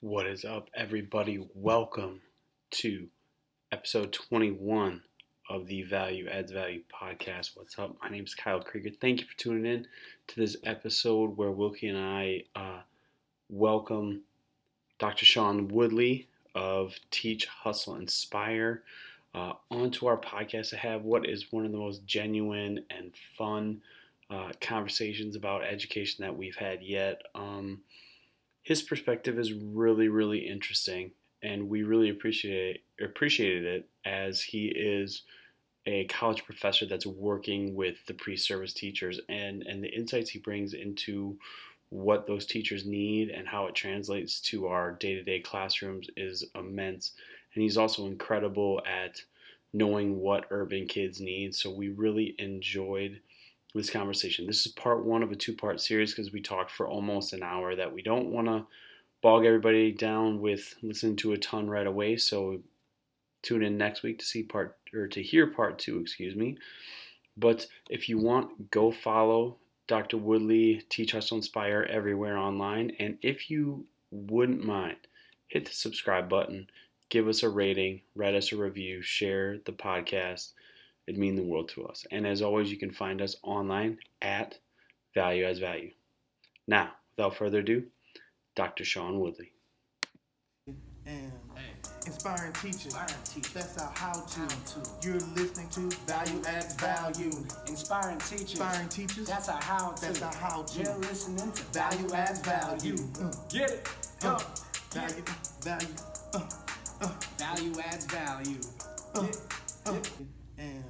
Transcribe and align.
What 0.00 0.26
is 0.26 0.44
up, 0.44 0.68
everybody? 0.74 1.48
Welcome 1.54 2.20
to 2.72 3.08
episode 3.72 4.12
21 4.12 5.00
of 5.48 5.68
the 5.68 5.84
Value 5.84 6.28
Adds 6.28 6.52
Value 6.52 6.82
podcast. 6.92 7.56
What's 7.56 7.78
up? 7.78 7.96
My 8.02 8.10
name 8.10 8.24
is 8.24 8.34
Kyle 8.34 8.60
Krieger. 8.60 8.90
Thank 9.00 9.20
you 9.20 9.26
for 9.26 9.38
tuning 9.38 9.64
in 9.64 9.86
to 10.26 10.36
this 10.38 10.58
episode 10.64 11.38
where 11.38 11.50
Wilkie 11.50 11.88
and 11.88 11.96
I 11.96 12.42
uh, 12.54 12.80
welcome 13.48 14.20
Dr. 14.98 15.24
Sean 15.24 15.68
Woodley 15.68 16.28
of 16.54 16.94
Teach, 17.10 17.46
Hustle, 17.46 17.94
Inspire 17.94 18.82
uh, 19.34 19.54
onto 19.70 20.06
our 20.08 20.18
podcast 20.18 20.68
to 20.70 20.76
have 20.76 21.04
what 21.04 21.26
is 21.26 21.50
one 21.50 21.64
of 21.64 21.72
the 21.72 21.78
most 21.78 22.04
genuine 22.04 22.84
and 22.90 23.12
fun 23.38 23.80
uh, 24.28 24.52
conversations 24.60 25.36
about 25.36 25.64
education 25.64 26.22
that 26.22 26.36
we've 26.36 26.56
had 26.56 26.82
yet. 26.82 27.22
Um, 27.34 27.80
his 28.66 28.82
perspective 28.82 29.38
is 29.38 29.52
really, 29.52 30.08
really 30.08 30.40
interesting, 30.40 31.12
and 31.40 31.68
we 31.68 31.84
really 31.84 32.10
appreciate 32.10 32.82
appreciated 33.00 33.64
it 33.64 33.88
as 34.04 34.42
he 34.42 34.66
is 34.66 35.22
a 35.86 36.04
college 36.06 36.44
professor 36.44 36.84
that's 36.84 37.06
working 37.06 37.76
with 37.76 38.04
the 38.08 38.14
pre-service 38.14 38.72
teachers 38.72 39.20
and 39.28 39.62
and 39.62 39.84
the 39.84 39.94
insights 39.94 40.30
he 40.30 40.40
brings 40.40 40.74
into 40.74 41.38
what 41.90 42.26
those 42.26 42.44
teachers 42.44 42.84
need 42.84 43.28
and 43.28 43.46
how 43.46 43.66
it 43.66 43.74
translates 43.76 44.40
to 44.40 44.66
our 44.66 44.94
day-to-day 44.94 45.38
classrooms 45.38 46.08
is 46.16 46.44
immense. 46.56 47.12
And 47.54 47.62
he's 47.62 47.78
also 47.78 48.06
incredible 48.06 48.82
at 48.84 49.20
knowing 49.72 50.18
what 50.18 50.46
urban 50.50 50.88
kids 50.88 51.20
need 51.20 51.54
so 51.54 51.70
we 51.70 51.90
really 51.90 52.34
enjoyed 52.40 53.20
this 53.76 53.90
conversation. 53.90 54.46
This 54.46 54.66
is 54.66 54.72
part 54.72 55.04
one 55.04 55.22
of 55.22 55.30
a 55.30 55.36
two 55.36 55.54
part 55.54 55.80
series 55.80 56.14
because 56.14 56.32
we 56.32 56.40
talked 56.40 56.70
for 56.70 56.88
almost 56.88 57.32
an 57.32 57.42
hour 57.42 57.76
that 57.76 57.92
we 57.92 58.02
don't 58.02 58.30
want 58.30 58.46
to 58.48 58.66
bog 59.22 59.44
everybody 59.44 59.92
down 59.92 60.40
with 60.40 60.74
listening 60.82 61.16
to 61.16 61.32
a 61.32 61.38
ton 61.38 61.68
right 61.68 61.86
away. 61.86 62.16
So 62.16 62.60
tune 63.42 63.62
in 63.62 63.76
next 63.76 64.02
week 64.02 64.18
to 64.18 64.24
see 64.24 64.42
part 64.42 64.76
or 64.94 65.06
to 65.08 65.22
hear 65.22 65.46
part 65.46 65.78
two, 65.78 65.98
excuse 65.98 66.34
me. 66.34 66.58
But 67.36 67.66
if 67.90 68.08
you 68.08 68.18
want, 68.18 68.70
go 68.70 68.90
follow 68.90 69.56
Dr. 69.88 70.16
Woodley, 70.16 70.82
Teach 70.88 71.12
Hustle 71.12 71.36
Inspire 71.36 71.86
everywhere 71.90 72.38
online. 72.38 72.92
And 72.98 73.18
if 73.22 73.50
you 73.50 73.84
wouldn't 74.10 74.64
mind, 74.64 74.96
hit 75.48 75.66
the 75.66 75.72
subscribe 75.72 76.28
button, 76.28 76.66
give 77.08 77.28
us 77.28 77.42
a 77.42 77.48
rating, 77.48 78.00
write 78.14 78.34
us 78.34 78.52
a 78.52 78.56
review, 78.56 79.02
share 79.02 79.58
the 79.64 79.72
podcast 79.72 80.52
It'd 81.06 81.18
mean 81.20 81.36
the 81.36 81.42
world 81.42 81.68
to 81.70 81.86
us. 81.86 82.04
And 82.10 82.26
as 82.26 82.42
always, 82.42 82.70
you 82.70 82.76
can 82.78 82.90
find 82.90 83.22
us 83.22 83.36
online 83.42 83.98
at 84.22 84.58
Value 85.14 85.44
Adds 85.44 85.58
Value. 85.60 85.90
Now, 86.66 86.90
without 87.16 87.36
further 87.36 87.60
ado, 87.60 87.84
Dr. 88.56 88.84
Sean 88.84 89.20
Woodley. 89.20 89.52
And 91.06 91.30
inspiring 92.06 92.52
teachers. 92.54 92.94
That's 93.54 93.78
our 93.78 93.92
how 93.94 94.12
to. 94.12 95.06
You're 95.06 95.20
listening 95.36 95.68
to 95.70 95.96
Value 96.06 96.42
Adds 96.46 96.74
Value. 96.74 97.30
Inspiring 97.68 98.18
teachers. 98.18 98.50
Inspiring 98.52 98.88
teachers. 98.88 99.28
That's 99.28 99.48
our 99.48 99.62
how 99.62 99.92
to. 99.92 100.02
That's 100.06 100.22
our 100.22 100.34
how 100.34 100.62
to. 100.64 100.82
You're 100.82 100.96
listening 100.98 101.52
to 101.52 101.62
Value 101.72 102.12
Adds 102.12 102.40
Value. 102.40 102.96
Uh, 103.22 103.32
Get 103.48 103.70
it. 103.70 103.88
uh, 104.24 104.38
Go. 104.38 104.44
value, 104.92 105.24
value. 105.62 105.88
Uh, 106.34 106.48
uh, 107.02 107.12
Value 107.38 107.72
adds 107.80 108.06
value. 108.06 108.60
uh, 109.14 109.22
Get- 109.22 109.36
uh. 109.86 109.92
And 110.58 110.82
Hey. 110.84 110.85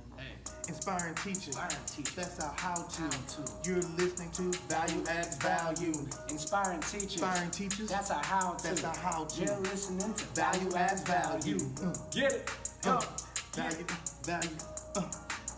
Inspiring 0.69 1.15
teachers. 1.15 1.47
Inspiring 1.49 1.77
teachers. 1.87 2.15
That's 2.15 2.41
our 2.41 2.55
how 2.57 2.75
to. 2.75 3.03
How 3.03 3.09
to. 3.09 3.71
You're 3.71 3.81
listening 3.97 4.31
to 4.33 4.59
Value 4.69 5.05
Adds 5.09 5.37
Value. 5.37 5.93
Inspiring 6.29 6.81
teachers. 6.81 7.13
Inspiring 7.15 7.51
teachers. 7.51 7.89
That's 7.89 8.11
our 8.11 8.23
how 8.23 8.53
to. 8.55 8.65
That's 8.65 8.85
our 8.85 8.97
how 8.97 9.25
to. 9.25 9.45
You're 9.45 9.57
listening 9.61 10.13
to 10.15 10.25
Value 10.35 10.75
Adds 10.77 11.03
Value. 11.03 11.59
Uh, 11.83 11.95
Get 12.13 12.33
it. 12.33 12.51
Go. 12.83 12.93
uh, 12.93 13.03
value, 13.55 13.87
value. 14.25 14.51
Uh, 14.97 15.03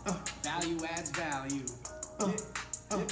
uh, 0.05 0.17
Value 0.43 0.77
adds 0.89 1.11
value. 1.11 1.65
uh, 2.19 2.31
uh. 2.91 3.03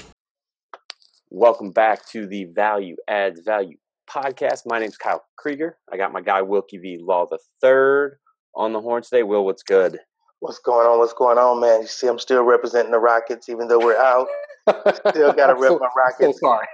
Welcome 1.29 1.71
back 1.71 2.07
to 2.09 2.25
the 2.25 2.45
Value 2.45 2.95
Adds 3.07 3.41
Value 3.41 3.77
podcast. 4.09 4.61
My 4.66 4.79
name's 4.79 4.97
Kyle 4.97 5.23
Krieger. 5.38 5.77
I 5.91 5.97
got 5.97 6.13
my 6.13 6.21
guy 6.21 6.41
Wilkie 6.41 6.77
V. 6.77 7.00
Law 7.01 7.27
the 7.29 7.39
third 7.61 8.17
on 8.55 8.73
the 8.73 8.81
horn 8.81 9.03
today. 9.03 9.23
Will, 9.23 9.45
what's 9.45 9.63
good? 9.63 10.00
What's 10.39 10.59
going 10.59 10.85
on? 10.87 10.99
What's 10.99 11.13
going 11.13 11.37
on, 11.37 11.59
man? 11.59 11.81
You 11.81 11.87
see, 11.87 12.07
I'm 12.07 12.19
still 12.19 12.43
representing 12.43 12.91
the 12.91 12.99
Rockets, 12.99 13.49
even 13.49 13.67
though 13.67 13.79
we're 13.79 13.97
out. 13.97 14.27
Still 15.09 15.33
gotta 15.33 15.53
I'm 15.55 15.61
rep 15.61 15.71
so- 15.71 15.79
my 15.79 15.87
So 15.89 15.97
Rockets. 15.97 16.39
sorry. 16.39 16.67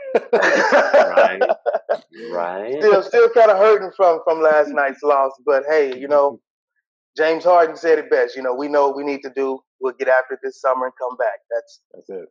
right. 1.09 1.41
Right. 2.31 2.75
still, 2.79 3.01
still 3.03 3.29
kind 3.29 3.49
of 3.51 3.57
hurting 3.57 3.91
from 3.95 4.19
from 4.25 4.41
last 4.41 4.69
night's 4.69 5.01
loss. 5.03 5.31
But 5.45 5.63
hey, 5.69 5.97
you 5.97 6.07
know, 6.07 6.39
James 7.17 7.43
Harden 7.43 7.75
said 7.77 7.99
it 7.99 8.09
best. 8.09 8.35
You 8.35 8.41
know, 8.43 8.53
we 8.53 8.67
know 8.67 8.87
what 8.87 8.97
we 8.97 9.03
need 9.03 9.21
to 9.23 9.31
do. 9.35 9.59
We'll 9.79 9.93
get 9.93 10.07
after 10.07 10.33
it 10.35 10.39
this 10.43 10.59
summer 10.59 10.85
and 10.85 10.93
come 10.99 11.15
back. 11.17 11.39
That's 11.51 11.81
That's 11.93 12.09
it. 12.09 12.29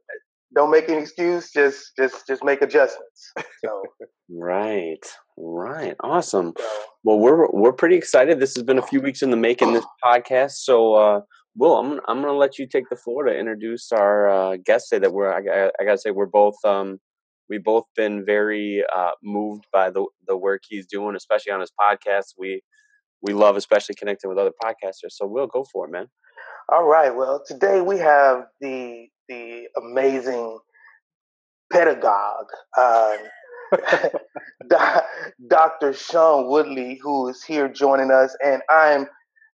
don't 0.54 0.70
make 0.70 0.88
any 0.88 1.00
excuse. 1.00 1.50
Just 1.50 1.92
just 1.96 2.26
just 2.26 2.44
make 2.44 2.60
adjustments. 2.62 3.32
So, 3.64 3.82
Right. 4.30 5.04
Right. 5.36 5.96
Awesome. 6.00 6.52
so 6.58 6.64
Well, 7.04 7.18
we're 7.18 7.48
we're 7.50 7.72
pretty 7.72 7.96
excited. 7.96 8.38
This 8.38 8.54
has 8.54 8.64
been 8.64 8.78
a 8.78 8.82
few 8.86 9.00
weeks 9.00 9.22
in 9.22 9.30
the 9.30 9.36
making. 9.36 9.72
This 9.72 9.84
podcast. 10.04 10.52
So, 10.52 10.94
uh, 10.94 11.20
Will, 11.56 11.76
I'm 11.78 12.00
I'm 12.08 12.20
gonna 12.20 12.32
let 12.36 12.58
you 12.58 12.66
take 12.66 12.88
the 12.90 12.96
floor 12.96 13.24
to 13.24 13.34
introduce 13.36 13.92
our 13.92 14.28
uh, 14.28 14.56
guest. 14.64 14.88
today. 14.90 15.06
that 15.06 15.12
we're 15.12 15.32
I, 15.32 15.40
got- 15.40 15.72
I 15.80 15.84
gotta 15.84 15.98
say 15.98 16.10
we're 16.10 16.26
both 16.26 16.56
um, 16.64 16.98
we've 17.48 17.64
both 17.64 17.84
been 17.96 18.24
very 18.24 18.84
uh, 18.94 19.12
moved 19.22 19.64
by 19.72 19.90
the 19.90 20.04
the 20.26 20.36
work 20.36 20.62
he's 20.68 20.86
doing, 20.86 21.16
especially 21.16 21.52
on 21.52 21.60
his 21.60 21.72
podcast. 21.80 22.34
We 22.38 22.62
we 23.22 23.32
love 23.32 23.56
especially 23.56 23.94
connecting 23.94 24.28
with 24.28 24.38
other 24.38 24.52
podcasters. 24.62 25.12
So, 25.12 25.26
Will, 25.26 25.46
go 25.46 25.64
for 25.72 25.86
it, 25.86 25.92
man. 25.92 26.08
all 26.70 26.84
right. 26.84 27.14
Well, 27.14 27.42
today 27.46 27.80
we 27.80 27.98
have 27.98 28.44
the 28.60 29.06
the 29.28 29.64
amazing 29.78 30.58
pedagogue. 31.72 32.48
Um, 32.78 33.16
Dr. 35.48 35.92
Sean 35.94 36.48
Woodley, 36.48 36.98
who 37.02 37.28
is 37.28 37.42
here 37.44 37.68
joining 37.68 38.10
us, 38.10 38.36
and 38.44 38.62
I'm. 38.70 39.06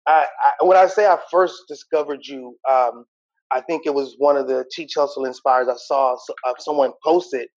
I, 0.07 0.25
I, 0.61 0.65
when 0.65 0.77
I 0.77 0.87
say 0.87 1.07
I 1.07 1.17
first 1.31 1.63
discovered 1.67 2.25
you, 2.25 2.57
um, 2.69 3.05
I 3.51 3.61
think 3.61 3.83
it 3.85 3.93
was 3.93 4.15
one 4.17 4.37
of 4.37 4.47
the 4.47 4.65
Teach 4.71 4.93
Hustle 4.95 5.25
Inspires. 5.25 5.67
I 5.69 5.75
saw 5.77 6.17
so- 6.17 6.35
uh, 6.47 6.53
someone 6.59 6.91
post 7.03 7.33
it, 7.33 7.49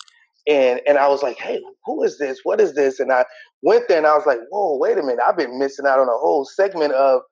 and 0.48 0.80
and 0.86 0.98
I 0.98 1.08
was 1.08 1.22
like, 1.22 1.38
"Hey, 1.38 1.60
who 1.86 2.02
is 2.04 2.18
this? 2.18 2.40
What 2.44 2.60
is 2.60 2.74
this?" 2.74 3.00
And 3.00 3.12
I 3.12 3.24
went 3.62 3.88
there, 3.88 3.98
and 3.98 4.06
I 4.06 4.16
was 4.16 4.26
like, 4.26 4.40
"Whoa, 4.50 4.78
wait 4.78 4.98
a 4.98 5.02
minute! 5.02 5.20
I've 5.26 5.36
been 5.38 5.58
missing 5.58 5.86
out 5.86 6.00
on 6.00 6.08
a 6.08 6.12
whole 6.18 6.44
segment 6.44 6.92
of 6.94 7.22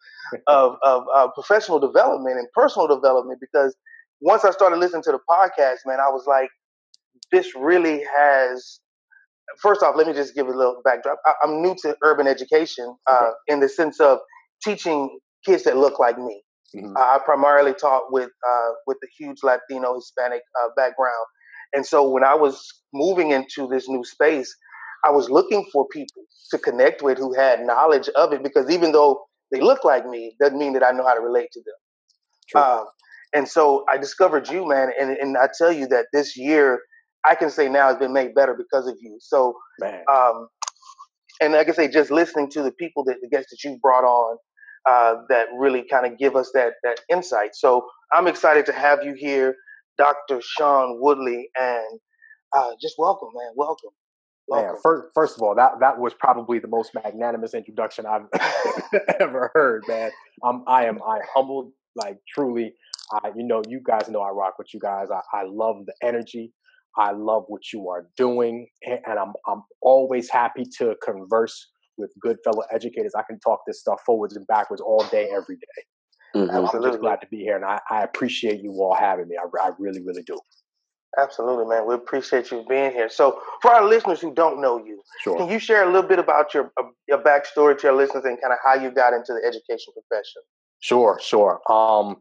of 0.49 0.77
of 0.85 1.05
uh, 1.15 1.29
professional 1.35 1.81
development 1.81 2.39
and 2.39 2.49
personal 2.55 2.89
development 2.89 3.41
because 3.41 3.77
once 4.23 4.45
I 4.45 4.53
started 4.53 4.79
listening 4.79 5.05
to 5.05 5.13
the 5.13 5.21
podcast, 5.31 5.79
man, 5.87 6.01
I 6.01 6.11
was 6.11 6.27
like, 6.27 6.51
this 7.33 7.55
really 7.57 8.05
has 8.17 8.81
first 9.61 9.83
off, 9.83 9.95
let 9.97 10.07
me 10.07 10.13
just 10.13 10.35
give 10.35 10.47
a 10.49 10.51
little 10.51 10.81
backdrop. 10.85 11.19
I, 11.27 11.33
I'm 11.45 11.63
new 11.63 11.75
to 11.83 11.97
urban 12.03 12.27
education 12.27 12.95
uh, 13.07 13.31
in 13.49 13.61
the 13.61 13.69
sense 13.69 14.01
of 14.01 14.19
teaching 14.63 15.19
kids 15.45 15.65
that 15.65 15.77
look 15.77 15.99
like 15.99 16.19
me. 16.19 16.43
Mhm. 16.77 16.97
Uh, 16.97 17.01
I 17.01 17.19
primarily 17.25 17.75
taught 17.75 18.13
with 18.13 18.31
uh, 18.49 18.71
with 18.87 18.99
a 19.05 19.09
huge 19.19 19.39
Latino 19.43 19.95
Hispanic 19.95 20.43
uh, 20.63 20.69
background, 20.77 21.27
and 21.75 21.87
so 21.87 22.09
when 22.09 22.25
I 22.25 22.35
was 22.35 22.67
moving 22.93 23.31
into 23.31 23.69
this 23.69 23.89
new 23.89 24.05
space, 24.05 24.55
I 25.05 25.11
was 25.11 25.31
looking 25.31 25.67
for 25.73 25.87
people 25.89 26.23
to 26.51 26.59
connect 26.59 27.03
with 27.03 27.19
who 27.19 27.33
had 27.35 27.61
knowledge 27.65 28.09
of 28.17 28.33
it 28.33 28.43
because 28.43 28.71
even 28.71 28.93
though 28.93 29.25
they 29.53 29.61
look 29.61 29.85
like 29.85 30.07
me, 30.07 30.35
doesn't 30.41 30.59
mean 30.59 30.73
that 30.73 30.83
I 30.85 30.91
know 30.93 31.07
how 31.07 31.15
to 31.15 31.21
relate 31.21 31.51
to 31.53 31.61
them. 31.61 32.63
Um, 32.63 32.87
and 33.35 33.49
so 33.49 33.85
I 33.93 33.97
discovered 33.99 34.49
you, 34.49 34.67
man, 34.67 34.91
and, 35.01 35.11
and 35.17 35.37
I 35.37 35.49
tell 35.57 35.73
you 35.73 35.87
that 35.89 36.07
this 36.13 36.37
year 36.37 36.81
I 37.29 37.35
can 37.35 37.51
say 37.51 37.69
now 37.69 37.89
has 37.89 37.99
been 37.99 38.13
made 38.13 38.35
better 38.35 38.55
because 38.55 38.87
of 38.89 38.97
you. 39.01 39.19
So, 39.21 39.57
um, 40.13 40.49
and 41.41 41.53
like 41.55 41.69
I 41.69 41.73
say, 41.73 41.89
just 41.89 42.11
listening 42.11 42.51
to 42.53 42.63
the 42.63 42.73
people 42.73 43.05
that 43.07 43.17
the 43.23 43.29
guests 43.29 43.53
that 43.53 43.69
you 43.69 43.79
brought 43.83 44.05
on, 44.05 44.39
uh, 44.89 45.17
that 45.31 45.49
really 45.59 45.85
kind 45.91 46.07
of 46.07 46.19
give 46.19 46.37
us 46.37 46.51
that 46.55 46.75
that 46.85 47.01
insight. 47.11 47.55
So 47.55 47.87
I'm 48.13 48.29
excited 48.29 48.67
to 48.67 48.73
have 48.73 49.05
you 49.05 49.15
here, 49.15 49.57
Dr. 49.99 50.41
Sean 50.43 50.99
Woodley, 51.01 51.51
and 51.61 52.01
uh, 52.57 52.73
just 52.83 52.97
welcome, 52.99 53.31
man, 53.35 53.53
welcome, 53.57 53.91
welcome. 54.49 54.73
Man, 54.73 54.81
first, 54.83 55.09
first 55.15 55.37
of 55.37 55.43
all, 55.43 55.55
that 55.57 55.73
that 55.81 55.99
was 55.99 56.15
probably 56.15 56.59
the 56.61 56.69
most 56.69 56.93
magnanimous 56.95 57.55
introduction 57.55 58.07
I've 58.07 58.27
ever 59.21 59.51
heard, 59.55 59.85
man. 59.89 60.11
Um, 60.45 60.65
I 60.69 60.87
am 60.87 61.01
I 61.03 61.21
humbled, 61.35 61.73
like 61.97 62.19
truly. 62.35 62.75
I, 63.13 63.31
you 63.37 63.45
know, 63.45 63.63
you 63.69 63.81
guys 63.85 64.09
know 64.09 64.23
I 64.23 64.31
rock 64.31 64.59
with 64.59 64.75
you 64.75 64.81
guys. 64.81 65.09
I, 65.11 65.21
I 65.37 65.45
love 65.47 65.87
the 65.87 65.95
energy. 66.03 66.53
I 66.97 67.13
love 67.13 67.45
what 67.49 67.73
you 67.73 67.89
are 67.89 68.07
doing, 68.17 68.67
and, 68.83 68.99
and 69.07 69.19
I'm 69.19 69.33
I'm 69.47 69.63
always 69.83 70.31
happy 70.31 70.65
to 70.79 70.95
converse 71.05 71.71
with 71.97 72.13
good 72.21 72.37
fellow 72.45 72.63
educators. 72.73 73.13
I 73.17 73.23
can 73.23 73.39
talk 73.41 73.61
this 73.67 73.81
stuff 73.81 74.01
forwards 74.05 74.37
and 74.37 74.47
backwards 74.47 74.83
all 74.83 75.05
day, 75.11 75.29
every 75.35 75.57
day. 75.57 75.83
Mhm. 76.35 76.51
I'm 76.51 76.65
Absolutely. 76.65 76.91
just 76.91 77.01
glad 77.01 77.21
to 77.21 77.27
be 77.29 77.39
here, 77.39 77.57
and 77.57 77.65
I, 77.65 77.81
I 77.91 78.03
appreciate 78.03 78.61
you 78.61 78.73
all 78.81 78.95
having 78.95 79.29
me. 79.29 79.37
I, 79.37 79.67
I 79.69 79.71
really, 79.79 80.01
really 80.05 80.23
do. 80.23 80.39
Absolutely, 81.17 81.67
man. 81.67 81.87
We 81.87 81.95
appreciate 81.95 82.51
you 82.51 82.65
being 82.69 82.91
here. 82.91 83.09
So, 83.09 83.41
for 83.63 83.71
our 83.73 83.85
listeners 83.85 84.21
who 84.21 84.35
don't 84.35 84.61
know 84.61 84.79
you, 84.85 85.01
Sure. 85.21 85.37
can 85.37 85.49
you 85.49 85.61
share 85.61 85.85
a 85.85 85.87
little 85.87 86.09
bit 86.09 86.19
about 86.19 86.53
your 86.55 86.73
uh, 86.77 86.85
your 87.07 87.19
backstory 87.19 87.79
to 87.79 87.89
our 87.89 87.95
listeners 87.95 88.25
and 88.25 88.41
kind 88.41 88.53
of 88.53 88.59
how 88.65 88.75
you 88.75 88.91
got 88.91 89.13
into 89.13 89.33
the 89.33 89.47
education 89.47 89.93
profession? 89.95 90.43
Sure, 90.81 91.19
sure. 91.23 91.61
Um, 91.71 92.17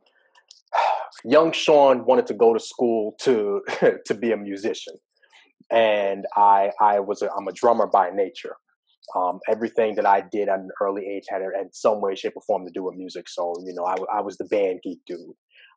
young 1.25 1.51
Sean 1.51 2.05
wanted 2.05 2.27
to 2.27 2.33
go 2.33 2.53
to 2.53 2.59
school 2.59 3.15
to 3.21 3.61
to 4.05 4.13
be 4.13 4.31
a 4.31 4.37
musician, 4.37 4.95
and 5.71 6.25
I 6.35 6.71
I 6.81 6.99
was 6.99 7.21
a, 7.21 7.29
I'm 7.31 7.47
a 7.47 7.53
drummer 7.53 7.87
by 7.87 8.09
nature. 8.09 8.55
Um, 9.15 9.39
everything 9.49 9.95
that 9.95 10.05
I 10.05 10.23
did 10.31 10.47
at 10.47 10.59
an 10.59 10.69
early 10.81 11.05
age 11.05 11.23
had 11.29 11.41
in 11.41 11.69
some 11.73 11.99
way, 11.99 12.15
shape, 12.15 12.33
or 12.37 12.41
form 12.47 12.65
to 12.65 12.71
do 12.73 12.85
with 12.85 12.95
music. 12.95 13.27
So 13.27 13.53
you 13.65 13.73
know, 13.73 13.85
I, 13.85 13.95
I 14.17 14.21
was 14.21 14.37
the 14.37 14.45
band 14.45 14.79
geek 14.83 14.99
dude 15.05 15.19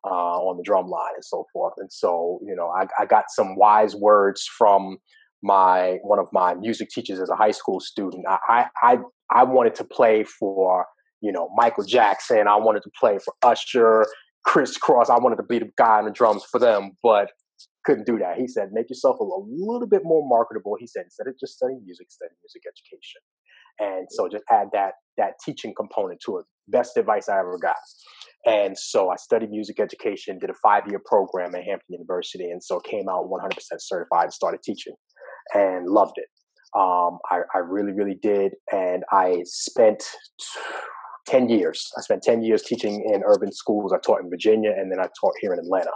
uh, 0.05 0.09
on 0.09 0.57
the 0.57 0.63
drum 0.63 0.87
line 0.87 1.13
and 1.15 1.25
so 1.25 1.45
forth. 1.51 1.73
And 1.77 1.91
so 1.91 2.39
you 2.45 2.55
know, 2.55 2.69
I, 2.69 2.87
I 2.99 3.05
got 3.05 3.25
some 3.29 3.55
wise 3.57 3.95
words 3.95 4.47
from 4.57 4.97
my 5.43 5.97
one 6.01 6.19
of 6.19 6.27
my 6.31 6.55
music 6.55 6.89
teachers 6.89 7.19
as 7.19 7.29
a 7.29 7.35
high 7.35 7.51
school 7.51 7.79
student. 7.79 8.25
I 8.27 8.37
I 8.49 8.65
I, 8.81 8.97
I 9.31 9.43
wanted 9.43 9.75
to 9.75 9.83
play 9.83 10.23
for 10.23 10.85
you 11.21 11.31
know 11.31 11.49
Michael 11.55 11.83
Jackson. 11.83 12.47
I 12.47 12.55
wanted 12.55 12.83
to 12.83 12.91
play 12.99 13.19
for 13.23 13.33
Usher, 13.43 14.05
Kris 14.47 14.77
Kross. 14.77 15.09
I 15.09 15.19
wanted 15.19 15.35
to 15.35 15.43
be 15.43 15.59
the 15.59 15.69
guy 15.77 15.99
on 15.99 16.05
the 16.05 16.11
drums 16.11 16.43
for 16.49 16.59
them, 16.59 16.91
but 17.03 17.29
couldn't 17.85 18.05
do 18.05 18.17
that. 18.19 18.37
He 18.37 18.47
said, 18.47 18.69
make 18.71 18.89
yourself 18.89 19.17
a, 19.19 19.23
a 19.23 19.43
little 19.45 19.87
bit 19.87 20.01
more 20.03 20.23
marketable. 20.25 20.75
He 20.79 20.87
said, 20.87 21.03
instead 21.03 21.27
of 21.27 21.35
just 21.39 21.55
studying 21.55 21.81
music, 21.83 22.07
study 22.09 22.31
music 22.41 22.63
education. 22.65 23.21
And 23.79 24.07
so 24.09 24.27
just 24.27 24.43
add 24.49 24.69
that 24.73 24.93
that 25.17 25.33
teaching 25.45 25.73
component 25.75 26.19
to 26.25 26.37
it. 26.37 26.45
Best 26.67 26.97
advice 26.97 27.29
I 27.29 27.39
ever 27.39 27.57
got. 27.61 27.75
And 28.45 28.77
so 28.77 29.09
I 29.09 29.15
studied 29.17 29.51
music 29.51 29.79
education, 29.79 30.39
did 30.39 30.49
a 30.49 30.55
five 30.63 30.83
year 30.87 31.01
program 31.05 31.53
at 31.53 31.63
Hampton 31.63 31.89
University, 31.89 32.49
and 32.49 32.63
so 32.63 32.79
came 32.79 33.09
out 33.09 33.29
100% 33.29 33.51
certified 33.79 34.25
and 34.25 34.33
started 34.33 34.61
teaching 34.63 34.93
and 35.53 35.89
loved 35.89 36.13
it. 36.15 36.27
Um, 36.77 37.19
I, 37.31 37.39
I 37.53 37.59
really, 37.59 37.93
really 37.93 38.17
did. 38.21 38.53
And 38.71 39.03
I 39.11 39.41
spent 39.45 40.03
10 41.27 41.49
years. 41.49 41.91
I 41.97 42.01
spent 42.01 42.23
10 42.23 42.41
years 42.41 42.63
teaching 42.63 43.09
in 43.13 43.21
urban 43.25 43.51
schools. 43.51 43.93
I 43.93 43.97
taught 43.99 44.21
in 44.21 44.29
Virginia 44.29 44.71
and 44.71 44.91
then 44.91 44.99
I 44.99 45.07
taught 45.19 45.33
here 45.39 45.53
in 45.53 45.59
Atlanta 45.59 45.91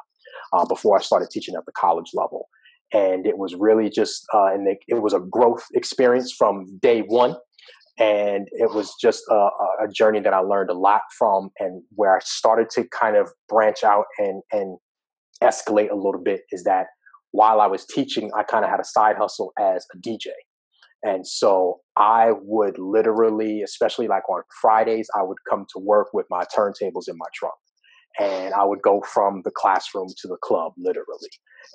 uh, 0.54 0.66
before 0.66 0.98
I 0.98 1.02
started 1.02 1.30
teaching 1.32 1.56
at 1.56 1.66
the 1.66 1.72
college 1.72 2.12
level. 2.14 2.50
And 2.94 3.26
it 3.26 3.38
was 3.38 3.56
really 3.56 3.90
just, 3.90 4.26
uh, 4.34 4.48
and 4.48 4.68
it, 4.68 4.80
it 4.88 5.02
was 5.02 5.14
a 5.14 5.20
growth 5.20 5.66
experience 5.74 6.34
from 6.38 6.78
day 6.82 7.02
one. 7.02 7.36
And 7.98 8.48
it 8.52 8.74
was 8.74 8.94
just 9.02 9.24
a, 9.30 9.50
a 9.84 9.88
journey 9.94 10.20
that 10.22 10.34
I 10.34 10.40
learned 10.40 10.70
a 10.70 10.74
lot 10.74 11.02
from, 11.18 11.52
and 11.60 11.84
where 11.92 12.16
I 12.16 12.20
started 12.24 12.70
to 12.72 12.86
kind 12.88 13.16
of 13.16 13.30
branch 13.48 13.84
out 13.84 14.06
and 14.18 14.42
and 14.52 14.78
escalate 15.44 15.92
a 15.92 15.96
little 15.96 16.22
bit 16.24 16.42
is 16.52 16.64
that 16.64 16.88
while 17.32 17.62
I 17.62 17.68
was 17.68 17.86
teaching, 17.86 18.32
I 18.36 18.44
kind 18.44 18.64
of 18.64 18.72
had 18.72 18.80
a 18.80 18.86
side 18.86 19.18
hustle 19.18 19.52
as 19.60 19.86
a 19.94 19.98
DJ. 19.98 20.28
And 21.04 21.26
so 21.26 21.80
I 21.98 22.32
would 22.42 22.78
literally, 22.78 23.62
especially 23.64 24.08
like 24.08 24.28
on 24.30 24.44
Fridays, 24.62 25.10
I 25.18 25.24
would 25.24 25.38
come 25.50 25.66
to 25.74 25.80
work 25.80 26.08
with 26.14 26.28
my 26.30 26.44
turntables 26.56 27.08
in 27.08 27.18
my 27.18 27.26
trunk. 27.34 27.56
And 28.20 28.54
I 28.54 28.66
would 28.66 28.82
go 28.82 29.02
from 29.02 29.42
the 29.46 29.52
classroom 29.52 30.08
to 30.22 30.28
the 30.28 30.38
club, 30.44 30.74
literally. 30.78 31.30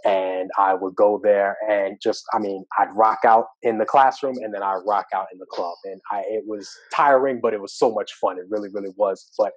And 0.05 0.50
I 0.58 0.75
would 0.75 0.94
go 0.94 1.19
there 1.23 1.56
and 1.69 1.96
just, 2.02 2.25
I 2.34 2.38
mean, 2.38 2.64
I'd 2.78 2.94
rock 2.94 3.20
out 3.25 3.46
in 3.62 3.78
the 3.78 3.87
classroom 3.87 4.37
and 4.43 4.52
then 4.55 4.62
I'd 4.62 4.82
rock 4.87 5.06
out 5.14 5.26
in 5.32 5.38
the 5.38 5.46
club. 5.50 5.75
And 5.84 6.00
I, 6.12 6.20
it 6.29 6.44
was 6.46 6.69
tiring, 6.94 7.40
but 7.43 7.55
it 7.55 7.61
was 7.61 7.76
so 7.76 7.93
much 7.93 8.12
fun. 8.20 8.38
It 8.38 8.44
really, 8.50 8.69
really 8.72 8.93
was. 8.96 9.31
But 9.38 9.52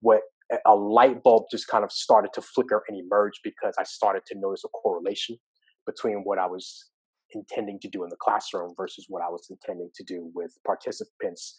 what 0.00 0.20
a 0.66 0.74
light 0.74 1.22
bulb 1.22 1.44
just 1.50 1.68
kind 1.68 1.84
of 1.84 1.92
started 1.92 2.32
to 2.34 2.42
flicker 2.42 2.82
and 2.88 2.98
emerge 2.98 3.40
because 3.44 3.74
I 3.78 3.84
started 3.84 4.22
to 4.26 4.38
notice 4.38 4.62
a 4.64 4.68
correlation 4.68 5.36
between 5.86 6.22
what 6.24 6.38
I 6.38 6.46
was 6.46 6.89
intending 7.34 7.78
to 7.80 7.88
do 7.88 8.04
in 8.04 8.10
the 8.10 8.16
classroom 8.20 8.74
versus 8.76 9.06
what 9.08 9.22
I 9.22 9.28
was 9.28 9.46
intending 9.50 9.90
to 9.94 10.04
do 10.04 10.30
with 10.34 10.52
participants 10.66 11.56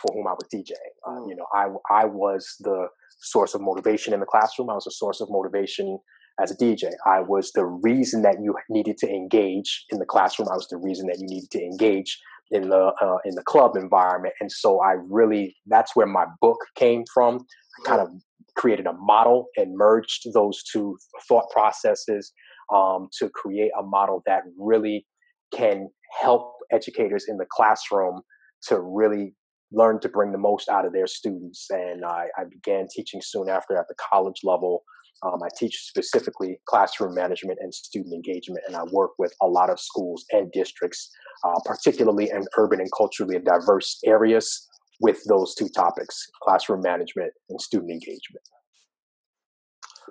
for 0.00 0.14
whom 0.14 0.26
I 0.26 0.32
was 0.32 0.46
DJing. 0.52 0.74
Uh, 1.06 1.26
you 1.26 1.36
know, 1.36 1.46
I 1.54 1.66
I 2.02 2.04
was 2.06 2.56
the 2.60 2.88
source 3.20 3.54
of 3.54 3.60
motivation 3.60 4.14
in 4.14 4.20
the 4.20 4.26
classroom. 4.26 4.70
I 4.70 4.74
was 4.74 4.86
a 4.86 4.90
source 4.90 5.20
of 5.20 5.28
motivation 5.30 5.98
as 6.42 6.50
a 6.50 6.56
DJ. 6.56 6.90
I 7.06 7.20
was 7.20 7.52
the 7.52 7.66
reason 7.66 8.22
that 8.22 8.36
you 8.42 8.54
needed 8.68 8.96
to 8.98 9.08
engage 9.08 9.84
in 9.90 9.98
the 9.98 10.06
classroom. 10.06 10.48
I 10.48 10.54
was 10.54 10.68
the 10.68 10.78
reason 10.78 11.06
that 11.08 11.18
you 11.18 11.26
needed 11.26 11.50
to 11.50 11.62
engage 11.62 12.18
in 12.50 12.68
the 12.70 12.92
uh, 13.00 13.18
in 13.24 13.34
the 13.34 13.42
club 13.42 13.76
environment. 13.76 14.34
And 14.40 14.50
so 14.50 14.80
I 14.80 14.94
really 15.08 15.56
that's 15.66 15.94
where 15.94 16.06
my 16.06 16.26
book 16.40 16.58
came 16.76 17.04
from. 17.12 17.46
I 17.84 17.88
kind 17.88 18.00
of 18.00 18.08
created 18.56 18.86
a 18.86 18.92
model 18.92 19.46
and 19.56 19.76
merged 19.76 20.26
those 20.34 20.62
two 20.64 20.96
thought 21.28 21.48
processes 21.50 22.32
um, 22.74 23.08
to 23.18 23.28
create 23.30 23.70
a 23.78 23.82
model 23.82 24.22
that 24.26 24.42
really 24.58 25.06
can 25.52 25.88
help 26.20 26.54
educators 26.72 27.26
in 27.28 27.36
the 27.36 27.46
classroom 27.50 28.20
to 28.68 28.80
really 28.80 29.34
learn 29.72 30.00
to 30.00 30.08
bring 30.08 30.32
the 30.32 30.38
most 30.38 30.68
out 30.68 30.84
of 30.84 30.92
their 30.92 31.06
students. 31.06 31.66
And 31.70 32.04
I, 32.04 32.26
I 32.36 32.44
began 32.50 32.86
teaching 32.94 33.20
soon 33.22 33.48
after 33.48 33.76
at 33.76 33.86
the 33.88 33.94
college 34.10 34.40
level. 34.42 34.82
Um, 35.22 35.42
I 35.44 35.48
teach 35.56 35.76
specifically 35.76 36.58
classroom 36.66 37.14
management 37.14 37.58
and 37.60 37.74
student 37.74 38.14
engagement, 38.14 38.62
and 38.66 38.74
I 38.74 38.84
work 38.90 39.10
with 39.18 39.34
a 39.42 39.46
lot 39.46 39.68
of 39.68 39.78
schools 39.78 40.24
and 40.32 40.50
districts, 40.52 41.10
uh, 41.44 41.60
particularly 41.64 42.30
in 42.30 42.44
urban 42.56 42.80
and 42.80 42.88
culturally 42.96 43.38
diverse 43.38 43.98
areas, 44.04 44.66
with 45.00 45.18
those 45.28 45.54
two 45.54 45.68
topics 45.68 46.26
classroom 46.42 46.80
management 46.82 47.32
and 47.48 47.60
student 47.60 47.90
engagement. 47.90 48.44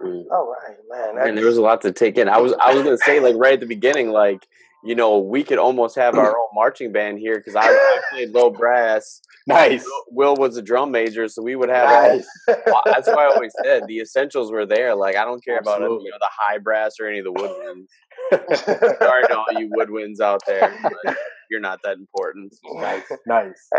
Mm. 0.03 0.25
All 0.31 0.53
right, 0.63 0.77
man. 1.15 1.27
And 1.27 1.37
there 1.37 1.45
was 1.45 1.57
a 1.57 1.61
lot 1.61 1.81
to 1.81 1.91
take 1.91 2.17
in. 2.17 2.29
I 2.29 2.37
was 2.39 2.53
I 2.53 2.73
was 2.73 2.83
gonna 2.83 2.97
say 2.97 3.19
like 3.19 3.35
right 3.37 3.53
at 3.53 3.59
the 3.59 3.65
beginning, 3.65 4.09
like 4.09 4.47
you 4.83 4.95
know 4.95 5.19
we 5.19 5.43
could 5.43 5.57
almost 5.57 5.95
have 5.95 6.15
our 6.15 6.29
own 6.29 6.47
marching 6.53 6.91
band 6.91 7.19
here 7.19 7.37
because 7.37 7.55
I, 7.55 7.67
I, 7.67 7.97
played 8.11 8.29
low 8.31 8.49
brass. 8.49 9.21
Nice. 9.47 9.83
Will, 9.83 10.35
Will 10.35 10.35
was 10.35 10.57
a 10.57 10.61
drum 10.61 10.91
major, 10.91 11.27
so 11.27 11.41
we 11.41 11.55
would 11.55 11.69
have. 11.69 11.89
Nice. 11.89 12.27
All, 12.67 12.83
that's 12.85 13.07
why 13.07 13.25
I 13.25 13.33
always 13.33 13.51
said 13.63 13.81
the 13.87 13.99
essentials 13.99 14.51
were 14.51 14.67
there. 14.67 14.93
Like 14.93 15.15
I 15.15 15.25
don't 15.25 15.43
care 15.43 15.57
about 15.57 15.81
you 15.81 15.87
know, 15.87 15.97
the 15.97 16.29
high 16.29 16.59
brass 16.59 16.99
or 16.99 17.07
any 17.07 17.17
of 17.17 17.25
the 17.25 17.33
woodwinds. 17.33 17.87
Sorry 18.99 19.23
to 19.23 19.37
all 19.37 19.45
you 19.59 19.71
woodwinds 19.75 20.19
out 20.19 20.41
there, 20.45 20.77
but 20.83 21.17
you're 21.49 21.59
not 21.59 21.79
that 21.83 21.97
important. 21.97 22.53
nice, 22.75 23.09
nice. 23.25 23.69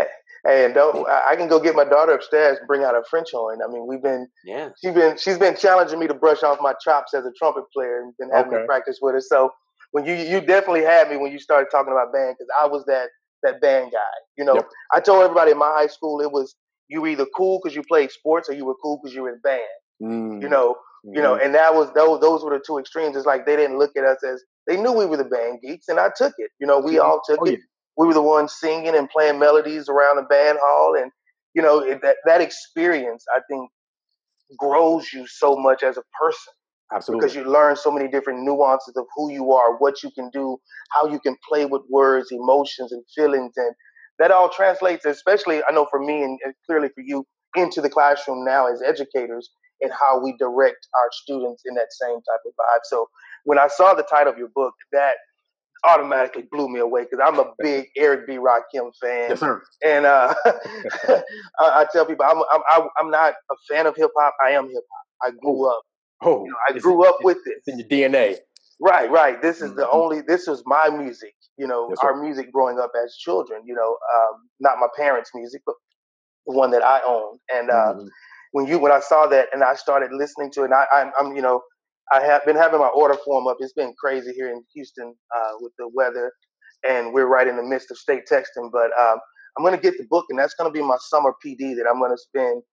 Hey, 0.45 0.65
and 0.65 0.73
don't 0.73 1.07
I 1.07 1.35
can 1.35 1.47
go 1.47 1.59
get 1.59 1.75
my 1.75 1.83
daughter 1.85 2.13
upstairs 2.13 2.57
and 2.57 2.67
bring 2.67 2.83
out 2.83 2.95
a 2.95 3.03
French 3.09 3.29
horn. 3.31 3.59
I 3.63 3.71
mean, 3.71 3.85
we've 3.87 4.01
been 4.01 4.27
Yeah. 4.45 4.69
she's 4.81 4.93
been 4.93 5.17
she's 5.17 5.37
been 5.37 5.55
challenging 5.55 5.99
me 5.99 6.07
to 6.07 6.13
brush 6.15 6.43
off 6.43 6.59
my 6.61 6.73
chops 6.83 7.13
as 7.13 7.25
a 7.25 7.31
trumpet 7.37 7.65
player 7.73 8.01
and 8.01 8.13
been 8.17 8.29
having 8.31 8.51
Okay. 8.53 8.61
to 8.61 8.65
practice 8.65 8.99
with 9.01 9.13
her. 9.13 9.21
So 9.21 9.51
when 9.91 10.05
you 10.05 10.13
you 10.15 10.41
definitely 10.41 10.83
had 10.83 11.09
me 11.09 11.17
when 11.17 11.31
you 11.31 11.39
started 11.39 11.67
talking 11.71 11.91
about 11.93 12.11
band 12.13 12.35
because 12.39 12.49
I 12.61 12.67
was 12.67 12.83
that 12.85 13.09
that 13.43 13.61
band 13.61 13.91
guy. 13.91 13.99
You 14.37 14.45
know, 14.45 14.55
Yep. 14.55 14.69
I 14.93 14.99
told 14.99 15.23
everybody 15.23 15.51
in 15.51 15.57
my 15.59 15.71
high 15.75 15.87
school 15.87 16.21
it 16.21 16.31
was 16.31 16.55
you 16.87 17.01
were 17.01 17.07
either 17.09 17.27
cool 17.35 17.59
because 17.61 17.75
you 17.75 17.83
played 17.83 18.11
sports 18.11 18.49
or 18.49 18.53
you 18.53 18.65
were 18.65 18.75
cool 18.81 18.99
because 19.01 19.15
you 19.15 19.23
were 19.23 19.29
in 19.29 19.39
band. 19.43 19.61
Mm, 20.01 20.41
You 20.41 20.49
know, 20.49 20.75
you 21.03 21.21
know, 21.21 21.35
and 21.35 21.53
that 21.55 21.73
was 21.75 21.91
those 21.93 22.19
those 22.21 22.43
were 22.43 22.51
the 22.57 22.63
two 22.65 22.77
extremes. 22.79 23.15
It's 23.15 23.25
like 23.25 23.45
they 23.45 23.55
didn't 23.55 23.77
look 23.77 23.91
at 23.97 24.03
us 24.03 24.23
as 24.23 24.43
they 24.67 24.77
knew 24.77 24.91
we 24.91 25.05
were 25.05 25.17
the 25.17 25.25
band 25.25 25.59
geeks, 25.61 25.87
and 25.87 25.99
I 25.99 26.09
took 26.15 26.33
it. 26.37 26.51
You 26.59 26.67
know, 26.67 26.79
we 26.79 26.99
all 26.99 27.21
took 27.25 27.39
Oh, 27.41 27.45
it. 27.45 27.59
We 27.97 28.07
were 28.07 28.13
the 28.13 28.21
ones 28.21 28.53
singing 28.59 28.95
and 28.95 29.09
playing 29.09 29.39
melodies 29.39 29.89
around 29.89 30.17
the 30.17 30.23
band 30.23 30.59
hall, 30.61 30.95
and 30.95 31.11
you 31.53 31.61
know 31.61 31.79
it, 31.79 32.01
that 32.01 32.17
that 32.25 32.41
experience 32.41 33.25
I 33.35 33.41
think 33.49 33.69
grows 34.57 35.13
you 35.13 35.27
so 35.27 35.55
much 35.55 35.83
as 35.83 35.97
a 35.97 36.03
person 36.19 36.53
absolutely. 36.93 37.21
because 37.21 37.35
you 37.35 37.43
learn 37.43 37.75
so 37.75 37.91
many 37.91 38.09
different 38.09 38.43
nuances 38.43 38.95
of 38.97 39.05
who 39.15 39.31
you 39.31 39.53
are, 39.53 39.77
what 39.77 40.03
you 40.03 40.11
can 40.11 40.29
do, 40.31 40.57
how 40.91 41.07
you 41.07 41.19
can 41.19 41.37
play 41.47 41.65
with 41.65 41.81
words, 41.89 42.31
emotions, 42.31 42.91
and 42.91 43.03
feelings, 43.15 43.53
and 43.55 43.73
that 44.19 44.31
all 44.31 44.49
translates, 44.49 45.05
especially 45.05 45.61
I 45.67 45.71
know 45.73 45.87
for 45.89 45.99
me 45.99 46.23
and, 46.23 46.37
and 46.43 46.53
clearly 46.65 46.89
for 46.89 47.01
you, 47.01 47.25
into 47.55 47.81
the 47.81 47.89
classroom 47.89 48.45
now 48.45 48.71
as 48.71 48.81
educators 48.81 49.49
and 49.81 49.91
how 49.91 50.21
we 50.23 50.35
direct 50.37 50.87
our 50.99 51.09
students 51.11 51.63
in 51.65 51.73
that 51.75 51.87
same 51.91 52.15
type 52.15 52.39
of 52.45 52.53
vibe. 52.53 52.81
So 52.83 53.09
when 53.43 53.57
I 53.57 53.67
saw 53.67 53.93
the 53.93 54.03
title 54.03 54.31
of 54.31 54.37
your 54.37 54.49
book, 54.53 54.73
that 54.91 55.15
automatically 55.87 56.43
blew 56.51 56.69
me 56.69 56.79
away 56.79 57.03
because 57.03 57.19
I'm 57.25 57.39
a 57.39 57.53
big 57.59 57.87
Eric 57.97 58.27
B. 58.27 58.37
Rock 58.37 58.63
Rakim 58.73 58.91
fan. 59.01 59.29
yes, 59.29 59.39
sir. 59.39 59.63
And 59.85 60.05
uh, 60.05 60.33
I, 60.45 61.21
I 61.59 61.85
tell 61.91 62.05
people 62.05 62.25
I'm, 62.27 62.37
I'm 62.71 62.87
I'm 62.99 63.11
not 63.11 63.33
a 63.51 63.55
fan 63.69 63.87
of 63.87 63.95
hip 63.95 64.11
hop. 64.17 64.33
I 64.45 64.51
am 64.51 64.65
hip 64.69 64.83
hop. 64.91 65.31
I 65.33 65.35
grew 65.41 65.69
up. 65.69 65.81
Oh, 66.21 66.45
You 66.45 66.51
know, 66.51 66.57
I 66.69 66.77
grew 66.77 67.03
up 67.05 67.17
with 67.23 67.37
this. 67.45 67.63
in 67.67 67.79
your 67.79 67.87
DNA. 67.87 68.37
Right, 68.79 69.09
right. 69.11 69.41
This 69.41 69.61
is 69.61 69.75
the 69.75 69.83
Mhm. 69.83 69.93
only. 69.93 70.21
This 70.21 70.47
was 70.47 70.63
my 70.65 70.89
music. 70.89 71.33
You 71.57 71.67
know, 71.67 71.87
Yes, 71.89 71.99
our 72.01 72.15
music 72.15 72.51
growing 72.51 72.79
up 72.79 72.91
as 73.03 73.15
children. 73.15 73.61
You 73.65 73.75
know, 73.75 73.97
um, 74.15 74.49
not 74.59 74.79
my 74.79 74.87
parents' 74.95 75.31
music, 75.35 75.61
but 75.65 75.75
the 76.47 76.53
one 76.53 76.71
that 76.71 76.83
I 76.83 77.01
owned. 77.05 77.39
And 77.53 77.69
uh, 77.69 77.93
Mhm. 77.95 78.07
when 78.51 78.65
you 78.67 78.79
when 78.79 78.91
I 78.91 78.99
saw 78.99 79.27
that 79.27 79.49
and 79.53 79.63
I 79.63 79.75
started 79.75 80.11
listening 80.11 80.51
to 80.53 80.61
it, 80.61 80.65
and 80.65 80.73
I, 80.73 80.85
I'm, 80.93 81.11
I'm 81.19 81.35
you 81.35 81.41
know, 81.41 81.61
I 82.13 82.21
have 82.21 82.45
been 82.45 82.55
having 82.57 82.79
my 82.79 82.87
order 82.89 83.15
form 83.25 83.47
up. 83.47 83.57
It's 83.59 83.73
been 83.73 83.93
crazy 83.99 84.33
here 84.33 84.49
in 84.49 84.63
Houston 84.75 85.15
uh, 85.35 85.51
with 85.61 85.73
the 85.79 85.89
weather, 85.93 86.31
and 86.87 87.13
we're 87.13 87.27
right 87.27 87.47
in 87.47 87.57
the 87.57 87.63
midst 87.63 87.91
of 87.91 87.97
state 87.97 88.23
texting. 88.31 88.71
But 88.71 88.91
um, 88.99 89.19
I'm 89.57 89.63
going 89.63 89.75
to 89.75 89.81
get 89.81 89.97
the 89.97 90.05
book, 90.09 90.25
and 90.29 90.39
that's 90.39 90.55
going 90.55 90.71
to 90.71 90.77
be 90.77 90.85
my 90.85 90.97
summer 91.09 91.33
PD 91.45 91.75
that 91.77 91.85
I'm 91.91 91.99
going 91.99 92.11
to 92.11 92.17
spend 92.17 92.63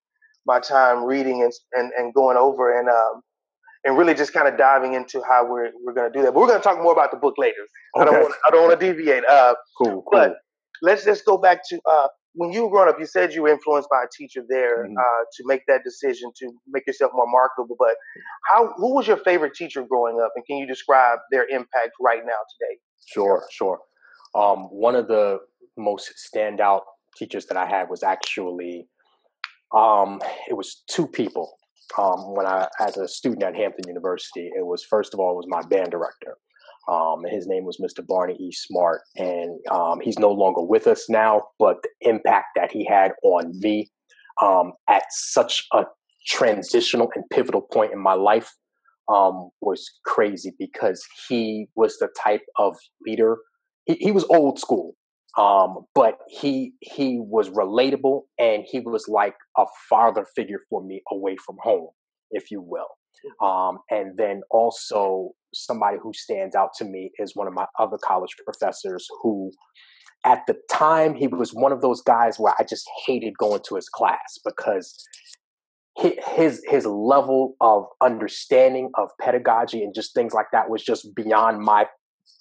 my 0.46 0.60
time 0.60 1.04
reading 1.04 1.42
and 1.42 1.52
and, 1.74 1.92
and 1.98 2.14
going 2.14 2.36
over. 2.36 2.78
And 2.78 2.88
um, 2.88 3.22
and 3.84 3.96
really 3.98 4.14
just 4.14 4.32
kind 4.32 4.48
of 4.48 4.58
diving 4.58 4.94
into 4.94 5.22
how 5.28 5.46
we're 5.50 5.70
we're 5.84 5.94
going 5.94 6.12
to 6.12 6.18
do 6.18 6.24
that. 6.24 6.34
But 6.34 6.40
we're 6.40 6.48
going 6.48 6.60
to 6.60 6.64
talk 6.64 6.82
more 6.82 6.92
about 6.92 7.10
the 7.10 7.18
book 7.18 7.34
later. 7.38 7.66
I 8.00 8.04
don't 8.04 8.14
Okay. 8.14 8.22
want 8.22 8.34
I 8.46 8.50
don't 8.50 8.68
want 8.68 8.80
to 8.80 8.86
deviate. 8.94 9.24
Uh, 9.26 9.54
Cool, 9.78 10.04
cool. 10.10 10.20
but 10.20 10.34
let's 10.82 11.04
just 11.04 11.24
go 11.26 11.38
back 11.38 11.60
to 11.70 11.80
uh, 11.90 12.08
when 12.34 12.52
you 12.52 12.64
were 12.64 12.70
growing 12.70 12.88
up. 12.88 12.98
You 12.98 13.06
said 13.06 13.32
you 13.32 13.42
were 13.42 13.48
influenced 13.48 13.88
by 13.90 14.02
a 14.04 14.08
teacher 14.16 14.44
there 14.48 14.86
Mhm. 14.86 14.96
uh, 14.96 15.24
to 15.34 15.42
make 15.46 15.62
that 15.66 15.82
decision 15.84 16.30
to 16.36 16.52
make 16.66 16.86
yourself 16.86 17.12
more 17.14 17.26
marketable. 17.26 17.76
But 17.78 17.96
how 18.48 18.72
who 18.76 18.94
was 18.94 19.06
your 19.06 19.16
favorite 19.18 19.54
teacher 19.54 19.82
growing 19.82 20.20
up, 20.20 20.32
and 20.36 20.44
can 20.46 20.56
you 20.56 20.66
describe 20.66 21.18
their 21.30 21.46
impact 21.48 21.92
right 22.00 22.24
now 22.24 22.40
today? 22.58 22.78
Sure, 23.06 23.46
sure. 23.50 23.80
Um, 24.34 24.64
one 24.64 24.94
of 24.94 25.08
the 25.08 25.40
most 25.76 26.12
standout 26.34 26.82
teachers 27.16 27.46
that 27.46 27.56
I 27.56 27.66
had 27.66 27.88
was 27.88 28.02
actually, 28.02 28.88
um, 29.74 30.20
it 30.48 30.54
was 30.54 30.82
two 30.88 31.06
people. 31.06 31.58
Um, 31.96 32.34
when 32.34 32.46
I, 32.46 32.68
as 32.80 32.98
a 32.98 33.08
student 33.08 33.42
at 33.42 33.56
Hampton 33.56 33.84
University, 33.88 34.50
it 34.54 34.66
was 34.66 34.84
first 34.84 35.14
of 35.14 35.20
all 35.20 35.32
it 35.32 35.36
was 35.36 35.46
my 35.48 35.62
band 35.62 35.90
director. 35.90 36.36
Um, 36.88 37.24
and 37.24 37.34
his 37.34 37.46
name 37.46 37.64
was 37.64 37.78
Mr. 37.78 38.06
Barney 38.06 38.34
E. 38.40 38.50
Smart, 38.52 39.02
and 39.16 39.58
um, 39.70 40.00
he's 40.00 40.18
no 40.18 40.30
longer 40.30 40.62
with 40.62 40.86
us 40.86 41.06
now. 41.08 41.42
But 41.58 41.76
the 41.82 41.90
impact 42.08 42.46
that 42.56 42.72
he 42.72 42.86
had 42.86 43.12
on 43.22 43.52
me 43.60 43.90
um, 44.42 44.72
at 44.88 45.02
such 45.10 45.66
a 45.72 45.84
transitional 46.26 47.10
and 47.14 47.24
pivotal 47.30 47.62
point 47.72 47.92
in 47.92 47.98
my 47.98 48.14
life 48.14 48.50
um, 49.08 49.50
was 49.60 49.90
crazy 50.04 50.52
because 50.58 51.04
he 51.28 51.66
was 51.74 51.98
the 51.98 52.08
type 52.22 52.42
of 52.58 52.76
leader. 53.06 53.38
He, 53.86 53.94
he 53.94 54.12
was 54.12 54.24
old 54.30 54.58
school, 54.58 54.94
um, 55.36 55.86
but 55.94 56.18
he 56.28 56.72
he 56.80 57.18
was 57.20 57.50
relatable 57.50 58.22
and 58.38 58.64
he 58.66 58.80
was 58.80 59.08
like 59.08 59.34
a 59.56 59.64
father 59.88 60.26
figure 60.34 60.60
for 60.70 60.82
me 60.82 61.02
away 61.10 61.36
from 61.44 61.56
home, 61.62 61.88
if 62.30 62.50
you 62.50 62.62
will. 62.62 62.88
Um, 63.42 63.78
and 63.90 64.16
then 64.16 64.42
also 64.50 65.30
somebody 65.54 65.98
who 66.02 66.12
stands 66.14 66.54
out 66.54 66.70
to 66.78 66.84
me 66.84 67.10
is 67.18 67.34
one 67.34 67.46
of 67.46 67.54
my 67.54 67.66
other 67.78 67.98
college 68.02 68.34
professors 68.44 69.06
who 69.22 69.50
at 70.24 70.42
the 70.46 70.56
time 70.70 71.14
he 71.14 71.26
was 71.28 71.52
one 71.52 71.72
of 71.72 71.80
those 71.80 72.02
guys 72.02 72.38
where 72.38 72.54
I 72.58 72.64
just 72.64 72.88
hated 73.06 73.34
going 73.38 73.60
to 73.68 73.76
his 73.76 73.88
class 73.88 74.38
because 74.44 75.06
his 75.96 76.62
his 76.68 76.86
level 76.86 77.56
of 77.60 77.86
understanding 78.00 78.90
of 78.94 79.10
pedagogy 79.20 79.82
and 79.82 79.94
just 79.94 80.14
things 80.14 80.32
like 80.32 80.46
that 80.52 80.70
was 80.70 80.84
just 80.84 81.08
beyond 81.14 81.60
my 81.60 81.86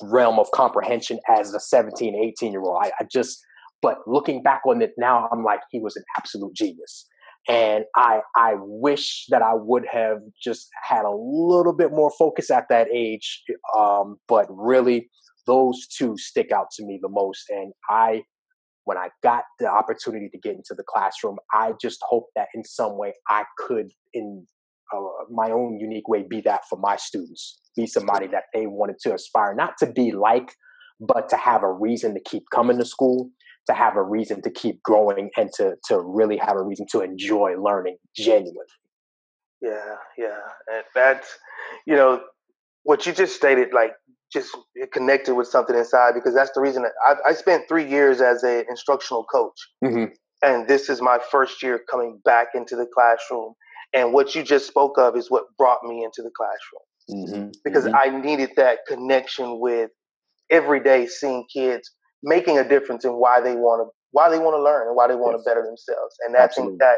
realm 0.04 0.38
of 0.38 0.48
comprehension 0.54 1.20
as 1.28 1.54
a 1.54 1.60
17 1.60 2.16
18 2.16 2.52
year 2.52 2.62
old. 2.62 2.78
I, 2.84 2.92
I 3.00 3.06
just 3.12 3.40
but 3.82 4.00
looking 4.08 4.44
back 4.44 4.62
on 4.68 4.82
it 4.82 4.92
now 4.98 5.28
i'm 5.32 5.44
like 5.44 5.62
he 5.72 5.80
was 5.80 5.96
an 5.96 6.04
absolute 6.18 6.54
genius 6.54 7.08
and 7.48 7.86
i 7.96 8.20
i 8.36 8.54
wish 8.58 9.25
that 9.30 9.42
i 9.42 9.54
would 9.54 9.86
have 9.92 10.18
just 10.42 10.68
had 10.84 11.06
a 11.06 11.12
little 11.12 11.74
bit 11.74 11.92
more 11.92 12.12
focus 12.18 12.51
at 12.51 12.66
that 12.70 12.88
age 12.94 13.44
um 13.77 14.18
but 14.27 14.46
really 14.50 15.10
those 15.48 15.88
two 15.88 16.16
stick 16.18 16.51
out 16.51 16.68
to 16.75 16.86
me 16.86 17.00
the 17.01 17.10
most. 17.10 17.46
And 17.50 17.74
i 17.89 18.22
when 18.84 18.98
I 18.98 19.10
got 19.22 19.44
the 19.60 19.68
opportunity 19.68 20.30
to 20.30 20.38
get 20.38 20.54
into 20.54 20.74
the 20.74 20.84
classroom, 20.88 21.36
I 21.54 21.74
just 21.82 22.00
hope 22.08 22.27
that 22.38 22.48
in 22.56 22.63
some 22.63 22.98
way 22.98 23.12
I 23.27 23.44
could, 23.58 23.88
in 24.13 24.48
uh, 24.96 25.25
my 25.30 25.51
own 25.51 25.77
unique 25.77 26.08
way, 26.08 26.24
be 26.24 26.39
that 26.46 26.62
for 26.70 26.80
my 26.80 26.96
students, 26.96 27.60
be 27.75 27.86
somebody 27.86 28.27
that 28.27 28.44
they 28.54 28.66
wanted 28.66 28.96
to 29.01 29.13
aspire 29.13 29.54
not 29.54 29.74
to 29.80 29.92
be 29.92 30.13
like, 30.13 30.54
but 31.01 31.27
to 31.27 31.36
have 31.36 31.63
a 31.63 31.72
reason 31.72 32.13
to 32.13 32.22
keep 32.22 32.44
coming 32.50 32.77
to 32.77 32.86
school, 32.86 33.30
to 33.67 33.74
have 33.75 33.95
a 33.95 34.03
reason 34.03 34.41
to 34.43 34.51
keep 34.51 34.81
growing, 34.83 35.29
and 35.38 35.50
to 35.55 35.75
to 35.89 36.00
really 36.00 36.38
have 36.38 36.55
a 36.57 36.63
reason 36.63 36.86
to 36.91 37.01
enjoy 37.01 37.55
learning 37.62 37.97
genuinely. 38.15 38.65
Yeah, 39.62 39.95
yeah, 40.17 40.39
and 40.71 40.83
that's 40.93 41.27
you 41.86 41.95
know 41.95 42.21
what 42.83 43.05
you 43.05 43.13
just 43.13 43.36
stated, 43.36 43.74
like 43.74 43.93
just 44.31 44.55
it 44.75 44.91
connected 44.91 45.36
with 45.36 45.47
something 45.47 45.75
inside 45.75 46.13
because 46.13 46.33
that's 46.33 46.51
the 46.53 46.62
reason 46.62 46.86
I, 47.07 47.15
I 47.29 47.33
spent 47.33 47.67
three 47.67 47.88
years 47.89 48.21
as 48.21 48.43
an 48.43 48.65
instructional 48.69 49.24
coach, 49.25 49.59
Mhm. 49.83 50.12
and 50.43 50.67
this 50.67 50.89
is 50.89 51.01
my 51.01 51.19
first 51.31 51.63
year 51.63 51.79
coming 51.89 52.21
back 52.25 52.50
into 52.55 52.75
the 52.75 52.88
classroom. 52.93 53.53
And 53.93 54.12
what 54.13 54.36
you 54.36 54.43
just 54.43 54.67
spoke 54.67 54.97
of 54.97 55.15
is 55.15 55.31
what 55.31 55.45
brought 55.57 55.81
me 55.83 56.03
into 56.03 56.21
the 56.21 56.31
classroom 56.36 57.51
because 57.63 57.86
Mhm. 57.86 57.93
I 57.95 58.09
needed 58.09 58.51
that 58.57 58.79
connection 58.86 59.59
with 59.59 59.91
every 60.50 60.81
day 60.81 61.07
seeing 61.07 61.45
kids 61.51 61.91
making 62.24 62.57
a 62.59 62.67
difference 62.67 63.05
in 63.05 63.13
why 63.13 63.41
they 63.41 63.55
want 63.55 63.88
to 63.88 63.91
why 64.12 64.29
they 64.29 64.39
want 64.39 64.55
to 64.55 64.63
learn 64.63 64.88
and 64.88 64.95
why 64.95 65.07
they 65.07 65.15
want 65.15 65.36
Yes. 65.36 65.43
to 65.43 65.50
better 65.50 65.63
themselves. 65.63 66.15
And 66.25 66.36
I 66.38 66.43
Absolutely. 66.43 66.71
think 66.71 66.79
that 66.79 66.97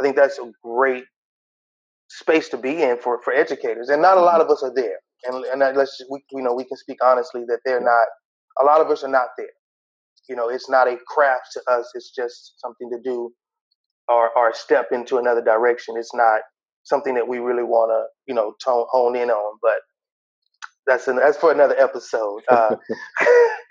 I 0.00 0.04
think 0.04 0.16
that's 0.16 0.38
a 0.38 0.50
great 0.64 1.04
space 2.10 2.48
to 2.50 2.58
be 2.58 2.82
in 2.82 2.98
for 2.98 3.20
for 3.22 3.32
educators. 3.34 3.88
And 3.90 4.02
not 4.02 4.18
a 4.18 4.22
lot 4.22 4.40
of 4.40 4.50
us 4.50 4.62
are 4.62 4.74
there. 4.74 4.98
And 5.24 5.44
and 5.46 5.76
let's 5.76 6.00
we 6.10 6.24
you 6.32 6.42
know 6.42 6.54
we 6.54 6.64
can 6.64 6.76
speak 6.78 6.98
honestly 7.04 7.44
that 7.48 7.60
they're 7.64 7.80
not. 7.82 8.08
A 8.62 8.64
lot 8.66 8.80
of 8.80 8.90
us 8.90 9.04
are 9.04 9.08
not 9.10 9.28
there. 9.38 9.46
You 10.28 10.36
know, 10.36 10.48
it's 10.48 10.70
not 10.70 10.88
a 10.88 10.98
craft 11.08 11.48
to 11.54 11.62
us. 11.70 11.90
It's 11.94 12.10
just 12.12 12.54
something 12.60 12.90
to 12.90 12.98
do, 13.04 13.32
or 14.08 14.30
or 14.36 14.54
step 14.54 14.88
into 14.92 15.18
another 15.18 15.42
direction. 15.42 15.96
It's 15.98 16.14
not 16.14 16.42
something 16.84 17.14
that 17.14 17.28
we 17.28 17.38
really 17.38 17.64
want 17.64 17.90
to 17.92 18.06
you 18.28 18.34
know 18.34 18.54
tone, 18.64 18.86
hone 18.90 19.16
in 19.16 19.30
on. 19.30 19.58
But 19.62 19.78
that's 20.86 21.08
an, 21.08 21.16
that's 21.16 21.38
for 21.38 21.52
another 21.52 21.76
episode. 21.78 22.42
Uh, 22.50 22.72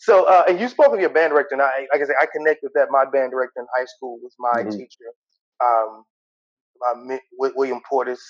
so, 0.00 0.24
uh, 0.24 0.44
and 0.48 0.58
you 0.58 0.68
spoke 0.68 0.94
of 0.94 1.00
your 1.00 1.10
band 1.10 1.32
director, 1.32 1.54
and 1.54 1.62
I, 1.62 1.86
like 1.92 2.02
I 2.02 2.06
said, 2.06 2.16
I 2.20 2.26
connect 2.34 2.62
with 2.62 2.72
that. 2.74 2.88
My 2.90 3.04
band 3.04 3.32
director 3.32 3.60
in 3.60 3.66
high 3.78 3.84
school 3.84 4.18
was 4.22 4.34
my 4.38 4.62
Mhm. 4.62 4.76
teacher, 4.76 5.12
um, 5.62 6.04
uh, 6.88 7.18
William 7.38 7.80
Portis. 7.90 8.20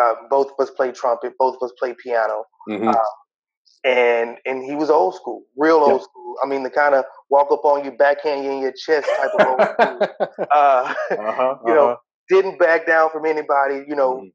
Uh, 0.00 0.14
both 0.30 0.48
of 0.52 0.60
us 0.60 0.70
played 0.70 0.94
trumpet. 0.96 1.34
Both 1.38 1.56
of 1.60 1.66
us 1.66 1.72
played 1.78 1.96
piano, 1.98 2.44
Mhm. 2.68 2.94
and 3.84 4.38
and 4.46 4.64
he 4.64 4.74
was 4.74 4.90
old 4.90 5.14
school, 5.14 5.44
real 5.56 5.76
old 5.76 6.02
school. 6.02 6.36
I 6.44 6.48
mean, 6.48 6.62
the 6.64 6.70
kind 6.70 6.94
of 6.94 7.04
walk 7.30 7.52
up 7.52 7.64
on 7.64 7.84
you, 7.84 7.92
backhand 7.92 8.44
you 8.44 8.50
in 8.52 8.60
your 8.60 8.72
chest 8.72 9.08
type 9.16 9.30
of 9.34 9.42
old 9.44 9.66
school. 9.74 10.04
Uh, 10.52 10.94
uh-huh, 11.10 11.56
you 11.66 11.74
know, 11.74 11.90
uh-huh. 11.90 11.96
didn't 12.28 12.58
back 12.58 12.86
down 12.86 13.10
from 13.10 13.26
anybody. 13.26 13.84
You 13.88 13.96
know, 13.96 14.24
Mhm. 14.24 14.32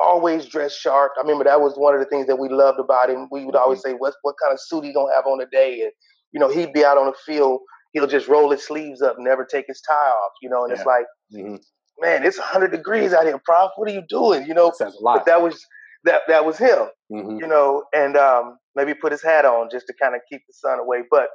Always 0.00 0.46
dressed 0.46 0.78
sharp. 0.80 1.12
I 1.18 1.22
remember 1.22 1.44
that 1.44 1.60
was 1.60 1.74
one 1.76 1.94
of 1.94 2.00
the 2.00 2.06
things 2.06 2.26
that 2.26 2.36
we 2.38 2.48
loved 2.48 2.78
about 2.80 3.10
him. 3.10 3.28
We 3.30 3.44
would 3.44 3.56
always 3.56 3.80
say, 3.82 3.92
"What 3.94 4.14
what 4.22 4.36
kind 4.42 4.52
of 4.52 4.60
suit 4.60 4.84
he 4.84 4.92
gonna 4.92 5.14
have 5.14 5.26
on 5.26 5.38
today?" 5.38 5.82
And 5.82 5.92
you 6.32 6.40
know, 6.40 6.48
he'd 6.48 6.72
be 6.72 6.84
out 6.84 6.98
on 6.98 7.06
the 7.06 7.14
field. 7.26 7.60
He'll 7.92 8.06
just 8.08 8.26
roll 8.28 8.50
his 8.50 8.66
sleeves 8.66 9.02
up, 9.02 9.16
never 9.18 9.44
take 9.44 9.66
his 9.68 9.80
tie 9.80 9.94
off. 9.94 10.32
You 10.42 10.50
know, 10.50 10.64
and 10.64 10.72
it's 10.72 10.80
Yeah. 10.80 10.92
like, 10.92 11.06
Mhm. 11.32 11.64
man, 12.00 12.24
it's 12.24 12.38
100 12.38 12.72
degrees 12.72 13.12
out 13.14 13.24
here, 13.24 13.38
prof. 13.44 13.70
What 13.76 13.88
are 13.88 13.92
you 13.94 14.02
doing? 14.08 14.46
You 14.46 14.54
know, 14.54 14.72
a 14.80 14.84
lot. 15.00 15.18
but 15.18 15.24
that 15.26 15.42
was 15.42 15.64
that 16.04 16.22
that 16.28 16.44
was 16.44 16.58
him. 16.58 16.90
Mhm. 17.12 17.40
You 17.40 17.46
know, 17.46 17.84
and 17.94 18.16
um, 18.16 18.58
maybe 18.74 18.94
put 18.94 19.12
his 19.12 19.22
hat 19.22 19.44
on 19.44 19.70
just 19.70 19.86
to 19.86 19.94
kind 20.00 20.14
of 20.14 20.22
keep 20.28 20.42
the 20.46 20.52
sun 20.54 20.78
away. 20.80 21.04
But 21.10 21.30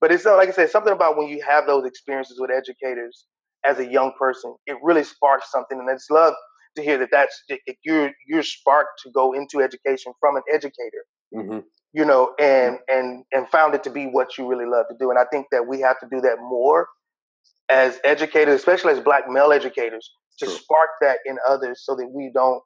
but 0.00 0.12
it's 0.12 0.24
uh, 0.26 0.36
like 0.36 0.48
I 0.48 0.52
said, 0.52 0.70
something 0.70 0.92
about 0.92 1.16
when 1.16 1.28
you 1.28 1.42
have 1.42 1.66
those 1.66 1.84
experiences 1.84 2.38
with 2.40 2.50
educators 2.50 3.26
as 3.64 3.78
a 3.78 3.86
young 3.86 4.12
person, 4.18 4.54
it 4.66 4.76
really 4.82 5.04
sparks 5.04 5.50
something, 5.50 5.78
and 5.78 5.90
I 5.90 5.94
just 5.94 6.10
love 6.10 6.34
to 6.78 6.84
hear 6.88 6.98
that 6.98 7.10
that's 7.12 7.36
that 7.48 7.58
you're 7.84 8.10
you're 8.26 8.42
sparked 8.42 9.00
to 9.04 9.10
go 9.10 9.32
into 9.32 9.60
education 9.68 10.12
from 10.20 10.36
an 10.36 10.42
educator 10.52 11.04
Mhm. 11.34 11.64
you 11.92 12.04
know 12.04 12.34
and 12.38 12.78
and 12.88 13.24
and 13.32 13.48
found 13.50 13.74
it 13.74 13.82
to 13.84 13.90
be 13.90 14.06
what 14.06 14.38
you 14.38 14.46
really 14.52 14.66
love 14.66 14.86
to 14.88 14.96
do 14.98 15.10
and 15.10 15.18
i 15.18 15.26
think 15.32 15.46
that 15.52 15.66
we 15.66 15.80
have 15.80 15.98
to 16.00 16.06
do 16.10 16.20
that 16.22 16.38
more 16.40 16.88
as 17.68 18.00
educators 18.04 18.56
especially 18.60 18.92
as 18.92 19.00
black 19.00 19.24
male 19.28 19.52
educators 19.52 20.10
to 20.38 20.46
True. 20.46 20.54
spark 20.54 20.90
that 21.02 21.18
in 21.26 21.36
others 21.46 21.82
so 21.84 21.94
that 21.96 22.08
we 22.18 22.30
don't 22.32 22.62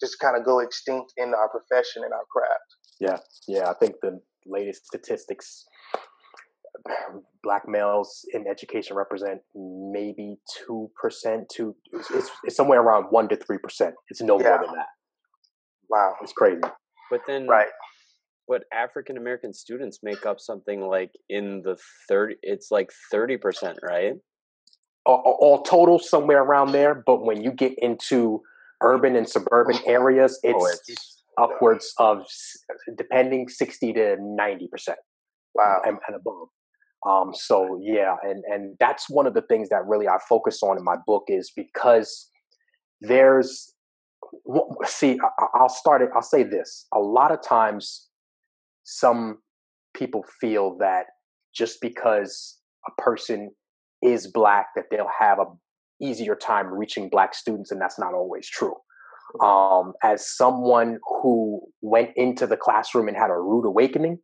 just 0.00 0.18
kind 0.18 0.36
of 0.36 0.44
go 0.44 0.60
extinct 0.60 1.12
in 1.18 1.34
our 1.34 1.48
profession 1.56 2.02
and 2.04 2.12
our 2.12 2.24
craft 2.34 2.68
Yeah, 2.98 3.18
yeah. 3.46 3.66
I 3.70 3.74
think 3.80 3.94
the 4.02 4.20
latest 4.46 4.86
statistics, 4.86 5.64
black 7.42 7.62
males 7.66 8.24
in 8.32 8.46
education 8.48 8.96
represent 8.96 9.40
maybe 9.54 10.36
two 10.66 10.90
percent. 11.00 11.48
To 11.56 11.74
it's, 11.92 12.10
it's, 12.10 12.30
it's 12.44 12.56
somewhere 12.56 12.80
around 12.80 13.04
one 13.10 13.28
to 13.28 13.36
three 13.36 13.58
percent. 13.58 13.94
It's 14.08 14.20
no 14.20 14.38
Yeah. 14.40 14.48
more 14.48 14.58
than 14.66 14.74
that. 14.76 14.86
wow 15.88 16.14
It's 16.22 16.32
crazy. 16.32 16.60
But 17.10 17.20
then, 17.26 17.46
right 17.48 17.68
but 18.48 18.62
African 18.72 19.16
American 19.16 19.52
students 19.54 20.00
make 20.02 20.26
up 20.26 20.40
something 20.40 20.80
like 20.80 21.12
in 21.28 21.62
the 21.64 21.76
thirty. 22.08 22.34
It's 22.42 22.70
like 22.72 22.90
thirty 23.10 23.36
percent, 23.36 23.78
right? 23.82 24.14
All, 25.06 25.22
all- 25.24 25.38
all 25.40 25.62
total, 25.62 25.98
somewhere 26.00 26.42
around 26.42 26.72
there. 26.72 26.94
But 27.06 27.24
when 27.24 27.42
you 27.42 27.52
get 27.52 27.72
into 27.78 28.42
urban 28.82 29.14
and 29.16 29.28
suburban 29.28 29.76
oh. 29.86 29.90
areas, 29.90 30.38
it's, 30.42 30.56
Oh, 30.58 30.66
it's 30.88 31.22
upwards 31.38 31.94
of 31.98 32.26
depending 32.98 33.48
sixty 33.48 33.92
to 33.92 34.16
ninety 34.20 34.66
percent. 34.68 34.98
wow 35.54 35.80
and, 35.84 35.98
and 36.08 36.16
above. 36.16 36.48
Um, 37.08 37.30
so 37.32 37.78
yeah, 37.82 38.16
and 38.22 38.44
and 38.46 38.76
that's 38.78 39.08
one 39.08 39.26
of 39.26 39.34
the 39.34 39.42
things 39.42 39.70
that 39.70 39.86
really 39.86 40.06
I 40.06 40.18
focus 40.28 40.62
on 40.62 40.76
in 40.76 40.84
my 40.84 40.96
book 41.06 41.24
is 41.28 41.50
because 41.54 42.30
there's 43.00 43.74
see 44.84 45.18
I'll 45.54 45.68
start 45.68 46.02
it. 46.02 46.10
I'll 46.14 46.22
say 46.22 46.42
this: 46.42 46.86
a 46.94 46.98
lot 46.98 47.32
of 47.32 47.42
times, 47.42 48.08
some 48.84 49.38
people 49.94 50.24
feel 50.40 50.76
that 50.78 51.06
just 51.54 51.80
because 51.80 52.58
a 52.86 53.02
person 53.02 53.50
is 54.02 54.30
black, 54.30 54.68
that 54.76 54.84
they'll 54.90 55.10
have 55.18 55.38
a 55.38 55.44
easier 56.02 56.34
time 56.34 56.66
reaching 56.66 57.08
black 57.08 57.34
students, 57.34 57.70
and 57.70 57.80
that's 57.80 57.98
not 57.98 58.14
always 58.14 58.48
true. 58.48 58.74
Um, 59.42 59.92
as 60.02 60.28
someone 60.28 60.98
who 61.22 61.60
went 61.82 62.10
into 62.16 62.46
the 62.46 62.56
classroom 62.56 63.08
and 63.08 63.16
had 63.16 63.30
a 63.30 63.38
rude 63.38 63.66
awakening, 63.66 64.18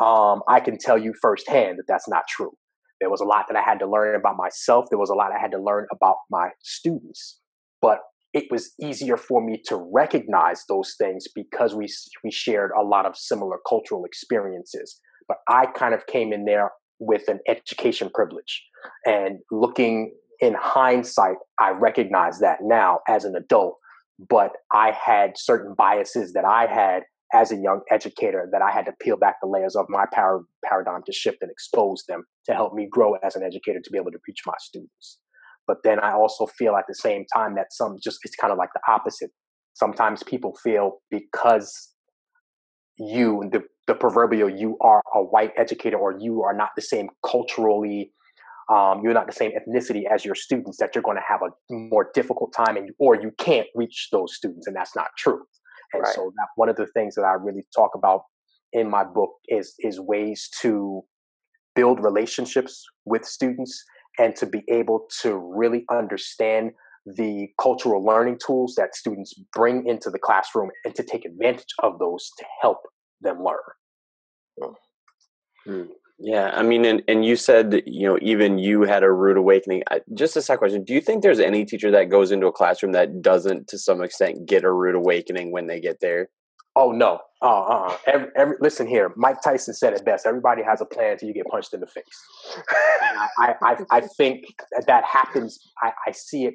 um, 0.00 0.42
I 0.48 0.60
can 0.60 0.78
tell 0.78 0.98
you 0.98 1.12
firsthand 1.20 1.78
that 1.78 1.84
that's 1.88 2.08
not 2.08 2.22
true. 2.28 2.52
There 3.00 3.10
was 3.10 3.20
a 3.20 3.24
lot 3.24 3.46
that 3.48 3.56
I 3.56 3.62
had 3.62 3.78
to 3.80 3.90
learn 3.90 4.14
about 4.14 4.36
myself. 4.36 4.86
There 4.90 4.98
was 4.98 5.10
a 5.10 5.14
lot 5.14 5.30
I 5.32 5.40
had 5.40 5.50
to 5.52 5.62
learn 5.62 5.86
about 5.92 6.16
my 6.30 6.48
students. 6.62 7.40
But 7.82 8.00
it 8.32 8.44
was 8.50 8.72
easier 8.82 9.16
for 9.16 9.44
me 9.44 9.60
to 9.66 9.76
recognize 9.76 10.64
those 10.68 10.94
things 10.98 11.26
because 11.34 11.74
we 11.74 11.88
we 12.24 12.30
shared 12.30 12.70
a 12.78 12.82
lot 12.82 13.06
of 13.06 13.16
similar 13.16 13.56
cultural 13.68 14.04
experiences. 14.04 15.00
But 15.28 15.38
I 15.48 15.66
kind 15.66 15.94
of 15.94 16.06
came 16.06 16.32
in 16.32 16.44
there 16.44 16.70
with 16.98 17.28
an 17.28 17.40
education 17.48 18.10
privilege, 18.12 18.62
and 19.04 19.38
looking 19.50 20.12
in 20.40 20.54
hindsight, 20.58 21.36
I 21.58 21.70
recognize 21.70 22.38
that 22.40 22.58
now 22.62 23.00
as 23.08 23.24
an 23.24 23.34
adult. 23.36 23.76
But 24.18 24.52
I 24.72 24.92
had 24.92 25.32
certain 25.36 25.74
biases 25.76 26.32
that 26.32 26.44
I 26.44 26.66
had 26.66 27.02
as 27.34 27.50
a 27.50 27.56
young 27.56 27.80
educator 27.90 28.48
that 28.52 28.62
I 28.62 28.70
had 28.70 28.86
to 28.86 28.92
peel 29.00 29.16
back 29.16 29.36
the 29.42 29.48
layers 29.48 29.74
of 29.74 29.86
my 29.88 30.04
par- 30.12 30.42
paradigm 30.64 31.02
to 31.06 31.12
shift 31.12 31.38
and 31.40 31.50
expose 31.50 32.04
them 32.08 32.24
to 32.46 32.54
help 32.54 32.72
me 32.72 32.88
grow 32.90 33.14
as 33.24 33.34
an 33.36 33.42
educator 33.42 33.80
to 33.82 33.90
be 33.90 33.98
able 33.98 34.12
to 34.12 34.18
reach 34.28 34.40
my 34.46 34.54
students. 34.60 35.18
But 35.66 35.78
then 35.82 35.98
I 35.98 36.12
also 36.12 36.46
feel 36.46 36.76
at 36.76 36.84
the 36.88 36.94
same 36.94 37.24
time 37.34 37.56
that 37.56 37.72
some 37.72 37.96
just 38.02 38.18
it's 38.22 38.36
kind 38.36 38.52
of 38.52 38.58
like 38.58 38.70
the 38.74 38.80
opposite. 38.88 39.30
Sometimes 39.74 40.22
people 40.22 40.54
feel 40.62 40.98
because 41.10 41.92
you 42.98 43.48
the 43.52 43.62
the 43.86 43.94
proverbial 43.94 44.48
you 44.48 44.76
are 44.80 45.02
a 45.14 45.22
white 45.22 45.52
educator 45.56 45.96
or 45.96 46.16
you 46.18 46.42
are 46.42 46.54
not 46.54 46.70
the 46.76 46.82
same 46.82 47.08
culturally 47.24 48.12
um, 48.68 49.00
you're 49.04 49.14
not 49.14 49.26
the 49.26 49.32
same 49.32 49.52
ethnicity 49.52 50.02
as 50.12 50.24
your 50.24 50.34
students 50.34 50.78
that 50.78 50.94
you're 50.94 51.02
going 51.02 51.16
to 51.16 51.22
have 51.28 51.40
a 51.42 51.72
more 51.72 52.10
difficult 52.14 52.52
time 52.52 52.76
and 52.76 52.90
or 52.98 53.14
you 53.14 53.30
can't 53.38 53.68
reach 53.74 54.08
those 54.10 54.34
students 54.34 54.66
and 54.66 54.74
that's 54.74 54.96
not 54.96 55.08
true 55.16 55.42
and 55.92 56.02
Right. 56.02 56.14
so 56.14 56.32
that 56.36 56.48
one 56.56 56.68
of 56.68 56.76
the 56.76 56.86
things 56.88 57.14
that 57.14 57.24
i 57.24 57.32
really 57.32 57.64
talk 57.74 57.92
about 57.94 58.22
in 58.72 58.90
my 58.90 59.04
book 59.04 59.30
is 59.48 59.74
is 59.78 60.00
ways 60.00 60.48
to 60.62 61.02
build 61.74 62.02
relationships 62.02 62.84
with 63.04 63.24
students 63.24 63.84
and 64.18 64.34
to 64.36 64.46
be 64.46 64.62
able 64.68 65.06
to 65.22 65.36
really 65.36 65.84
understand 65.90 66.70
the 67.16 67.48
cultural 67.60 68.04
learning 68.04 68.38
tools 68.44 68.74
that 68.76 68.94
students 68.96 69.34
bring 69.52 69.86
into 69.86 70.10
the 70.10 70.18
classroom 70.18 70.70
and 70.84 70.94
to 70.94 71.04
take 71.04 71.24
advantage 71.24 71.72
of 71.82 71.98
those 71.98 72.30
to 72.38 72.44
help 72.60 72.78
them 73.20 73.38
learn 73.42 73.56
hmm. 74.60 75.72
Hmm. 75.72 75.82
Yeah, 76.18 76.50
I 76.54 76.62
mean, 76.62 76.86
and, 76.86 77.02
and 77.08 77.26
you 77.26 77.36
said 77.36 77.70
that, 77.72 77.86
you 77.86 78.08
know 78.08 78.18
even 78.22 78.58
you 78.58 78.82
had 78.82 79.02
a 79.02 79.12
rude 79.12 79.36
awakening. 79.36 79.82
I, 79.90 80.00
just 80.14 80.36
a 80.36 80.42
side 80.42 80.58
question: 80.58 80.82
Do 80.82 80.94
you 80.94 81.00
think 81.00 81.22
there's 81.22 81.40
any 81.40 81.64
teacher 81.66 81.90
that 81.90 82.08
goes 82.08 82.32
into 82.32 82.46
a 82.46 82.52
classroom 82.52 82.92
that 82.92 83.20
doesn't, 83.20 83.68
to 83.68 83.78
some 83.78 84.02
extent, 84.02 84.46
get 84.46 84.64
a 84.64 84.72
rude 84.72 84.94
awakening 84.94 85.52
when 85.52 85.66
they 85.66 85.78
get 85.78 86.00
there? 86.00 86.30
Oh 86.74 86.90
no! 86.90 87.20
Uh, 87.42 87.62
uh, 87.62 87.96
every, 88.06 88.28
every, 88.34 88.56
listen 88.60 88.86
here. 88.86 89.12
Mike 89.16 89.42
Tyson 89.42 89.74
said 89.74 89.92
it 89.92 90.04
best. 90.06 90.26
Everybody 90.26 90.62
has 90.62 90.80
a 90.80 90.86
plan 90.86 91.12
until 91.12 91.28
you 91.28 91.34
get 91.34 91.46
punched 91.46 91.74
in 91.74 91.80
the 91.80 91.86
face. 91.86 92.04
I, 93.38 93.54
I, 93.62 93.76
I 93.90 94.00
think 94.16 94.44
that, 94.72 94.86
that 94.86 95.04
happens. 95.04 95.58
I, 95.82 95.92
I 96.06 96.12
see 96.12 96.46
it 96.46 96.54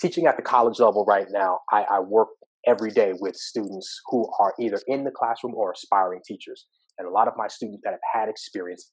teaching 0.00 0.26
at 0.26 0.36
the 0.36 0.42
college 0.42 0.80
level 0.80 1.04
right 1.06 1.26
now. 1.30 1.60
I, 1.72 1.84
I 1.90 2.00
work 2.00 2.28
every 2.66 2.90
day 2.90 3.14
with 3.18 3.36
students 3.36 4.00
who 4.06 4.30
are 4.38 4.54
either 4.60 4.80
in 4.86 5.04
the 5.04 5.10
classroom 5.10 5.54
or 5.54 5.72
aspiring 5.72 6.20
teachers, 6.26 6.66
and 6.98 7.08
a 7.08 7.10
lot 7.10 7.26
of 7.26 7.34
my 7.36 7.48
students 7.48 7.80
that 7.84 7.90
have 7.90 8.00
had 8.12 8.28
experience, 8.28 8.90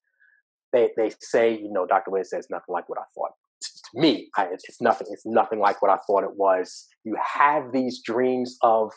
they 0.76 0.90
they 0.98 1.12
say, 1.22 1.58
you 1.58 1.72
know, 1.72 1.86
Dr. 1.86 2.12
Wade 2.12 2.26
says 2.26 2.48
nothing 2.50 2.74
like 2.74 2.90
what 2.90 3.00
I 3.00 3.04
thought. 3.16 3.32
To 3.62 4.00
me, 4.00 4.30
I, 4.38 4.46
it's 4.46 4.66
it's 4.68 4.82
nothing. 4.82 5.08
It's 5.10 5.26
nothing 5.26 5.60
like 5.60 5.82
what 5.82 5.90
I 5.90 5.98
thought 6.06 6.24
it 6.24 6.36
was. 6.36 6.88
You 7.04 7.18
have 7.40 7.72
these 7.72 8.02
dreams 8.04 8.58
of 8.62 8.92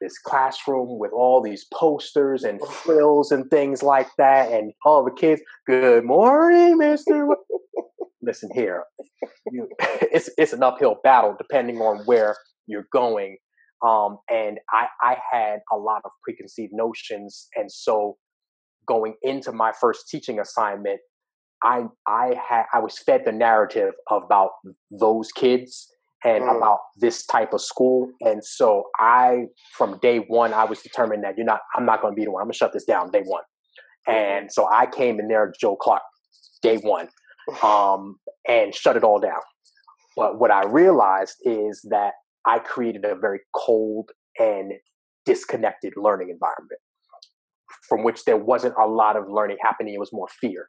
this 0.00 0.18
classroom 0.18 0.98
with 0.98 1.12
all 1.12 1.40
these 1.40 1.66
posters 1.72 2.44
and 2.44 2.60
frills 2.84 3.32
and 3.32 3.50
things 3.50 3.82
like 3.82 4.08
that, 4.18 4.52
and 4.52 4.72
all 4.84 5.04
the 5.04 5.10
kids. 5.10 5.40
Good 5.66 6.04
morning, 6.04 6.78
Mister. 6.78 7.26
Listen 8.24 8.50
here, 8.54 8.84
you, 9.50 9.68
it's 9.80 10.30
it's 10.38 10.52
an 10.52 10.62
uphill 10.62 10.98
battle 11.02 11.34
depending 11.36 11.78
on 11.78 12.04
where 12.04 12.36
you're 12.66 12.86
going. 12.92 13.38
Um, 13.84 14.18
and 14.30 14.60
I 14.70 14.86
I 15.00 15.16
had 15.32 15.60
a 15.72 15.76
lot 15.76 16.02
of 16.04 16.12
preconceived 16.22 16.72
notions, 16.72 17.48
and 17.56 17.72
so 17.72 18.16
going 18.86 19.14
into 19.22 19.52
my 19.52 19.72
first 19.80 20.08
teaching 20.08 20.38
assignment, 20.38 21.00
I 21.64 21.84
I 22.06 22.34
had 22.48 22.64
I 22.72 22.80
was 22.80 22.98
fed 22.98 23.22
the 23.24 23.32
narrative 23.32 23.92
about 24.10 24.50
those 24.90 25.32
kids 25.32 25.88
and 26.24 26.44
Mm. 26.44 26.56
about 26.56 26.78
this 26.96 27.26
type 27.26 27.52
of 27.52 27.60
school. 27.60 28.08
And 28.20 28.44
so 28.44 28.84
I, 28.98 29.46
from 29.76 29.98
day 29.98 30.18
one, 30.18 30.52
I 30.54 30.64
was 30.64 30.80
determined 30.80 31.24
that 31.24 31.36
you're 31.36 31.46
not, 31.46 31.60
I'm 31.74 31.84
not 31.84 32.00
going 32.00 32.14
to 32.14 32.16
be 32.16 32.24
the 32.24 32.30
one. 32.30 32.42
I'm 32.42 32.46
going 32.46 32.52
to 32.52 32.58
shut 32.58 32.72
this 32.72 32.84
down 32.84 33.10
day 33.10 33.22
one. 33.24 33.42
And 34.06 34.52
so 34.52 34.68
I 34.72 34.86
came 34.86 35.18
in 35.18 35.26
there, 35.28 35.52
Joe 35.60 35.74
Clark, 35.76 36.02
day 36.62 36.76
one, 36.76 37.08
um, 37.64 38.16
and 38.48 38.72
shut 38.74 38.96
it 38.96 39.02
all 39.02 39.18
down. 39.18 39.40
But 40.16 40.38
what 40.38 40.50
I 40.50 40.64
realized 40.64 41.36
is 41.44 41.84
that 41.90 42.12
I 42.46 42.58
created 42.60 43.04
a 43.04 43.16
very 43.16 43.40
cold 43.54 44.10
and 44.38 44.72
disconnected 45.24 45.94
learning 45.96 46.30
environment 46.30 46.80
from 47.88 48.04
which 48.04 48.24
there 48.24 48.36
wasn't 48.36 48.74
a 48.80 48.86
lot 48.86 49.16
of 49.16 49.24
learning 49.28 49.56
happening. 49.60 49.94
It 49.94 50.00
was 50.00 50.12
more 50.12 50.28
fear. 50.40 50.68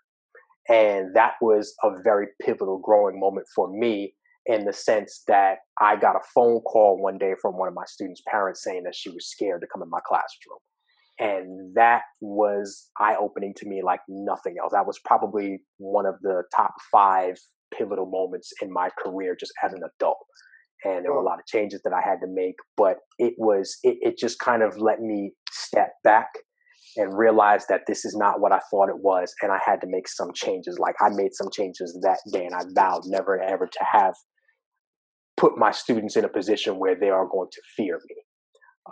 And 0.69 1.13
that 1.15 1.34
was 1.41 1.76
a 1.84 1.89
very 2.04 2.28
pivotal 2.41 2.80
growing 2.80 3.19
moment 3.19 3.47
for 3.54 3.69
me 3.69 4.13
in 4.45 4.65
the 4.65 4.73
sense 4.73 5.23
that 5.28 5.60
I 5.82 5.95
got 5.95 6.15
a 6.15 6.21
phone 6.34 6.60
call 6.62 7.02
one 7.02 7.17
day 7.17 7.34
from 7.41 7.58
one 7.58 7.67
of 7.67 7.73
my 7.73 7.86
students' 7.86 8.21
parents 8.30 8.63
saying 8.63 8.84
that 8.84 8.95
she 8.95 9.10
was 9.10 9.30
scared 9.30 9.62
to 9.62 9.67
come 9.71 9.82
in 9.82 9.89
my 9.89 9.99
classroom. 10.06 10.60
And 11.19 11.76
that 11.76 12.02
was 12.21 12.89
eye 12.99 13.15
opening 13.19 13.54
to 13.58 13.67
me 13.67 13.82
like 13.84 14.02
nothing 14.10 14.56
else. 14.62 14.73
That 14.73 14.88
was 14.88 14.99
probably 15.06 15.60
one 15.78 16.06
of 16.06 16.15
the 16.21 16.43
top 16.56 16.73
five 16.91 17.36
pivotal 17.78 18.06
moments 18.06 18.52
in 18.62 18.71
my 18.71 18.89
career 18.99 19.36
just 19.39 19.54
as 19.63 19.73
an 19.73 19.82
adult. 19.84 20.17
And 20.86 21.06
there 21.06 21.13
were 21.13 21.21
a 21.21 21.26
lot 21.26 21.39
of 21.39 21.45
changes 21.45 21.82
that 21.84 21.93
I 21.93 22.02
had 22.02 22.19
to 22.21 22.28
make, 22.28 22.56
but 22.76 22.97
it 23.17 23.36
was, 23.38 23.78
it, 23.84 23.97
it 24.02 24.17
just 24.17 24.39
kind 24.39 24.62
of 24.62 24.78
let 24.78 24.99
me 24.99 25.32
step 25.52 25.93
back 26.04 26.28
and 26.98 27.18
realized 27.18 27.68
that 27.70 27.82
this 27.88 28.06
is 28.06 28.16
not 28.16 28.40
what 28.40 28.52
I 28.52 28.60
thought 28.72 28.90
it 28.90 29.00
was. 29.00 29.34
And 29.42 29.52
I 29.52 29.60
had 29.66 29.82
to 29.82 29.88
make 29.88 30.08
some 30.08 30.32
changes. 30.34 30.78
Like 30.80 30.96
I 31.02 31.10
made 31.10 31.34
some 31.34 31.50
changes 31.52 31.98
that 32.04 32.20
day 32.32 32.46
and 32.46 32.56
I 32.56 32.64
vowed 32.74 33.04
never 33.06 33.42
ever 33.42 33.68
to 33.68 33.86
have 33.92 34.14
put 35.38 35.58
my 35.58 35.72
students 35.72 36.16
in 36.16 36.26
a 36.26 36.30
position 36.30 36.80
where 36.80 36.96
they 36.96 37.10
are 37.10 37.28
going 37.28 37.50
to 37.52 37.62
fear 37.76 38.00
me. 38.08 38.16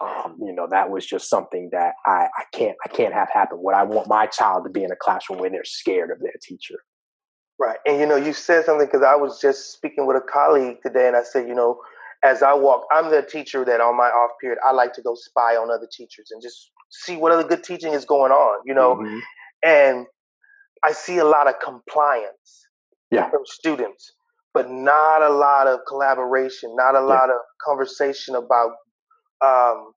Um, 0.02 0.38
you 0.40 0.54
know, 0.54 0.68
that 0.72 0.90
was 0.90 1.06
just 1.06 1.30
something 1.30 1.70
that 1.74 1.94
I, 2.06 2.28
I 2.38 2.44
can't 2.54 2.78
I 2.86 2.90
can't 2.90 3.14
have 3.14 3.30
happen. 3.32 3.58
What 3.58 3.76
I 3.76 3.84
want 3.84 4.08
my 4.08 4.26
child 4.26 4.64
to 4.66 4.72
be 4.72 4.84
in 4.84 4.92
a 4.92 4.96
classroom 4.96 5.40
where 5.40 5.50
they're 5.50 5.66
scared 5.66 6.12
of 6.12 6.20
their 6.20 6.34
teacher. 6.42 6.76
Right. 7.60 7.78
And 7.86 8.00
you 8.00 8.06
know, 8.08 8.16
you 8.16 8.34
said 8.34 8.66
something 8.66 8.88
because 8.88 9.04
I 9.04 9.16
was 9.16 9.40
just 9.40 9.74
speaking 9.74 10.08
with 10.08 10.18
a 10.18 10.22
colleague 10.22 10.78
today 10.84 11.08
and 11.08 11.16
I 11.16 11.24
said, 11.24 11.48
you 11.48 11.54
know, 11.54 11.80
as 12.24 12.44
I 12.44 12.54
walk, 12.54 12.86
I'm 12.92 13.10
the 13.10 13.22
teacher 13.24 13.66
that 13.66 13.82
on 13.82 13.98
my 13.98 14.08
off 14.10 14.32
period, 14.40 14.60
I 14.66 14.72
like 14.72 14.94
to 14.94 15.02
go 15.02 15.16
spy 15.16 15.56
on 15.56 15.72
other 15.72 15.88
teachers 15.92 16.30
and 16.32 16.42
just 16.42 16.72
see 16.90 17.16
what 17.18 17.32
other 17.32 17.44
good 17.48 17.64
teaching 17.64 17.94
is 17.94 18.06
going 18.06 18.32
on, 18.32 18.62
you 18.66 18.74
know. 18.74 18.96
Mhm. 18.96 19.22
And 19.64 20.08
I 20.84 20.92
see 20.92 21.18
a 21.18 21.26
lot 21.26 21.48
of 21.48 21.60
compliance 21.60 22.68
Yeah. 23.12 23.30
from 23.30 23.46
students, 23.46 24.14
but 24.54 24.70
not 24.70 25.22
a 25.22 25.30
lot 25.30 25.68
of 25.68 25.82
collaboration, 25.88 26.76
not 26.76 26.96
a 26.96 27.00
Yeah. 27.00 27.06
lot 27.06 27.30
of 27.30 27.38
conversation 27.62 28.36
about. 28.36 28.72
Um, 29.42 29.94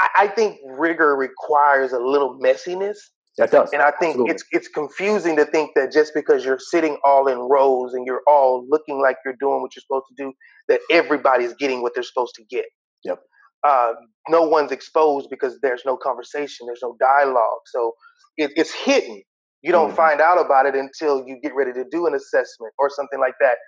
I, 0.00 0.08
I 0.16 0.28
think 0.28 0.60
rigor 0.64 1.14
requires 1.14 1.92
a 1.92 1.98
little 2.00 2.38
messiness. 2.40 2.98
That 3.38 3.50
does. 3.50 3.72
And 3.72 3.80
I 3.82 3.90
think 3.92 4.12
Absolutely. 4.14 4.30
it's 4.32 4.44
it's 4.52 4.68
confusing 4.68 5.36
to 5.36 5.44
think 5.46 5.72
that 5.76 5.92
just 5.92 6.12
because 6.14 6.44
you're 6.44 6.58
sitting 6.58 6.98
all 7.04 7.28
in 7.28 7.38
rows 7.38 7.94
and 7.94 8.06
you're 8.06 8.22
all 8.26 8.66
looking 8.68 9.00
like 9.00 9.16
you're 9.24 9.36
doing 9.40 9.62
what 9.62 9.74
you're 9.74 9.82
supposed 9.82 10.06
to 10.16 10.24
do, 10.24 10.32
that 10.68 10.80
everybody's 10.90 11.54
getting 11.54 11.82
what 11.82 11.92
they're 11.94 12.02
supposed 12.02 12.34
to 12.36 12.44
get. 12.50 12.66
Yep. 13.04 13.20
Uh, 13.66 13.92
no 14.28 14.42
one's 14.42 14.72
exposed 14.72 15.28
because 15.30 15.58
there's 15.62 15.82
no 15.86 15.96
conversation, 15.96 16.66
there's 16.66 16.80
no 16.82 16.96
dialogue. 17.00 17.60
So 17.66 17.92
it, 18.36 18.52
it's 18.56 18.72
hidden. 18.74 19.22
You 19.62 19.72
don't 19.72 19.92
Mhm. 19.92 19.96
find 19.96 20.20
out 20.20 20.44
about 20.44 20.66
it 20.66 20.74
until 20.74 21.24
you 21.26 21.38
get 21.42 21.54
ready 21.54 21.72
to 21.72 21.84
do 21.90 22.06
an 22.06 22.14
assessment 22.14 22.72
or 22.78 22.90
something 22.90 23.20
like 23.20 23.34
that. 23.40 23.58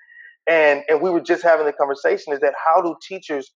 And 0.48 0.82
and 0.88 1.00
we 1.02 1.10
were 1.10 1.20
just 1.20 1.42
having 1.42 1.66
the 1.66 1.72
conversation: 1.72 2.32
is 2.32 2.40
that 2.40 2.54
how 2.66 2.82
do 2.82 2.96
teachers 3.08 3.52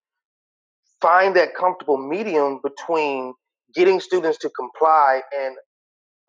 find 1.03 1.37
that 1.37 1.55
comfortable 1.55 1.99
medium 1.99 2.61
between 2.63 3.35
getting 3.75 4.01
students 4.01 4.39
to 4.39 4.51
comply 4.51 5.23
and 5.39 5.57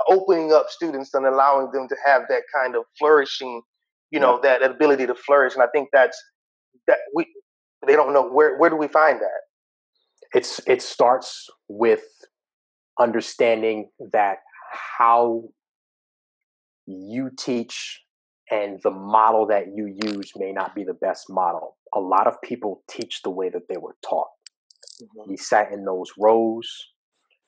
opening 0.09 0.53
up 0.53 0.69
students 0.69 1.13
and 1.13 1.25
allowing 1.25 1.71
them 1.71 1.87
to 1.89 1.95
have 2.05 2.23
that 2.29 2.43
kind 2.53 2.75
of 2.75 2.83
flourishing, 2.99 3.61
you 4.11 4.19
know, 4.19 4.39
that 4.43 4.63
ability 4.63 5.07
to 5.07 5.15
flourish. 5.15 5.53
And 5.55 5.63
I 5.63 5.67
think 5.73 5.89
that's 5.91 6.21
that 6.87 6.97
we 7.15 7.27
they 7.85 7.93
don't 7.95 8.13
know 8.13 8.27
where 8.29 8.57
where 8.57 8.69
do 8.69 8.75
we 8.75 8.87
find 8.87 9.19
that? 9.21 9.41
it's 10.33 10.59
it 10.67 10.81
starts 10.81 11.47
with 11.69 12.03
understanding 12.99 13.89
that 14.11 14.37
how 14.97 15.43
you 16.85 17.29
teach 17.37 18.01
and 18.51 18.79
the 18.83 18.91
model 18.91 19.45
that 19.47 19.67
you 19.75 19.95
use 20.03 20.31
may 20.35 20.51
not 20.51 20.73
be 20.73 20.83
the 20.83 20.93
best 20.93 21.25
model. 21.29 21.77
A 21.95 21.99
lot 21.99 22.27
of 22.27 22.41
people 22.41 22.83
teach 22.89 23.21
the 23.23 23.29
way 23.29 23.49
that 23.49 23.63
they 23.69 23.77
were 23.77 23.95
taught. 24.07 24.29
Mhm. 25.01 25.27
We 25.27 25.37
sat 25.37 25.71
in 25.71 25.85
those 25.85 26.11
rows, 26.17 26.93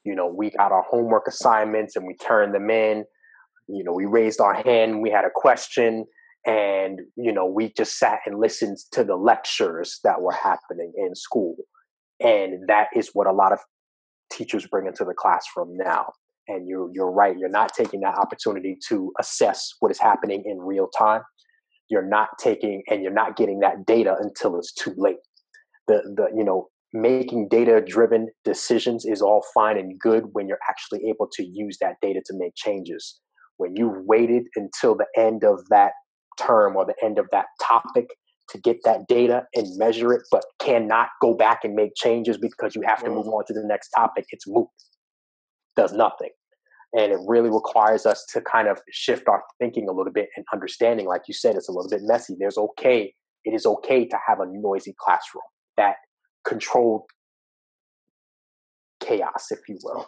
you 0.10 0.16
know, 0.16 0.26
we 0.26 0.50
got 0.50 0.72
our 0.72 0.84
homework 0.90 1.28
assignments 1.28 1.96
and 1.96 2.08
we 2.08 2.16
turned 2.16 2.56
them 2.56 2.72
in. 2.72 3.06
You 3.68 3.84
know, 3.84 3.94
we 3.94 4.06
raised 4.06 4.42
our 4.42 4.56
hand, 4.56 5.04
we 5.04 5.12
had 5.12 5.24
a 5.24 5.30
question, 5.32 6.06
and 6.48 7.02
you 7.16 7.32
know, 7.32 7.46
we 7.46 7.72
just 7.78 8.00
sat 8.00 8.22
and 8.26 8.40
listened 8.40 8.80
to 8.94 9.04
the 9.04 9.16
lectures 9.16 10.00
that 10.04 10.20
were 10.22 10.34
happening 10.34 10.92
in 10.98 11.14
school. 11.14 11.56
And 12.20 12.68
that 12.68 12.88
is 12.96 13.12
what 13.14 13.28
a 13.28 13.32
lot 13.32 13.54
of 13.54 13.60
teachers 14.32 14.66
bring 14.66 14.88
into 14.88 15.06
the 15.06 15.14
classroom 15.14 15.78
now. 15.78 16.14
And 16.48 16.68
you're 16.68 16.90
you're 16.92 17.12
right, 17.12 17.38
you're 17.38 17.48
not 17.48 17.72
taking 17.78 18.00
that 18.02 18.18
opportunity 18.18 18.80
to 18.88 19.14
assess 19.20 19.76
what 19.80 19.92
is 19.92 20.00
happening 20.00 20.42
in 20.44 20.58
real 20.60 20.88
time. 20.88 21.22
You're 21.88 22.10
not 22.10 22.30
taking 22.40 22.82
and 22.90 23.04
you're 23.04 23.14
not 23.14 23.38
getting 23.38 23.60
that 23.60 23.86
data 23.86 24.16
until 24.20 24.58
it's 24.58 24.74
too 24.74 24.96
late. 24.98 25.18
The 25.88 26.02
the 26.18 26.36
you 26.36 26.44
know, 26.44 26.70
making 26.94 27.48
data 27.50 27.82
driven 27.86 28.30
decisions 28.44 29.06
is 29.06 29.22
all 29.22 29.44
fine 29.54 29.78
and 29.78 30.00
good 30.00 30.26
when 30.34 30.48
you're 30.48 30.60
actually 30.70 31.08
able 31.08 31.28
to 31.34 31.44
use 31.44 31.78
that 31.82 31.96
data 32.02 32.22
to 32.26 32.34
make 32.38 32.54
changes. 32.56 33.20
When 33.58 33.76
you 33.76 34.04
waited 34.06 34.44
until 34.56 34.96
the 34.96 35.06
end 35.18 35.44
of 35.44 35.60
that 35.70 35.92
term 36.40 36.76
or 36.76 36.86
the 36.86 36.96
end 37.04 37.20
of 37.20 37.28
that 37.32 37.46
topic 37.62 38.08
to 38.50 38.60
get 38.60 38.78
that 38.86 39.08
data 39.08 39.44
and 39.54 39.78
measure 39.78 40.14
it, 40.14 40.24
but 40.32 40.44
cannot 40.60 41.10
go 41.22 41.36
back 41.36 41.60
and 41.64 41.76
make 41.76 41.92
changes 41.96 42.38
because 42.38 42.76
you 42.76 42.82
have 42.82 43.04
to 43.04 43.10
move 43.10 43.26
mm-hmm. 43.26 43.34
on 43.34 43.46
to 43.46 43.54
the 43.54 43.64
next 43.66 43.90
topic, 43.90 44.26
it's 44.32 44.48
moot. 44.48 44.68
Does 45.76 45.94
nothing. 45.94 46.30
And 46.94 47.12
it 47.12 47.20
really 47.28 47.52
requires 47.52 48.08
us 48.08 48.26
to 48.34 48.42
kind 48.42 48.68
of 48.68 48.80
shift 48.92 49.28
our 49.28 49.44
thinking 49.60 49.88
a 49.88 49.92
little 49.92 50.12
bit 50.12 50.30
and 50.36 50.46
understanding, 50.52 51.06
like 51.06 51.22
you 51.28 51.36
said, 51.36 51.56
it's 51.56 51.70
a 51.70 51.72
little 51.72 51.90
bit 51.90 52.02
messy. 52.04 52.36
There's 52.40 52.58
okay, 52.58 53.14
it 53.46 53.54
is 53.54 53.68
okay 53.68 54.08
to 54.08 54.18
have 54.28 54.40
a 54.40 54.48
noisy 54.50 54.96
classroom 55.00 55.44
that 55.78 55.96
controlled 56.46 57.04
chaos, 59.00 59.48
if 59.52 59.60
you 59.68 59.78
will, 59.84 60.08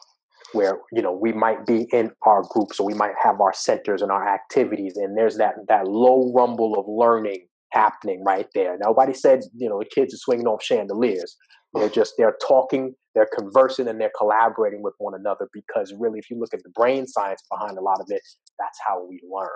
where 0.53 0.79
you 0.91 1.01
know 1.01 1.11
we 1.11 1.31
might 1.31 1.65
be 1.65 1.87
in 1.91 2.11
our 2.25 2.43
groups 2.49 2.79
or 2.79 2.85
we 2.85 2.93
might 2.93 3.13
have 3.23 3.39
our 3.41 3.53
centers 3.53 4.01
and 4.01 4.11
our 4.11 4.27
activities, 4.27 4.97
and 4.97 5.17
there's 5.17 5.37
that 5.37 5.55
that 5.67 5.87
low 5.87 6.31
rumble 6.33 6.77
of 6.77 6.85
learning 6.87 7.47
happening 7.71 8.23
right 8.25 8.47
there. 8.53 8.77
Nobody 8.79 9.13
said 9.13 9.41
you 9.55 9.69
know 9.69 9.79
the 9.79 9.85
kids 9.85 10.13
are 10.13 10.17
swinging 10.17 10.47
off 10.47 10.63
chandeliers. 10.63 11.37
They're 11.73 11.89
just 11.89 12.15
they're 12.17 12.35
talking, 12.45 12.95
they're 13.15 13.29
conversing, 13.37 13.87
and 13.87 13.99
they're 13.99 14.11
collaborating 14.17 14.83
with 14.83 14.93
one 14.97 15.13
another. 15.15 15.47
Because 15.53 15.93
really, 15.97 16.19
if 16.19 16.29
you 16.29 16.37
look 16.37 16.53
at 16.53 16.63
the 16.63 16.71
brain 16.71 17.07
science 17.07 17.41
behind 17.49 17.77
a 17.77 17.81
lot 17.81 18.01
of 18.01 18.07
it, 18.09 18.21
that's 18.59 18.79
how 18.85 19.05
we 19.07 19.21
learn. 19.29 19.47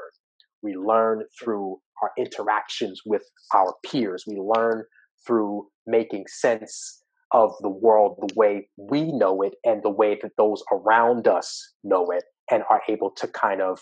We 0.64 0.76
learn 0.76 1.24
through 1.40 1.78
our 2.02 2.12
interactions 2.18 3.02
with 3.06 3.24
our 3.54 3.76
peers. 3.86 4.24
We 4.26 4.38
learn 4.38 4.86
through 5.26 5.68
making 5.86 6.26
sense 6.28 7.02
of 7.32 7.54
the 7.62 7.70
world 7.70 8.18
the 8.20 8.34
way 8.36 8.68
we 8.78 9.12
know 9.12 9.42
it 9.42 9.56
and 9.64 9.84
the 9.84 9.90
way 9.90 10.18
that 10.22 10.32
those 10.38 10.64
around 10.72 11.28
us 11.28 11.74
know 11.84 12.08
it 12.12 12.24
and 12.50 12.64
are 12.70 12.82
able 12.88 13.12
to 13.12 13.28
kind 13.28 13.62
of 13.62 13.80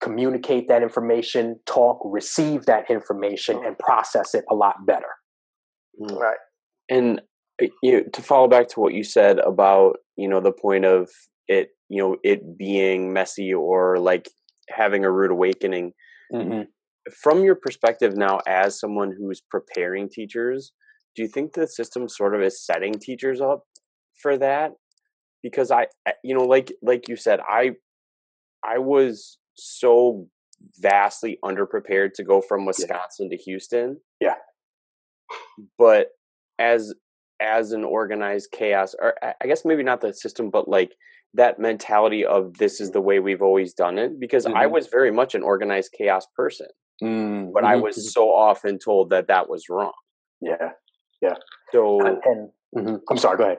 communicate 0.00 0.68
that 0.68 0.82
information, 0.82 1.60
talk, 1.66 2.00
receive 2.04 2.66
that 2.66 2.90
information, 2.90 3.56
mm. 3.58 3.66
and 3.66 3.78
process 3.78 4.34
it 4.34 4.44
a 4.50 4.54
lot 4.54 4.86
better. 4.86 5.08
Mm. 6.00 6.16
Right. 6.16 6.38
And 6.88 7.20
uh, 7.62 7.66
you 7.82 7.92
know, 7.92 8.02
to 8.12 8.22
follow 8.22 8.48
back 8.48 8.68
to 8.68 8.80
what 8.80 8.94
you 8.94 9.04
said 9.04 9.38
about 9.40 9.96
you 10.16 10.28
know 10.28 10.40
the 10.40 10.52
point 10.52 10.84
of 10.84 11.10
it, 11.48 11.70
you 11.88 12.02
know, 12.02 12.16
it 12.22 12.58
being 12.58 13.12
messy 13.12 13.52
or 13.52 13.98
like 13.98 14.28
having 14.68 15.04
a 15.04 15.10
rude 15.10 15.30
awakening. 15.30 15.92
Mm-hmm. 16.32 16.62
From 17.22 17.42
your 17.44 17.54
perspective 17.54 18.16
now, 18.16 18.40
as 18.46 18.78
someone 18.78 19.12
who's 19.16 19.40
preparing 19.40 20.08
teachers, 20.08 20.72
do 21.16 21.22
you 21.22 21.28
think 21.28 21.54
the 21.54 21.66
system 21.66 22.08
sort 22.08 22.34
of 22.34 22.42
is 22.42 22.64
setting 22.64 22.94
teachers 22.94 23.40
up 23.40 23.64
for 24.22 24.36
that? 24.38 24.72
Because 25.42 25.70
I, 25.70 25.86
I- 26.06 26.14
you 26.22 26.34
know, 26.34 26.44
like 26.44 26.72
like 26.82 27.08
you 27.08 27.16
said, 27.16 27.40
I 27.48 27.72
I 28.64 28.78
was 28.78 29.38
so 29.54 30.28
vastly 30.78 31.38
underprepared 31.42 32.12
to 32.14 32.24
go 32.24 32.42
from 32.42 32.66
Wisconsin 32.66 33.30
to 33.30 33.36
Houston. 33.36 33.98
Yeah. 34.20 34.34
But 35.78 36.08
as 36.58 36.94
as 37.40 37.72
an 37.72 37.84
organized 37.84 38.50
chaos, 38.52 38.94
or 39.00 39.14
I 39.22 39.34
I 39.42 39.46
guess 39.46 39.64
maybe 39.64 39.82
not 39.82 40.02
the 40.02 40.12
system, 40.12 40.50
but 40.50 40.68
like 40.68 40.92
that 41.34 41.58
mentality 41.58 42.24
of 42.26 42.54
this 42.58 42.80
is 42.80 42.90
the 42.90 43.00
way 43.00 43.20
we've 43.20 43.40
always 43.42 43.72
done 43.72 43.96
it. 43.98 44.20
Because 44.20 44.44
I 44.46 44.66
Mhm. 44.66 44.72
was 44.72 44.88
very 44.88 45.10
much 45.12 45.34
an 45.34 45.42
organized 45.42 45.92
chaos 45.96 46.26
person, 46.36 46.66
Mm, 47.02 47.52
but 47.52 47.64
I 47.64 47.76
mhm, 47.76 47.82
was 47.82 48.12
so 48.12 48.28
often 48.30 48.78
told 48.78 49.10
that 49.10 49.28
that 49.28 49.48
was 49.48 49.68
wrong. 49.68 49.92
yeah. 50.40 50.72
Yeah. 51.22 51.34
So 51.72 52.00
And, 52.06 52.18
and 52.24 52.50
mhm. 52.74 53.00
I'm 53.10 53.18
sorry. 53.18 53.36
Go 53.38 53.44
ahead. 53.44 53.58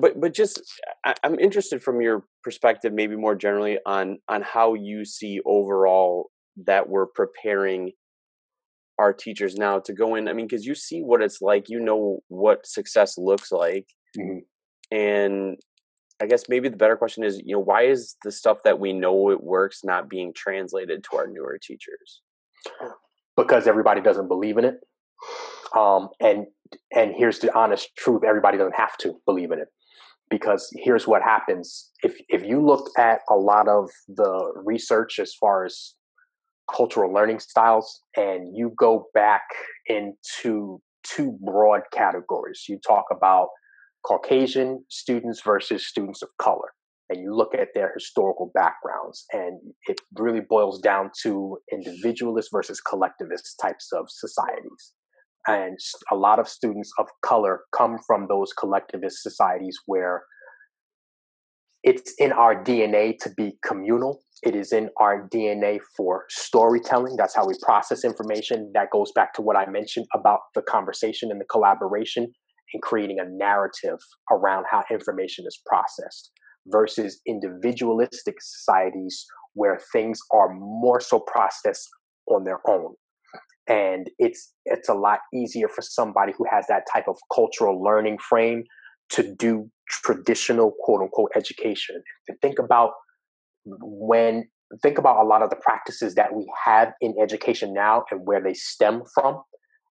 But 0.00 0.20
but 0.20 0.34
just 0.34 0.60
I, 1.04 1.14
i'm 1.22 1.38
interested 1.38 1.80
from 1.80 2.00
your 2.00 2.24
perspective 2.42 2.92
maybe 2.92 3.14
more 3.16 3.36
generally 3.36 3.78
on 3.86 4.18
on 4.28 4.42
how 4.42 4.74
you 4.74 5.04
see 5.04 5.40
overall 5.46 6.30
that 6.66 6.88
we're 6.88 7.06
preparing 7.06 7.92
our 8.98 9.12
teachers 9.12 9.54
now 9.56 9.78
to 9.80 9.92
go 9.92 10.14
in 10.16 10.26
i 10.28 10.32
mean 10.32 10.46
because 10.48 10.64
you 10.66 10.74
see 10.74 11.02
what 11.02 11.22
it's 11.22 11.40
like 11.40 11.68
you 11.68 11.78
know 11.78 12.18
what 12.28 12.66
success 12.66 13.16
looks 13.16 13.52
like 13.52 13.86
Mhm. 14.18 14.40
and 14.90 15.56
i 16.20 16.26
guess 16.26 16.48
maybe 16.48 16.68
the 16.68 16.76
better 16.76 16.96
question 16.96 17.22
is 17.22 17.40
you 17.44 17.54
know 17.54 17.60
why 17.60 17.82
is 17.82 18.16
the 18.24 18.32
stuff 18.32 18.58
that 18.64 18.80
we 18.80 18.92
know 18.92 19.30
it 19.30 19.42
works 19.42 19.84
not 19.84 20.08
being 20.08 20.32
translated 20.34 21.04
to 21.04 21.16
our 21.18 21.26
newer 21.28 21.58
teachers 21.62 22.22
because 23.36 23.66
everybody 23.66 24.00
doesn't 24.00 24.28
believe 24.28 24.58
in 24.58 24.64
it. 24.64 24.74
Um, 25.76 26.08
and 26.20 26.46
and 26.94 27.14
here's 27.16 27.38
the 27.40 27.54
honest 27.56 27.90
truth: 27.96 28.22
everybody 28.26 28.58
doesn't 28.58 28.76
have 28.76 28.96
to 28.98 29.14
believe 29.26 29.50
in 29.50 29.58
it, 29.58 29.68
because 30.30 30.68
here's 30.82 31.06
what 31.06 31.22
happens 31.22 31.90
if 32.02 32.16
if 32.28 32.42
you 32.42 32.64
look 32.64 32.88
at 32.98 33.20
a 33.30 33.34
lot 33.34 33.68
of 33.68 33.90
the 34.08 34.52
research 34.64 35.18
as 35.18 35.34
far 35.34 35.64
as 35.64 35.94
cultural 36.74 37.12
learning 37.12 37.40
styles, 37.40 38.02
and 38.16 38.56
you 38.56 38.72
go 38.78 39.06
back 39.14 39.42
into 39.86 40.80
two 41.04 41.38
broad 41.44 41.82
categories. 41.92 42.64
You 42.68 42.78
talk 42.86 43.04
about 43.10 43.48
Caucasian 44.04 44.84
students 44.88 45.42
versus 45.44 45.86
students 45.86 46.22
of 46.22 46.28
color 46.40 46.70
and 47.08 47.20
you 47.20 47.34
look 47.34 47.54
at 47.54 47.68
their 47.74 47.92
historical 47.94 48.50
backgrounds 48.54 49.24
and 49.32 49.60
it 49.86 50.00
really 50.18 50.40
boils 50.40 50.80
down 50.80 51.10
to 51.22 51.58
individualist 51.72 52.48
versus 52.52 52.80
collectivist 52.80 53.56
types 53.62 53.90
of 53.92 54.06
societies 54.08 54.92
and 55.46 55.78
a 56.10 56.16
lot 56.16 56.38
of 56.38 56.48
students 56.48 56.90
of 56.98 57.06
color 57.24 57.60
come 57.76 57.98
from 58.06 58.26
those 58.28 58.52
collectivist 58.52 59.22
societies 59.22 59.78
where 59.86 60.24
it's 61.82 62.14
in 62.18 62.32
our 62.32 62.60
DNA 62.64 63.16
to 63.20 63.30
be 63.36 63.52
communal. 63.64 64.20
It 64.42 64.56
is 64.56 64.72
in 64.72 64.90
our 64.98 65.28
DNA 65.32 65.78
for 65.96 66.24
storytelling. 66.28 67.14
That's 67.16 67.36
how 67.36 67.46
we 67.46 67.54
process 67.62 68.04
information. 68.04 68.72
That 68.74 68.90
goes 68.92 69.12
back 69.14 69.34
to 69.34 69.42
what 69.42 69.56
I 69.56 69.70
mentioned 69.70 70.06
about 70.12 70.40
the 70.54 70.62
conversation 70.62 71.30
and 71.30 71.40
the 71.40 71.44
collaboration 71.44 72.26
and 72.74 72.82
creating 72.82 73.18
a 73.20 73.24
narrative 73.24 73.98
around 74.32 74.64
how 74.68 74.82
information 74.90 75.44
is 75.46 75.60
processed 75.64 76.32
versus 76.68 77.20
individualistic 77.26 78.36
societies 78.40 79.26
where 79.54 79.78
things 79.92 80.20
are 80.32 80.52
more 80.54 81.00
so 81.00 81.20
processed 81.20 81.88
on 82.28 82.44
their 82.44 82.60
own. 82.68 82.94
And 83.68 84.08
it's 84.18 84.52
it's 84.64 84.88
a 84.88 84.94
lot 84.94 85.20
easier 85.34 85.68
for 85.68 85.82
somebody 85.82 86.32
who 86.36 86.44
has 86.50 86.66
that 86.68 86.84
type 86.92 87.06
of 87.08 87.16
cultural 87.34 87.82
learning 87.82 88.18
frame 88.18 88.62
to 89.10 89.34
do 89.34 89.70
traditional 89.88 90.72
quote 90.80 91.02
unquote 91.02 91.32
education. 91.34 92.02
And 92.28 92.38
think 92.40 92.58
about 92.58 92.92
when 93.64 94.44
think 94.82 94.98
about 94.98 95.24
a 95.24 95.26
lot 95.26 95.42
of 95.42 95.50
the 95.50 95.56
practices 95.56 96.14
that 96.14 96.34
we 96.34 96.46
have 96.64 96.92
in 97.00 97.14
education 97.20 97.72
now 97.72 98.04
and 98.10 98.20
where 98.24 98.42
they 98.42 98.54
stem 98.54 99.02
from 99.14 99.42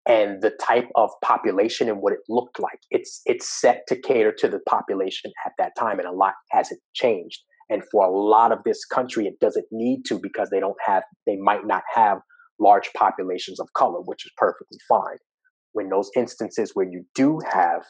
and 0.08 0.42
the 0.42 0.50
type 0.50 0.89
of 0.96 1.10
population 1.24 1.89
and 1.89 2.02
what 2.02 2.13
it 2.13 2.20
looked 2.28 2.60
like. 2.60 2.80
It's 2.92 3.22
it's 3.26 3.48
set 3.48 3.84
to 3.88 4.00
cater 4.00 4.34
to 4.39 4.48
the 4.48 4.60
population 4.68 5.32
at 5.46 5.54
that 5.58 5.74
time 5.78 6.00
and 6.00 6.08
a 6.08 6.12
lot 6.12 6.34
hasn't 6.52 6.82
changed. 6.94 7.42
And 7.70 7.84
for 7.92 8.06
a 8.06 8.12
lot 8.12 8.52
of 8.52 8.60
this 8.66 8.86
country 8.86 9.26
it 9.26 9.39
doesn't 9.39 9.66
need 9.72 10.04
to 10.06 10.20
because 10.20 10.50
they 10.50 10.60
don't 10.60 10.78
have 10.86 11.04
they 11.26 11.38
might 11.38 11.66
not 11.66 11.84
have 11.94 12.20
large 12.60 12.92
populations 12.94 13.60
of 13.60 13.68
color 13.74 14.00
which 14.02 14.26
is 14.26 14.32
perfectly 14.38 14.80
fine. 14.88 15.18
When 15.72 15.89
those 15.89 16.12
instances 16.16 16.72
where 16.74 16.86
you 16.86 17.06
do 17.16 17.39
have 17.52 17.84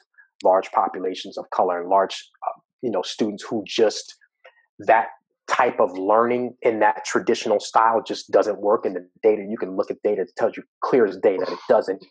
large 0.44 0.72
populations 0.72 1.38
of 1.38 1.50
color 1.50 1.82
and 1.82 1.90
large 1.90 2.30
uh, 2.48 2.60
you 2.82 2.92
know 2.92 3.02
students 3.02 3.44
who 3.44 3.64
just 3.66 4.16
that 4.80 5.08
type 5.48 5.80
of 5.80 5.92
learning 5.98 6.56
in 6.62 6.80
that 6.80 7.04
traditional 7.06 7.60
style 7.60 8.02
just 8.06 8.32
doesn't 8.32 8.62
work 8.62 8.86
in 8.86 8.94
the 8.94 9.08
data 9.22 9.46
you 9.48 9.58
can 9.58 9.76
look 9.76 9.92
at 9.92 9.98
data 10.04 10.22
it 10.22 10.32
tells 10.38 10.56
you 10.56 10.64
clear 10.84 11.06
as 11.06 11.18
day 11.18 11.38
that 11.38 11.50
it 11.50 11.60
doesn't 11.68 12.04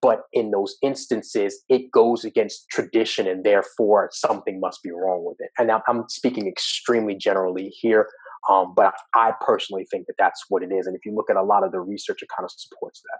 but 0.00 0.22
in 0.32 0.50
those 0.50 0.76
instances 0.82 1.62
it 1.68 1.90
goes 1.92 2.24
against 2.24 2.66
tradition 2.70 3.26
and 3.28 3.44
therefore 3.44 4.08
something 4.12 4.58
must 4.60 4.82
be 4.82 4.90
wrong 4.90 5.24
with 5.24 5.36
it 5.38 5.50
and 5.58 5.70
I'm- 5.70 5.82
i'm 5.86 6.04
speaking 6.08 6.46
extremely 6.48 7.14
generally 7.14 7.68
here 7.68 8.08
Um, 8.50 8.74
but 8.74 8.92
I 9.14 9.34
personally 9.40 9.86
think 9.88 10.06
that 10.08 10.16
that's 10.18 10.46
what 10.48 10.64
it 10.64 10.72
is. 10.72 10.88
And 10.88 10.96
if 10.96 11.06
you 11.06 11.14
look 11.14 11.30
at 11.30 11.36
a 11.36 11.44
lot 11.44 11.62
of 11.62 11.70
the 11.70 11.80
research, 11.80 12.22
it 12.22 12.28
kind 12.36 12.44
of 12.44 12.50
supports 12.50 13.00
that. 13.02 13.18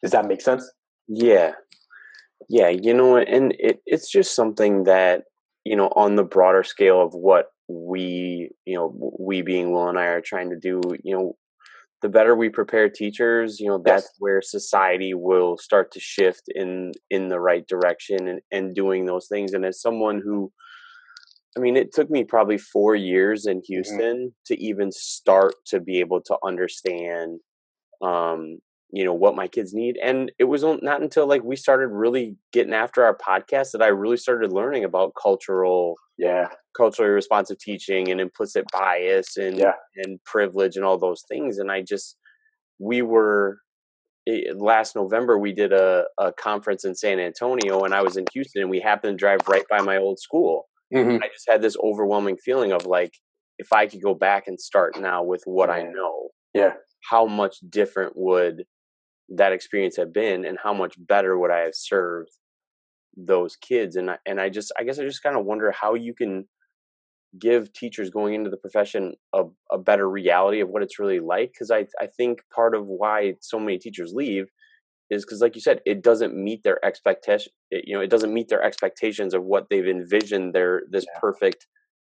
Does 0.00 0.12
that 0.12 0.26
make 0.28 0.40
sense? 0.40 0.70
Yeah. 1.08 1.54
Yeah, 2.48 2.68
you 2.68 2.94
know, 2.94 3.16
and 3.16 3.52
it, 3.58 3.80
it's 3.84 4.08
just 4.08 4.36
something 4.36 4.84
that, 4.84 5.24
you 5.64 5.74
know, 5.74 5.88
on 5.96 6.14
the 6.14 6.22
broader 6.22 6.62
scale 6.62 7.02
of 7.02 7.14
what 7.14 7.46
we, 7.68 8.50
you 8.64 8.76
know, 8.76 9.14
we 9.18 9.42
being 9.42 9.72
Will 9.72 9.88
and 9.88 9.98
I 9.98 10.06
are 10.06 10.20
trying 10.20 10.50
to 10.50 10.58
do, 10.58 10.80
you 11.02 11.14
know, 11.14 11.36
the 12.02 12.08
better 12.08 12.34
we 12.36 12.50
prepare 12.50 12.90
teachers, 12.90 13.58
you 13.58 13.68
know, 13.68 13.78
that's 13.82 14.04
Yes. 14.04 14.14
where 14.18 14.42
society 14.42 15.14
will 15.14 15.56
start 15.56 15.90
to 15.92 16.00
shift 16.00 16.42
in 16.54 16.92
in 17.08 17.30
the 17.30 17.40
right 17.40 17.66
direction 17.66 18.28
and, 18.28 18.40
and 18.52 18.74
doing 18.74 19.06
those 19.06 19.26
things. 19.26 19.54
And 19.54 19.64
as 19.64 19.80
someone 19.80 20.20
who 20.22 20.52
I 21.56 21.60
mean, 21.60 21.76
it 21.76 21.92
took 21.94 22.10
me 22.10 22.24
probably 22.24 22.58
four 22.58 22.96
years 22.96 23.46
in 23.46 23.62
Houston 23.68 24.34
to 24.46 24.60
even 24.60 24.90
start 24.90 25.54
to 25.66 25.80
be 25.80 26.00
able 26.00 26.20
to 26.22 26.36
understand, 26.44 27.38
um, 28.02 28.58
you 28.90 29.04
know, 29.04 29.14
what 29.14 29.34
my 29.36 29.48
kids 29.48 29.74
need. 29.74 29.96
And 30.02 30.30
it 30.38 30.44
was 30.44 30.62
not 30.62 31.02
until 31.02 31.26
like 31.26 31.42
we 31.42 31.56
started 31.56 31.88
really 31.88 32.36
getting 32.52 32.72
after 32.74 33.04
our 33.04 33.16
podcast 33.16 33.72
that 33.72 33.82
I 33.82 33.88
really 33.88 34.16
started 34.16 34.52
learning 34.52 34.84
about 34.84 35.14
cultural, 35.20 35.96
Yeah. 36.18 36.48
culturally 36.76 37.10
responsive 37.10 37.58
teaching 37.58 38.10
and 38.10 38.20
implicit 38.20 38.64
bias 38.72 39.36
and 39.36 39.56
Yeah. 39.58 39.74
and 39.96 40.22
privilege 40.24 40.76
and 40.76 40.84
all 40.84 40.98
those 40.98 41.22
things. 41.28 41.58
And 41.58 41.70
I 41.72 41.82
just, 41.82 42.16
we 42.78 43.02
were 43.02 43.58
eh, 44.28 44.52
last 44.54 44.96
November 44.96 45.38
we 45.38 45.52
did 45.52 45.72
a, 45.72 46.06
a 46.18 46.32
conference 46.32 46.84
in 46.84 46.94
San 46.94 47.18
Antonio 47.20 47.82
and 47.84 47.94
I 47.94 48.02
was 48.02 48.16
in 48.16 48.26
Houston 48.32 48.62
and 48.62 48.70
we 48.70 48.80
happened 48.80 49.18
to 49.18 49.22
drive 49.22 49.40
right 49.48 49.64
by 49.70 49.80
my 49.82 49.96
old 49.96 50.18
school. 50.20 50.68
hmm 50.92 51.18
I 51.22 51.28
just 51.28 51.48
had 51.48 51.62
this 51.62 51.76
overwhelming 51.82 52.36
feeling 52.36 52.72
of 52.72 52.86
like, 52.86 53.12
if 53.58 53.72
I 53.72 53.86
could 53.86 54.02
go 54.02 54.14
back 54.14 54.46
and 54.48 54.60
start 54.60 54.98
now 55.00 55.22
with 55.22 55.42
what 55.46 55.70
I 55.70 55.82
know, 55.82 56.30
Yeah. 56.54 56.74
how 57.10 57.26
much 57.26 57.56
different 57.68 58.14
would 58.16 58.64
that 59.28 59.52
experience 59.52 59.96
have 59.96 60.12
been, 60.12 60.44
and 60.44 60.58
how 60.62 60.74
much 60.74 60.94
better 60.98 61.38
would 61.38 61.50
I 61.50 61.60
have 61.60 61.74
served 61.74 62.30
those 63.16 63.56
kids? 63.56 63.96
And 63.96 64.10
I, 64.10 64.18
and 64.26 64.40
I 64.40 64.48
just, 64.48 64.72
I 64.78 64.84
guess, 64.84 64.98
I 64.98 65.04
just 65.04 65.22
kind 65.22 65.36
of 65.36 65.44
wonder 65.44 65.70
how 65.72 65.94
you 65.94 66.14
can 66.14 66.46
give 67.38 67.72
teachers 67.72 68.10
going 68.10 68.34
into 68.34 68.50
the 68.50 68.56
profession 68.56 69.14
a, 69.32 69.44
a 69.72 69.78
better 69.78 70.08
reality 70.08 70.60
of 70.60 70.68
what 70.68 70.82
it's 70.82 70.98
really 70.98 71.20
like. 71.20 71.52
Because 71.52 71.70
I, 71.70 71.86
I 72.00 72.06
think 72.06 72.42
part 72.54 72.74
of 72.74 72.86
why 72.86 73.34
so 73.40 73.58
many 73.58 73.78
teachers 73.78 74.12
leave 74.14 74.46
is 75.10 75.24
because, 75.24 75.40
like 75.40 75.54
you 75.54 75.60
said, 75.60 75.80
it 75.84 76.02
doesn't 76.02 76.34
meet 76.34 76.62
their 76.62 76.84
expectation. 76.84 77.52
It, 77.70 77.84
you 77.86 77.94
know, 77.94 78.00
it 78.02 78.10
doesn't 78.10 78.32
meet 78.32 78.48
their 78.48 78.62
expectations 78.62 79.34
of 79.34 79.42
what 79.42 79.66
they've 79.68 79.86
envisioned 79.86 80.54
their 80.54 80.82
this 80.90 81.04
Yeah. 81.12 81.18
perfect 81.20 81.66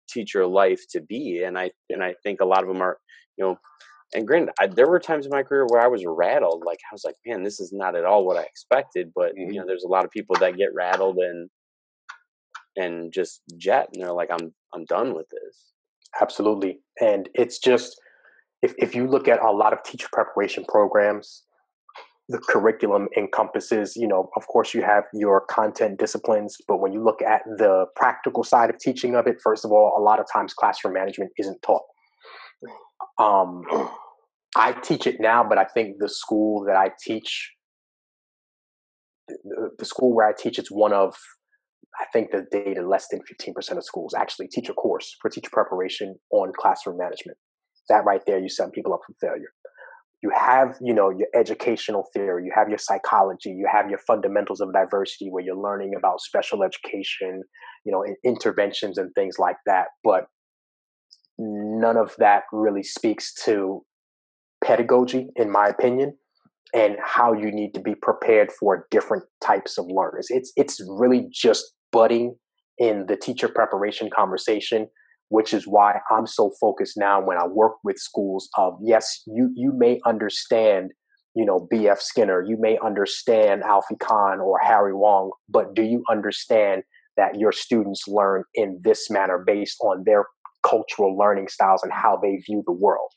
teacher 0.09 0.47
life 0.47 0.83
to 0.91 1.01
be. 1.01 1.43
And 1.43 1.59
I 1.59 1.71
and 1.91 2.03
I 2.03 2.15
think 2.23 2.41
a 2.41 2.47
lot 2.47 2.63
of 2.63 2.69
them 2.69 2.81
are, 2.81 2.99
you 3.37 3.45
know, 3.45 3.59
and 4.15 4.27
granted, 4.27 4.53
I, 4.61 4.67
there 4.69 4.89
were 4.89 4.99
times 5.01 5.27
in 5.27 5.31
my 5.31 5.43
career 5.43 5.67
where 5.69 5.83
I 5.83 5.87
was 5.89 6.05
rattled. 6.07 6.63
Like 6.65 6.79
I 6.91 6.95
was 6.95 7.05
like, 7.05 7.17
man, 7.27 7.43
this 7.43 7.61
is 7.61 7.73
not 7.73 7.95
at 7.95 8.05
all 8.05 8.25
what 8.27 8.39
I 8.39 8.43
expected. 8.43 9.13
But 9.15 9.33
Mhm. 9.35 9.53
you 9.53 9.61
know, 9.61 9.67
there's 9.67 9.85
a 9.85 9.89
lot 9.89 10.05
of 10.05 10.11
people 10.11 10.37
that 10.41 10.57
get 10.57 10.75
rattled 10.75 11.19
and 11.19 11.51
and 12.77 13.13
just 13.13 13.43
jet, 13.57 13.89
and 13.93 14.03
they're 14.03 14.13
like, 14.13 14.31
I'm 14.31 14.55
I'm 14.75 14.85
done 14.85 15.15
with 15.15 15.27
this. 15.31 15.73
Absolutely. 16.21 16.81
And 17.01 17.29
it's 17.35 17.59
just, 17.59 18.01
if, 18.63 18.75
if 18.79 18.95
you 18.95 19.07
look 19.07 19.29
at 19.29 19.43
a 19.43 19.51
lot 19.51 19.73
of 19.73 19.83
teacher 19.83 20.09
preparation 20.13 20.65
programs, 20.67 21.45
the 22.29 22.39
curriculum 22.39 23.09
encompasses, 23.17 23.95
you 23.97 24.07
know, 24.07 24.31
of 24.37 24.47
course, 24.47 24.75
you 24.75 24.83
have 24.83 25.05
your 25.15 25.41
content 25.47 25.99
disciplines, 25.99 26.57
but 26.67 26.79
when 26.81 26.93
you 26.93 27.03
look 27.03 27.23
at 27.23 27.43
the 27.57 27.87
practical 27.97 28.45
side 28.45 28.69
of 28.71 28.79
teaching 28.79 29.15
of 29.15 29.27
it, 29.27 29.37
first 29.43 29.65
of 29.65 29.73
all, 29.73 29.97
a 29.99 30.03
lot 30.03 30.21
of 30.21 30.27
times 30.31 30.53
classroom 30.55 30.95
management 30.95 31.31
isn't 31.39 31.61
taught. 31.63 31.83
Um, 33.19 33.63
I 34.57 34.73
teach 34.73 35.07
it 35.07 35.17
now, 35.21 35.45
but 35.49 35.59
I 35.59 35.65
think 35.65 35.97
the 35.99 36.09
school 36.09 36.65
that 36.67 36.77
I 36.77 36.91
teach, 37.05 37.53
the, 39.29 39.71
the 39.79 39.85
school 39.85 40.15
where 40.15 40.27
I 40.27 40.33
teach, 40.37 40.59
it's 40.59 40.71
one 40.71 40.93
of 40.93 41.15
I 42.01 42.05
think 42.13 42.31
the 42.31 42.47
data 42.51 42.87
less 42.87 43.09
than 43.11 43.21
15% 43.21 43.77
of 43.77 43.85
schools 43.85 44.15
actually 44.15 44.49
teach 44.49 44.69
a 44.69 44.75
course 44.75 45.17
for 45.21 45.29
teacher 45.29 45.51
preparation 45.53 46.17
on 46.31 46.53
classroom 46.57 46.97
management. 46.99 47.39
That 47.89 48.05
right 48.05 48.21
there, 48.27 48.39
you 48.39 48.49
set 48.49 48.73
people 48.73 48.95
up 48.95 49.01
for 49.07 49.15
failure. 49.21 49.53
You 50.23 50.31
have, 50.35 50.77
you 50.81 50.95
know, 50.95 51.11
your 51.11 51.29
educational 51.35 52.05
theory, 52.13 52.45
you 52.45 52.53
have 52.55 52.69
your 52.69 52.79
psychology, 52.79 53.51
you 53.51 53.69
have 53.71 53.89
your 53.89 54.01
fundamentals 54.07 54.61
of 54.61 54.73
diversity 54.73 55.29
where 55.31 55.43
you're 55.43 55.57
learning 55.57 55.93
about 55.97 56.21
special 56.21 56.63
education, 56.63 57.43
you 57.85 57.93
know, 57.93 58.05
interventions 58.25 58.99
and 58.99 59.13
things 59.15 59.37
like 59.39 59.57
that. 59.67 59.87
But 60.05 60.27
none 61.81 61.97
of 61.97 62.15
that 62.19 62.45
really 62.53 62.83
speaks 62.83 63.35
to 63.45 63.85
pedagogy, 64.65 65.29
in 65.37 65.51
my 65.51 65.69
opinion 65.69 66.17
and 66.75 66.97
how 67.03 67.33
you 67.33 67.51
need 67.51 67.73
to 67.75 67.81
be 67.81 67.95
prepared 67.95 68.51
for 68.53 68.87
different 68.91 69.25
types 69.43 69.79
of 69.79 69.87
learners. 69.89 70.27
It's 70.31 70.53
it's 70.57 70.81
really 70.89 71.29
just 71.33 71.73
budding 71.93 72.37
in 72.79 73.07
the 73.09 73.17
teacher 73.17 73.49
preparation 73.49 74.11
conversation, 74.15 74.89
which 75.29 75.55
is 75.55 75.65
why 75.67 76.01
I'm 76.11 76.27
so 76.27 76.51
focused 76.61 76.95
now 76.97 77.25
when 77.25 77.39
I 77.39 77.47
work 77.47 77.75
with 77.85 77.99
schools 77.99 78.49
of 78.57 78.75
yes, 78.83 79.23
you 79.27 79.51
you 79.55 79.73
may 79.77 80.01
understand, 80.07 80.91
you 81.35 81.45
know, 81.45 81.67
BF 81.73 82.01
Skinner, 82.01 82.45
you 82.47 82.57
may 82.61 82.79
understand 82.85 83.63
Alfie 83.63 83.97
Kohn 84.01 84.41
or 84.41 84.59
Harry 84.63 84.95
Wong, 84.95 85.31
but 85.49 85.75
do 85.75 85.83
you 85.83 86.03
understand 86.11 86.83
that 87.17 87.37
your 87.37 87.51
students 87.51 88.05
learn 88.07 88.45
in 88.55 88.81
this 88.85 89.11
manner 89.11 89.43
based 89.45 89.79
on 89.81 90.05
their 90.07 90.25
cultural 90.67 91.17
learning 91.17 91.49
styles 91.49 91.83
and 91.83 91.93
how 91.93 92.19
they 92.21 92.37
view 92.47 92.63
the 92.67 92.73
world? 92.73 93.11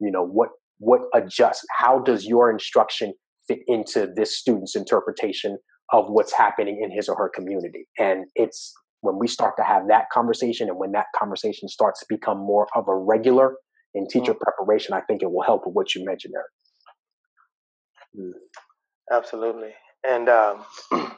You 0.00 0.10
know, 0.10 0.24
what 0.24 0.50
what 0.78 1.00
adjusts 1.14 1.64
how 1.78 1.98
does 2.00 2.26
your 2.26 2.50
instruction 2.50 3.14
fit 3.48 3.60
into 3.66 4.12
this 4.14 4.36
student's 4.38 4.76
interpretation 4.76 5.56
of 5.92 6.06
what's 6.08 6.32
happening 6.32 6.80
in 6.82 6.90
his 6.94 7.08
or 7.08 7.16
her 7.16 7.30
community 7.34 7.86
and 7.98 8.26
it's 8.34 8.74
when 9.00 9.18
we 9.18 9.26
start 9.26 9.54
to 9.56 9.64
have 9.64 9.88
that 9.88 10.04
conversation 10.12 10.68
and 10.68 10.76
when 10.76 10.92
that 10.92 11.06
conversation 11.18 11.66
starts 11.66 12.00
to 12.00 12.06
become 12.10 12.36
more 12.36 12.66
of 12.74 12.86
a 12.88 12.94
regular 12.94 13.54
in 13.94 14.06
teacher 14.06 14.34
preparation 14.34 14.92
i 14.92 15.00
think 15.00 15.22
it 15.22 15.30
will 15.30 15.44
help 15.44 15.62
with 15.64 15.74
what 15.74 15.94
you 15.94 16.04
mentioned 16.04 16.34
there 16.34 16.50
Absolutely. 19.12 19.70
And 20.08 20.28
um, 20.28 20.64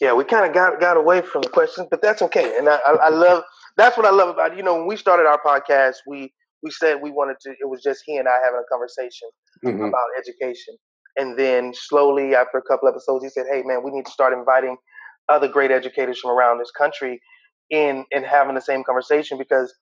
yeah, 0.00 0.12
we 0.12 0.24
kind 0.24 0.46
of 0.46 0.54
got 0.54 0.80
got 0.80 0.96
away 0.96 1.22
from 1.22 1.42
the 1.42 1.48
questions, 1.48 1.88
but 1.90 2.02
that's 2.02 2.22
okay. 2.22 2.56
And 2.58 2.68
I, 2.68 2.76
I, 2.76 2.92
I 2.92 3.08
love 3.08 3.44
that's 3.76 3.96
what 3.96 4.06
I 4.06 4.10
love 4.10 4.28
about 4.28 4.52
it. 4.52 4.56
You 4.58 4.64
know, 4.64 4.76
when 4.76 4.86
we 4.86 4.96
started 4.96 5.26
our 5.26 5.40
podcast, 5.40 5.96
we 6.06 6.32
we 6.62 6.70
said 6.70 7.00
we 7.02 7.10
wanted 7.10 7.36
to. 7.42 7.50
It 7.50 7.68
was 7.68 7.82
just 7.82 8.02
he 8.06 8.16
and 8.16 8.28
I 8.28 8.38
having 8.44 8.60
a 8.60 8.68
conversation 8.72 9.28
Mhm. 9.64 9.88
about 9.88 10.06
education. 10.18 10.76
And 11.18 11.38
then 11.38 11.72
slowly, 11.74 12.34
after 12.34 12.58
a 12.58 12.62
couple 12.62 12.88
episodes, 12.88 13.24
he 13.24 13.30
said, 13.30 13.46
"Hey, 13.50 13.62
man, 13.62 13.82
we 13.84 13.90
need 13.90 14.06
to 14.06 14.12
start 14.12 14.32
inviting 14.32 14.76
other 15.28 15.48
great 15.48 15.70
educators 15.70 16.20
from 16.20 16.30
around 16.30 16.58
this 16.58 16.70
country 16.72 17.20
in 17.70 18.04
and 18.12 18.24
having 18.24 18.54
the 18.54 18.60
same 18.60 18.84
conversation 18.84 19.38
because 19.38 19.74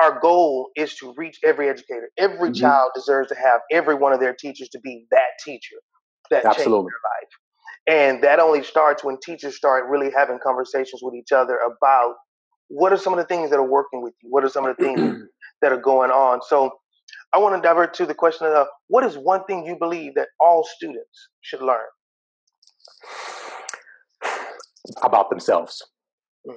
our 0.00 0.20
goal 0.20 0.70
is 0.76 0.94
to 0.96 1.14
reach 1.16 1.38
every 1.44 1.68
educator. 1.68 2.10
Every 2.18 2.50
Mhm. 2.50 2.54
child 2.54 2.92
deserves 2.94 3.28
to 3.30 3.34
have 3.36 3.62
every 3.72 3.94
one 3.94 4.12
of 4.12 4.20
their 4.20 4.34
teachers 4.34 4.68
to 4.70 4.80
be 4.80 5.06
that 5.10 5.32
teacher 5.44 5.76
that 6.30 6.50
changed 6.50 6.84
their 6.86 7.00
life. 7.04 7.30
And 7.86 8.24
that 8.24 8.40
only 8.40 8.62
starts 8.62 9.04
when 9.04 9.18
teachers 9.24 9.56
start 9.56 9.86
really 9.88 10.10
having 10.12 10.38
conversations 10.42 11.02
with 11.02 11.14
each 11.14 11.32
other 11.32 11.58
about 11.58 12.16
what 12.68 12.92
are 12.92 12.96
some 12.98 13.12
of 13.12 13.18
the 13.18 13.24
things 13.24 13.50
that 13.50 13.58
are 13.58 13.68
working 13.68 14.02
with 14.02 14.14
you? 14.22 14.28
What 14.30 14.44
are 14.44 14.48
some 14.48 14.64
of 14.66 14.76
the 14.76 14.82
things 14.82 15.00
that 15.62 15.72
are 15.72 15.80
going 15.80 16.10
on? 16.10 16.40
So 16.46 16.70
I 17.32 17.38
want 17.38 17.60
to 17.60 17.66
divert 17.66 17.94
to 17.94 18.06
the 18.06 18.14
question 18.14 18.46
of 18.46 18.66
what 18.88 19.04
is 19.04 19.16
one 19.16 19.44
thing 19.44 19.66
you 19.66 19.76
believe 19.78 20.14
that 20.14 20.28
all 20.40 20.64
students 20.64 21.28
should 21.40 21.62
learn? 21.62 21.86
about 25.02 25.30
themselves. 25.30 25.82
Mm. 26.48 26.54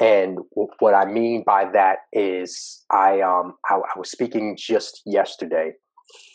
And 0.00 0.36
w- 0.56 0.68
what 0.80 0.94
I 0.94 1.04
mean 1.04 1.44
by 1.46 1.66
that 1.72 1.98
is, 2.12 2.84
I 2.90 3.20
um 3.20 3.54
I, 3.68 3.74
I 3.76 3.98
was 3.98 4.10
speaking 4.10 4.56
just 4.58 5.02
yesterday 5.06 5.72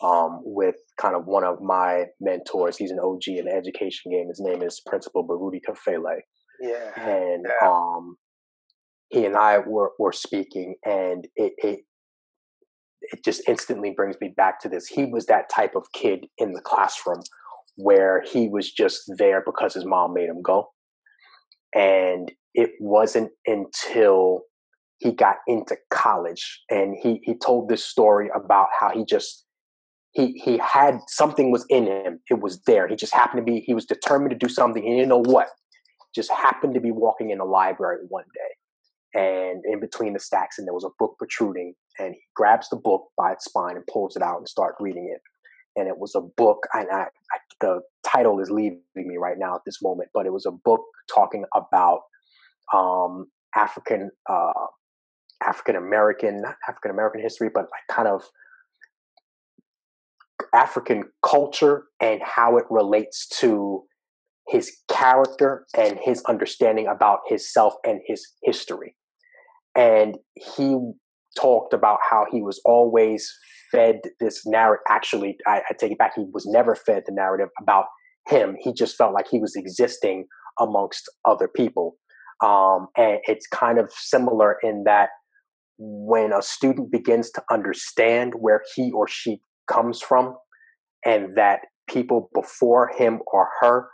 um, 0.03 0.39
with 0.43 0.75
kind 0.99 1.15
of 1.15 1.25
one 1.25 1.43
of 1.43 1.62
my 1.62 2.06
mentors. 2.19 2.77
He's 2.77 2.91
an 2.91 2.99
OG 2.99 3.23
in 3.27 3.45
the 3.45 3.53
education 3.53 4.12
game. 4.12 4.27
His 4.30 4.39
name 4.39 4.62
is 4.62 4.82
Principal 4.86 5.27
Baruti 5.27 5.60
Kafele. 5.67 6.19
Yeah. 6.62 6.91
and 6.99 7.45
Yeah. 7.62 7.67
um, 7.67 8.17
he 9.09 9.25
and 9.25 9.35
I 9.35 9.59
were 9.59 9.91
were 9.97 10.11
speaking, 10.11 10.75
and 10.85 11.27
it, 11.35 11.53
it 11.57 11.79
it 13.01 13.23
just 13.23 13.41
instantly 13.47 13.91
brings 13.91 14.17
me 14.19 14.33
back 14.35 14.59
to 14.61 14.69
this. 14.69 14.87
He 14.87 15.05
was 15.05 15.27
that 15.27 15.49
type 15.49 15.75
of 15.75 15.91
kid 15.93 16.25
in 16.37 16.53
the 16.53 16.61
classroom 16.61 17.21
where 17.75 18.23
he 18.23 18.49
was 18.49 18.71
just 18.71 19.03
there 19.17 19.41
because 19.45 19.73
his 19.73 19.85
mom 19.85 20.13
made 20.13 20.29
him 20.29 20.41
go, 20.41 20.69
and 21.73 22.31
it 22.53 22.71
wasn't 22.79 23.31
until 23.45 24.41
he 24.99 25.11
got 25.11 25.37
into 25.47 25.77
college 25.91 26.63
and 26.71 26.95
he 27.01 27.21
he 27.23 27.35
told 27.37 27.69
this 27.69 27.85
story 27.85 28.29
about 28.35 28.67
how 28.79 28.89
he 28.89 29.05
just 29.05 29.45
he 30.11 30.33
he 30.43 30.57
had 30.57 30.97
something 31.07 31.51
was 31.51 31.65
in 31.69 31.85
him. 31.85 32.19
It 32.29 32.41
was 32.41 32.61
there. 32.63 32.87
He 32.87 32.95
just 32.95 33.13
happened 33.13 33.45
to 33.45 33.51
be 33.51 33.61
he 33.65 33.73
was 33.73 33.85
determined 33.85 34.31
to 34.31 34.47
do 34.47 34.51
something. 34.51 34.83
He 34.83 34.95
didn't 34.95 35.09
know 35.09 35.23
what. 35.23 35.47
Just 36.15 36.31
happened 36.31 36.73
to 36.73 36.81
be 36.81 36.91
walking 36.91 37.29
in 37.29 37.37
the 37.37 37.45
library 37.45 37.99
one 38.09 38.25
day 38.33 38.56
and 39.17 39.63
in 39.65 39.80
between 39.80 40.13
the 40.13 40.19
stacks 40.19 40.60
and 40.60 40.67
there 40.67 40.75
was 40.75 40.86
a 40.86 40.93
book 40.99 41.15
protruding 41.17 41.73
and 41.97 42.13
he 42.13 42.21
grabs 42.36 42.69
the 42.69 42.75
book 42.75 43.08
by 43.17 43.32
its 43.32 43.45
spine 43.45 43.75
and 43.75 43.86
pulls 43.91 44.15
it 44.15 44.21
out 44.21 44.38
and 44.38 44.47
starts 44.47 44.77
reading 44.80 45.12
it. 45.13 45.21
And 45.80 45.88
it 45.88 45.97
was 45.97 46.15
a 46.15 46.21
book, 46.21 46.65
and 46.73 46.88
I, 46.91 47.01
I, 47.03 47.38
the 47.62 47.82
title 48.06 48.39
is 48.39 48.49
leaving 48.49 48.82
me 48.95 49.17
right 49.17 49.38
now 49.38 49.56
at 49.56 49.62
this 49.65 49.80
moment, 49.82 50.10
but 50.13 50.25
it 50.25 50.34
was 50.34 50.45
a 50.47 50.51
book 50.51 50.82
talking 51.13 51.45
about 51.56 52.01
um, 52.73 53.27
African 53.56 54.10
uh, 54.27 54.53
African 55.45 55.75
American 55.75 56.41
not 56.41 56.56
African 56.67 56.91
American 56.91 57.21
history, 57.21 57.49
but 57.53 57.65
like 57.65 57.95
kind 57.95 58.08
of 58.08 58.23
African 60.53 61.06
culture 61.23 61.84
and 62.01 62.21
how 62.23 62.58
it 62.58 62.65
relates 62.71 63.27
to 63.39 63.84
his 64.47 64.77
character 64.89 65.65
and 65.77 65.99
his 66.01 66.23
understanding 66.27 66.88
about 66.88 67.19
himself 67.27 67.75
and 67.86 67.99
his 68.08 68.25
history. 68.41 68.95
And 69.77 70.17
he 70.33 70.75
talked 71.39 71.73
about 71.73 71.99
how 72.09 72.25
he 72.31 72.41
was 72.41 72.59
always 72.65 73.31
fed 73.71 73.99
this 74.19 74.41
narrative. 74.45 74.83
Actually, 74.89 75.37
I, 75.45 75.61
I 75.69 75.73
take 75.79 75.91
it 75.91 75.97
back. 75.99 76.13
He 76.15 76.25
was 76.33 76.45
never 76.47 76.75
fed 76.75 77.03
the 77.05 77.13
narrative 77.13 77.49
about 77.61 77.85
him. 78.27 78.55
He 78.59 78.73
just 78.73 78.97
felt 78.97 79.13
like 79.13 79.27
he 79.29 79.39
was 79.39 79.55
existing 79.55 80.25
amongst 80.59 81.03
other 81.25 81.47
people. 81.47 81.95
Um, 82.43 82.87
and 82.97 83.19
it's 83.23 83.47
kind 83.47 83.79
of 83.79 83.91
similar 83.91 84.57
in 84.63 84.83
that 84.85 85.09
when 85.77 86.33
a 86.33 86.41
student 86.41 86.91
begins 86.91 87.29
to 87.31 87.43
understand 87.51 88.33
where 88.39 88.61
he 88.75 88.91
or 88.91 89.07
she 89.07 89.39
comes 89.71 90.01
from 90.01 90.35
and 91.05 91.35
that 91.35 91.59
people 91.87 92.29
before 92.33 92.91
him 92.97 93.19
or 93.31 93.47
her 93.61 93.87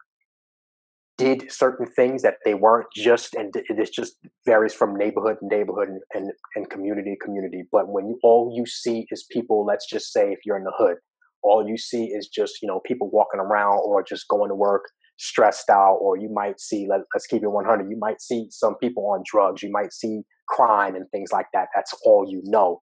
did 1.18 1.52
certain 1.52 1.86
things 1.86 2.24
that 2.24 2.36
they 2.44 2.54
weren't 2.54 2.88
just 2.96 3.36
and 3.36 3.54
it 3.56 3.94
just 3.94 4.16
varies 4.46 4.74
from 4.74 4.96
neighborhood 4.96 5.38
to 5.40 5.48
neighborhood 5.48 5.88
and, 5.90 6.02
and, 6.14 6.32
and 6.56 6.70
community 6.70 7.16
to 7.16 7.26
community. 7.26 7.64
But 7.72 7.88
when 7.88 8.08
you, 8.08 8.20
all 8.24 8.54
you 8.56 8.66
see 8.66 9.06
is 9.12 9.26
people 9.32 9.66
let's 9.66 9.88
just 9.90 10.12
say 10.12 10.32
if 10.32 10.40
you're 10.46 10.58
in 10.58 10.64
the 10.64 10.74
hood 10.78 10.98
all 11.44 11.68
you 11.68 11.78
see 11.78 12.06
is 12.06 12.28
just 12.28 12.62
you 12.62 12.68
know 12.68 12.82
people 12.86 13.10
walking 13.12 13.40
around 13.40 13.80
or 13.86 14.04
just 14.04 14.28
going 14.28 14.50
to 14.50 14.56
work 14.56 14.84
stressed 15.20 15.70
out 15.70 15.98
or 16.02 16.18
you 16.18 16.30
might 16.34 16.60
see 16.60 16.88
let, 16.90 17.02
us 17.16 17.28
keep 17.28 17.44
it 17.44 17.48
100 17.48 17.90
you 17.90 17.98
might 18.00 18.22
see 18.22 18.48
some 18.50 18.76
people 18.78 19.08
on 19.12 19.22
drugs 19.26 19.62
you 19.62 19.70
might 19.72 19.94
see 19.94 20.22
crime 20.48 20.96
and 20.96 21.10
things 21.12 21.32
like 21.32 21.48
that. 21.54 21.70
That's 21.76 21.94
all 22.06 22.26
you 22.28 22.42
know. 22.46 22.82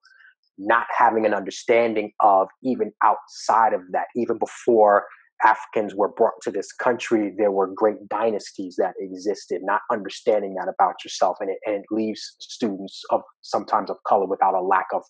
Not 0.57 0.85
having 0.95 1.25
an 1.25 1.33
understanding 1.33 2.11
of 2.19 2.47
even 2.63 2.91
outside 3.03 3.73
of 3.73 3.81
that 3.93 4.07
even 4.15 4.37
before 4.37 5.05
africans 5.43 5.93
were 5.95 6.09
brought 6.09 6.33
to 6.41 6.51
this 6.51 6.71
country 6.71 7.33
there 7.37 7.51
were 7.51 7.71
great 7.75 8.07
dynasties 8.09 8.75
that 8.77 8.93
existed 8.99 9.61
not 9.63 9.81
understanding 9.91 10.55
that 10.55 10.71
about 10.71 10.95
yourself 11.03 11.37
and 11.39 11.49
it, 11.49 11.57
and 11.65 11.75
it 11.75 11.85
leaves 11.91 12.35
students 12.39 13.01
of 13.09 13.21
sometimes 13.41 13.89
of 13.89 13.97
color 14.07 14.25
without 14.25 14.53
a 14.53 14.61
lack 14.61 14.87
of 14.93 15.03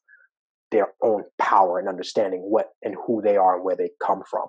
their 0.72 0.88
own 1.04 1.24
power 1.40 1.80
and 1.80 1.88
understanding 1.88 2.42
what 2.42 2.68
and 2.82 2.96
who 3.06 3.22
they 3.22 3.38
are 3.38 3.56
and 3.56 3.66
where 3.66 3.76
they 3.76 3.90
come 4.06 4.22
from. 4.30 4.48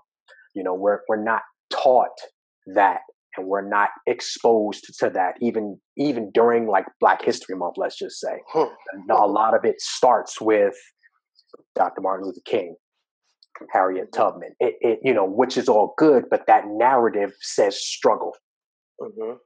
You 0.54 0.62
know 0.62 0.74
we're, 0.74 1.00
we're 1.08 1.22
not 1.22 1.42
taught 1.70 2.16
that 2.74 3.00
and 3.36 3.46
we're 3.46 3.66
not 3.66 3.88
exposed 4.06 4.84
to 4.98 5.10
that 5.10 5.34
even 5.40 5.78
even 5.96 6.30
during 6.32 6.66
like 6.68 6.84
black 7.00 7.24
history 7.24 7.56
month 7.56 7.74
let's 7.76 7.98
just 7.98 8.20
say. 8.20 8.40
A 9.10 9.26
lot 9.26 9.54
of 9.54 9.64
it 9.64 9.80
starts 9.80 10.40
with 10.40 10.74
dr 11.74 12.00
martin 12.00 12.26
luther 12.26 12.40
king 12.46 12.74
harriet 13.72 14.12
tubman. 14.12 14.54
It, 14.60 14.74
it 14.80 14.98
you 15.02 15.14
know 15.14 15.24
which 15.26 15.56
is 15.56 15.68
all 15.68 15.94
good 15.98 16.24
but 16.30 16.46
that 16.46 16.64
narrative 16.66 17.32
says 17.40 17.76
struggle. 17.84 18.32
Mhm. 19.00 19.38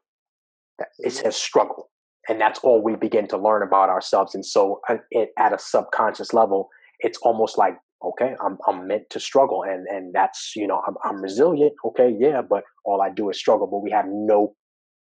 it 0.99 1.13
says 1.13 1.37
struggle 1.37 1.91
and 2.29 2.41
that's 2.41 2.59
all 2.61 2.83
we 2.83 2.95
begin 2.97 3.27
to 3.29 3.39
learn 3.39 3.63
about 3.63 3.89
ourselves 3.89 4.35
and 4.35 4.45
so 4.45 4.81
uh, 4.89 4.97
it, 5.11 5.31
at 5.39 5.53
a 5.55 5.59
subconscious 5.59 6.35
level 6.35 6.69
it's 7.01 7.19
almost 7.23 7.57
like 7.57 7.77
okay 8.05 8.35
i'm 8.45 8.59
i'm 8.69 8.87
meant 8.87 9.05
to 9.09 9.19
struggle 9.19 9.63
and 9.63 9.87
and 9.89 10.13
that's 10.15 10.53
you 10.55 10.67
know 10.67 10.83
i'm, 10.87 10.95
I'm 11.05 11.23
resilient 11.23 11.73
okay 11.87 12.15
yeah 12.19 12.43
but 12.43 12.65
all 12.85 13.01
i 13.01 13.11
do 13.11 13.31
is 13.31 13.39
struggle 13.39 13.67
but 13.67 13.79
we 13.83 13.91
have 13.91 14.05
no 14.09 14.55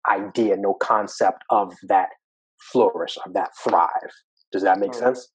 idea 0.07 0.55
no 0.57 0.73
concept 0.75 1.43
of 1.49 1.73
that 1.87 2.09
flourish 2.71 3.17
of 3.25 3.33
that 3.33 3.49
thrive. 3.63 4.13
Does 4.51 4.63
that 4.63 4.79
make 4.79 4.91
Mm. 4.91 4.99
sense 4.99 5.29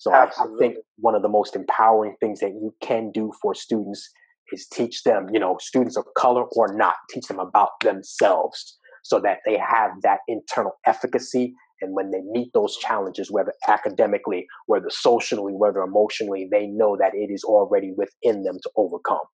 so 0.00 0.12
I, 0.12 0.24
I 0.24 0.46
think 0.58 0.76
one 0.96 1.14
of 1.14 1.22
the 1.22 1.28
most 1.28 1.54
empowering 1.54 2.16
things 2.20 2.40
that 2.40 2.50
you 2.50 2.74
can 2.82 3.10
do 3.12 3.32
for 3.40 3.54
students 3.54 4.10
is 4.52 4.66
teach 4.66 5.02
them 5.04 5.28
you 5.32 5.40
know 5.40 5.56
students 5.60 5.96
of 5.96 6.04
color 6.16 6.44
or 6.56 6.74
not 6.74 6.96
teach 7.10 7.26
them 7.26 7.38
about 7.38 7.70
themselves 7.82 8.78
so 9.02 9.20
that 9.20 9.38
they 9.46 9.58
have 9.58 9.92
that 10.02 10.18
internal 10.28 10.72
efficacy 10.86 11.54
and 11.82 11.94
when 11.94 12.10
they 12.10 12.20
meet 12.30 12.50
those 12.52 12.76
challenges 12.76 13.30
whether 13.30 13.52
academically 13.68 14.46
whether 14.66 14.90
socially 14.90 15.52
whether 15.54 15.80
emotionally 15.80 16.48
they 16.50 16.66
know 16.66 16.96
that 16.96 17.14
it 17.14 17.30
is 17.32 17.44
already 17.44 17.92
within 17.96 18.42
them 18.42 18.58
to 18.62 18.70
overcome 18.76 19.26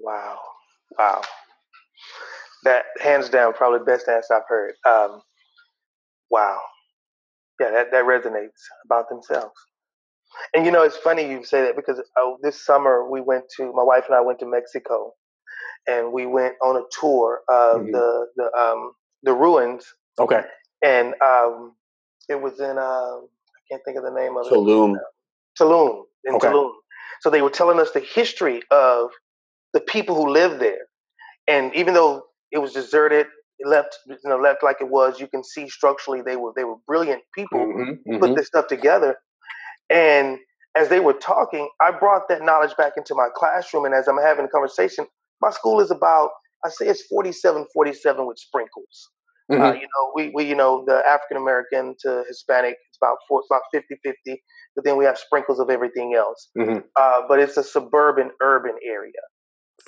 Wow. 0.00 0.38
Wow. 0.98 1.22
That 2.64 2.84
hands 3.00 3.28
down 3.28 3.52
probably 3.52 3.80
best 3.84 4.08
answer 4.08 4.34
I've 4.34 4.42
heard. 4.48 4.74
Um, 4.86 5.22
wow. 6.30 6.58
Yeah, 7.60 7.70
that, 7.72 7.92
that 7.92 8.04
resonates 8.04 8.62
about 8.86 9.08
themselves. 9.10 9.54
And 10.54 10.66
you 10.66 10.72
know, 10.72 10.82
it's 10.84 10.96
funny 10.98 11.30
you 11.30 11.44
say 11.44 11.62
that 11.62 11.76
because 11.76 12.00
uh, 12.00 12.30
this 12.42 12.64
summer 12.64 13.08
we 13.10 13.20
went 13.20 13.44
to 13.58 13.72
my 13.74 13.82
wife 13.84 14.04
and 14.08 14.16
I 14.16 14.20
went 14.22 14.40
to 14.40 14.46
Mexico, 14.46 15.12
and 15.88 16.12
we 16.12 16.26
went 16.26 16.54
on 16.62 16.76
a 16.76 16.84
tour 17.00 17.40
of 17.48 17.82
Mhm. 17.82 17.92
the 17.92 18.26
the 18.36 18.52
um, 18.58 18.92
the 19.24 19.34
ruins, 19.34 19.86
okay 20.18 20.42
and 20.82 21.14
um, 21.22 21.74
it 22.28 22.40
was 22.40 22.60
in 22.60 22.78
uh, 22.78 23.18
I 23.18 23.60
can't 23.70 23.82
think 23.84 23.98
of 23.98 24.04
the 24.04 24.12
name 24.12 24.36
of 24.36 24.46
it. 24.46 24.54
Tulum. 24.54 24.96
Tulum 25.60 26.04
in 26.24 26.34
Okay. 26.36 26.48
Tulum. 26.48 26.72
So 27.22 27.30
they 27.30 27.42
were 27.42 27.50
telling 27.50 27.80
us 27.80 27.92
the 27.92 28.00
history 28.00 28.62
of 28.70 29.10
the 29.74 29.80
people 29.80 30.16
who 30.16 30.30
lived 30.30 30.60
there, 30.60 30.86
and 31.48 31.74
even 31.74 31.94
though 31.94 32.24
it 32.52 32.58
was 32.58 32.72
deserted, 32.72 33.26
left 33.66 33.98
you 34.06 34.16
know 34.24 34.38
left 34.38 34.62
like 34.62 34.78
it 34.80 34.88
was, 34.88 35.20
you 35.20 35.28
can 35.28 35.44
see 35.44 35.68
structurally 35.68 36.22
they 36.22 36.36
were 36.36 36.52
they 36.56 36.64
were 36.64 36.76
brilliant 36.86 37.22
people 37.34 37.58
Mhm, 37.60 37.98
who 38.04 38.18
put 38.20 38.34
this 38.36 38.46
stuff 38.48 38.66
together. 38.68 39.16
And 39.90 40.38
as 40.76 40.88
they 40.88 41.00
were 41.00 41.14
talking, 41.14 41.68
I 41.80 41.90
brought 41.92 42.28
that 42.28 42.42
knowledge 42.42 42.76
back 42.76 42.92
into 42.96 43.14
my 43.14 43.28
classroom, 43.34 43.84
and 43.84 43.94
as 43.94 44.08
I'm 44.08 44.18
having 44.18 44.44
a 44.44 44.48
conversation, 44.48 45.06
my 45.40 45.50
school 45.50 45.80
is 45.80 45.90
about 45.90 46.30
I 46.64 46.70
say 46.70 46.86
it's 46.88 47.02
47 47.06 47.66
47 47.72 48.26
with 48.26 48.38
sprinkles. 48.38 49.10
Uh, 49.58 49.72
Mhm. 49.72 49.74
you 49.74 49.82
know, 49.82 50.12
we, 50.14 50.30
we, 50.34 50.44
you 50.44 50.54
know, 50.54 50.84
the 50.86 51.02
African 51.06 51.36
American 51.38 51.94
to 52.00 52.24
Hispanic, 52.28 52.76
it's 52.88 52.98
about 53.02 53.16
four, 53.28 53.40
it's 53.40 53.48
about 53.50 53.62
50 53.72 53.96
50, 54.04 54.42
but 54.76 54.84
then 54.84 54.96
we 54.98 55.04
have 55.06 55.18
sprinkles 55.18 55.58
of 55.60 55.70
everything 55.70 56.14
else. 56.14 56.50
Mhm. 56.58 56.84
Uh, 56.96 57.22
but 57.28 57.38
it's 57.40 57.56
a 57.56 57.64
suburban 57.64 58.30
urban 58.42 58.76
area. 58.84 59.12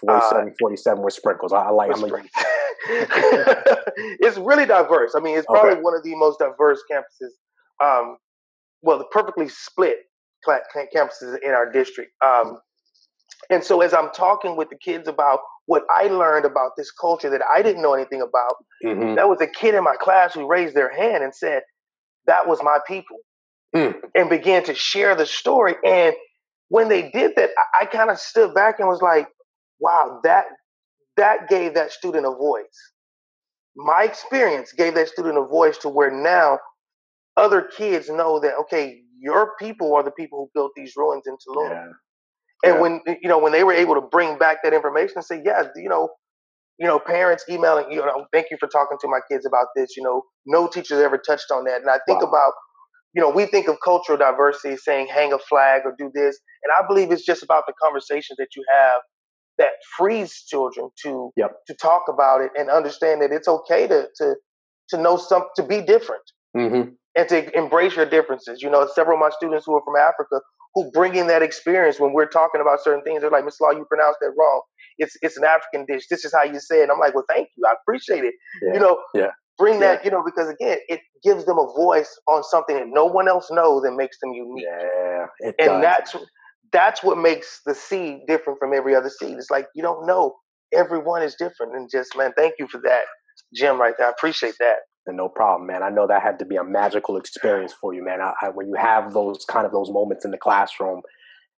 47 0.00 0.54
47 0.58 1.02
with 1.02 1.14
sprinkles 1.14 1.52
i, 1.52 1.58
I 1.62 1.70
like 1.70 1.96
sprinkles. 1.96 2.30
it's 2.88 4.38
really 4.38 4.64
diverse. 4.66 5.14
I 5.14 5.20
mean, 5.20 5.36
it's 5.36 5.46
probably 5.46 5.72
Okay. 5.72 5.80
one 5.80 5.94
of 5.94 6.02
the 6.02 6.14
most 6.16 6.38
diverse 6.38 6.82
campuses, 6.90 7.30
um, 7.84 8.16
well, 8.82 8.98
the 8.98 9.04
perfectly 9.04 9.48
split 9.48 9.98
campuses 10.48 11.36
in 11.44 11.50
our 11.50 11.70
district. 11.70 12.12
Um, 12.24 12.58
and 13.50 13.62
so 13.62 13.82
as 13.82 13.92
I'm 13.92 14.10
talking 14.12 14.56
with 14.56 14.70
the 14.70 14.76
kids 14.76 15.08
about 15.08 15.40
what 15.66 15.84
I 15.94 16.04
learned 16.04 16.46
about 16.46 16.72
this 16.76 16.90
culture 16.90 17.28
that 17.30 17.42
I 17.54 17.62
didn't 17.62 17.82
know 17.82 17.94
anything 17.94 18.22
about, 18.22 18.54
Mhm. 18.84 19.14
There 19.16 19.28
was 19.28 19.40
a 19.42 19.46
kid 19.46 19.74
in 19.74 19.84
my 19.84 19.96
class 19.96 20.32
who 20.34 20.46
raised 20.48 20.74
their 20.74 20.88
hand 20.90 21.22
and 21.22 21.34
said, 21.34 21.62
That 22.26 22.46
was 22.48 22.62
my 22.62 22.78
people, 22.86 23.18
Hmm. 23.74 23.90
and 24.14 24.28
began 24.30 24.64
to 24.64 24.74
share 24.74 25.14
the 25.14 25.26
story. 25.26 25.74
And 25.84 26.14
when 26.68 26.88
they 26.88 27.10
did 27.10 27.34
that, 27.36 27.50
I, 27.58 27.82
I 27.82 27.86
kind 27.86 28.10
of 28.10 28.18
stood 28.18 28.54
back 28.54 28.78
and 28.80 28.88
was 28.88 29.02
like, 29.02 29.28
Wow, 29.80 30.20
that 30.24 30.46
that 31.16 31.48
gave 31.48 31.74
that 31.74 31.92
student 31.92 32.26
a 32.26 32.30
voice. 32.30 32.92
My 33.76 34.04
experience 34.04 34.72
gave 34.72 34.94
that 34.96 35.08
student 35.08 35.38
a 35.38 35.44
voice 35.46 35.78
to 35.78 35.88
where 35.88 36.10
now 36.10 36.58
other 37.36 37.62
kids 37.62 38.10
know 38.10 38.40
that 38.40 38.54
okay, 38.62 39.00
your 39.20 39.54
people 39.58 39.94
are 39.94 40.02
the 40.04 40.12
people 40.12 40.38
who 40.40 40.50
built 40.60 40.72
these 40.76 40.94
ruins 40.96 41.24
in 41.26 41.34
Tulum. 41.36 41.70
yeah 41.70 41.92
And 42.64 42.74
Yeah. 42.74 42.82
when 42.82 43.00
you 43.22 43.28
know 43.28 43.38
when 43.38 43.52
they 43.52 43.64
were 43.64 43.74
able 43.74 43.94
to 43.96 44.02
bring 44.02 44.38
back 44.38 44.58
that 44.64 44.74
information 44.74 45.14
and 45.16 45.24
say, 45.24 45.42
yeah, 45.44 45.64
you 45.76 45.88
know, 45.88 46.10
you 46.78 46.86
know, 46.86 46.98
parents 46.98 47.44
emailing, 47.50 47.90
you 47.92 47.98
know, 48.00 48.26
thank 48.32 48.48
you 48.50 48.56
for 48.60 48.68
talking 48.68 48.98
to 49.00 49.08
my 49.08 49.20
kids 49.30 49.46
about 49.46 49.68
this. 49.76 49.96
You 49.96 50.02
know, 50.02 50.24
no 50.46 50.68
teachers 50.68 51.00
ever 51.00 51.18
touched 51.18 51.50
on 51.52 51.64
that. 51.66 51.82
And 51.82 51.90
I 51.90 52.00
think 52.06 52.22
Wow. 52.22 52.28
about, 52.28 52.52
you 53.14 53.22
know, 53.22 53.30
we 53.30 53.46
think 53.46 53.68
of 53.68 53.78
cultural 53.84 54.18
diversity 54.18 54.76
saying 54.76 55.08
hang 55.08 55.32
a 55.32 55.38
flag 55.38 55.82
or 55.84 55.94
do 55.98 56.10
this, 56.14 56.38
and 56.64 56.72
I 56.78 56.86
believe 56.86 57.12
it's 57.12 57.24
just 57.26 57.42
about 57.42 57.64
the 57.66 57.74
conversations 57.82 58.38
that 58.38 58.48
you 58.56 58.64
have 58.70 59.02
that 59.60 59.72
frees 59.96 60.32
children 60.52 60.90
to 61.04 61.30
Yep. 61.36 61.52
to 61.68 61.74
talk 61.74 62.04
about 62.08 62.40
it 62.40 62.50
and 62.58 62.68
understand 62.70 63.22
that 63.22 63.32
it's 63.32 63.48
okay 63.48 63.86
to 63.86 64.08
to 64.18 64.34
to 64.90 64.96
know 64.98 65.16
some 65.16 65.44
to 65.56 65.62
be 65.62 65.80
different 65.94 66.24
Mhm. 66.56 66.96
and 67.16 67.28
to 67.28 67.56
embrace 67.56 67.94
your 67.96 68.06
differences. 68.06 68.62
You 68.62 68.70
know, 68.70 68.86
several 68.88 69.16
of 69.18 69.20
my 69.20 69.30
students 69.30 69.64
who 69.66 69.76
are 69.76 69.84
from 69.84 69.96
Africa 69.96 70.40
who 70.74 70.90
bring 70.92 71.14
in 71.16 71.26
that 71.28 71.42
experience 71.42 71.98
when 72.00 72.12
we're 72.12 72.32
talking 72.40 72.60
about 72.60 72.80
certain 72.80 73.02
things. 73.02 73.20
They're 73.20 73.30
like, 73.30 73.44
Miss 73.44 73.60
Law, 73.60 73.72
you 73.72 73.84
pronounced 73.86 74.18
that 74.20 74.32
wrong. 74.38 74.62
It's 74.98 75.14
it's 75.22 75.36
an 75.36 75.44
African 75.44 75.84
dish. 75.86 76.06
This 76.08 76.24
is 76.24 76.32
how 76.32 76.44
you 76.44 76.60
say 76.60 76.80
it. 76.80 76.84
And 76.84 76.92
I'm 76.92 76.98
like, 76.98 77.14
well, 77.14 77.24
thank 77.28 77.48
you. 77.56 77.64
I 77.68 77.74
appreciate 77.80 78.24
it. 78.24 78.34
Yeah. 78.62 78.74
You 78.74 78.80
know, 78.80 78.94
Yeah. 79.14 79.30
Bring 79.58 79.80
that, 79.80 80.02
you 80.06 80.10
know, 80.10 80.22
because 80.24 80.48
again, 80.48 80.78
it 80.88 81.00
gives 81.22 81.44
them 81.44 81.58
a 81.58 81.66
voice 81.76 82.18
on 82.28 82.42
something 82.42 82.76
that 82.76 82.86
no 82.88 83.04
one 83.04 83.28
else 83.28 83.50
knows 83.50 83.84
and 83.84 83.94
makes 83.94 84.18
them 84.20 84.32
unique. 84.32 84.64
Yeah, 84.66 85.26
it 85.40 85.54
and 85.58 85.68
does. 85.68 85.82
that's 85.82 86.16
that's 86.72 87.02
what 87.02 87.18
makes 87.18 87.60
the 87.66 87.74
seed 87.74 88.20
different 88.26 88.58
from 88.58 88.72
every 88.74 88.94
other 88.94 89.10
seed. 89.10 89.36
It's 89.36 89.50
like 89.50 89.66
you 89.74 89.82
don't 89.82 90.06
know. 90.06 90.34
Everyone 90.72 91.22
is 91.22 91.34
different, 91.34 91.74
and 91.74 91.90
just 91.90 92.16
man, 92.16 92.32
thank 92.36 92.54
you 92.58 92.68
for 92.68 92.80
that, 92.84 93.02
Jim. 93.54 93.80
Right 93.80 93.94
there, 93.98 94.08
I 94.08 94.10
appreciate 94.10 94.54
that. 94.60 94.76
And 95.06 95.16
no 95.16 95.28
problem, 95.28 95.66
man. 95.66 95.82
I 95.82 95.88
know 95.88 96.06
that 96.06 96.22
had 96.22 96.38
to 96.40 96.44
be 96.44 96.56
a 96.56 96.64
magical 96.64 97.16
experience 97.16 97.72
for 97.80 97.94
you, 97.94 98.04
man. 98.04 98.20
I, 98.20 98.34
I, 98.42 98.48
when 98.50 98.68
you 98.68 98.74
have 98.74 99.12
those 99.12 99.44
kind 99.48 99.66
of 99.66 99.72
those 99.72 99.90
moments 99.90 100.24
in 100.24 100.30
the 100.30 100.38
classroom, 100.38 101.00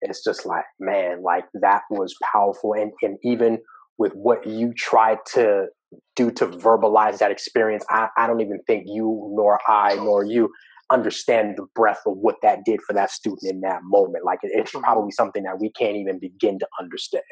it's 0.01 0.23
just 0.23 0.45
like, 0.45 0.65
man, 0.79 1.23
like 1.23 1.45
that 1.55 1.81
was 1.89 2.15
powerful. 2.31 2.73
And 2.73 2.91
and 3.01 3.17
even 3.23 3.59
with 3.97 4.13
what 4.13 4.45
you 4.47 4.73
tried 4.75 5.19
to 5.33 5.67
do 6.15 6.31
to 6.31 6.47
verbalize 6.47 7.17
that 7.17 7.31
experience, 7.31 7.83
I, 7.89 8.07
I 8.17 8.27
don't 8.27 8.41
even 8.41 8.59
think 8.65 8.85
you 8.87 9.31
nor 9.35 9.59
I 9.67 9.95
nor 9.95 10.23
you 10.23 10.49
understand 10.91 11.57
the 11.57 11.65
breadth 11.75 12.01
of 12.05 12.17
what 12.17 12.35
that 12.41 12.65
did 12.65 12.81
for 12.81 12.93
that 12.93 13.11
student 13.11 13.43
in 13.43 13.61
that 13.61 13.81
moment. 13.83 14.25
Like 14.25 14.39
it's 14.43 14.71
probably 14.71 15.11
something 15.11 15.43
that 15.43 15.59
we 15.59 15.71
can't 15.71 15.95
even 15.95 16.19
begin 16.19 16.59
to 16.59 16.67
understand. 16.79 17.23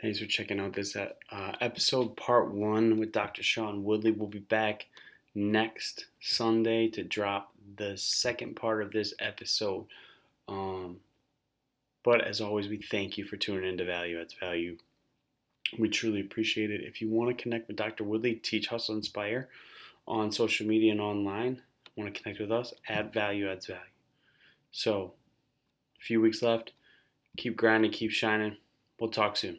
Thanks 0.00 0.20
for 0.20 0.26
checking 0.26 0.60
out 0.60 0.74
this 0.74 0.94
uh, 0.94 1.08
episode, 1.60 2.16
part 2.16 2.52
one, 2.52 2.98
with 2.98 3.10
Dr. 3.10 3.42
Shaun 3.42 3.82
Woodly. 3.82 4.16
We'll 4.16 4.28
be 4.28 4.38
back 4.38 4.86
next 5.34 6.06
Sunday 6.20 6.88
to 6.90 7.02
drop 7.02 7.52
the 7.76 7.96
second 7.96 8.54
part 8.54 8.80
of 8.82 8.92
this 8.92 9.12
episode. 9.18 9.86
Um, 10.46 10.98
but 12.04 12.24
as 12.24 12.40
always, 12.40 12.68
we 12.68 12.78
thank 12.78 13.18
you 13.18 13.24
for 13.24 13.36
tuning 13.36 13.68
into 13.68 13.84
Value 13.84 14.20
Adds 14.20 14.34
Value. 14.38 14.76
We 15.78 15.88
truly 15.88 16.20
appreciate 16.20 16.70
it. 16.70 16.82
If 16.82 17.02
you 17.02 17.10
want 17.10 17.36
to 17.36 17.42
connect 17.42 17.66
with 17.66 17.76
Dr. 17.76 18.04
Woodly, 18.04 18.40
Teach, 18.42 18.68
Hustle, 18.68 18.94
Inspire 18.94 19.48
on 20.08 20.32
social 20.32 20.66
media 20.66 20.90
and 20.90 21.00
online, 21.00 21.62
want 21.96 22.12
to 22.12 22.20
connect 22.20 22.40
with 22.40 22.50
us, 22.50 22.72
at 22.88 23.12
Value 23.12 23.50
Adds 23.50 23.66
Value. 23.66 23.80
So, 24.72 25.12
a 25.96 26.00
few 26.00 26.20
weeks 26.20 26.42
left. 26.42 26.72
Keep 27.36 27.56
grinding, 27.56 27.92
keep 27.92 28.10
shining. 28.10 28.56
We'll 28.98 29.10
talk 29.10 29.36
soon. 29.36 29.58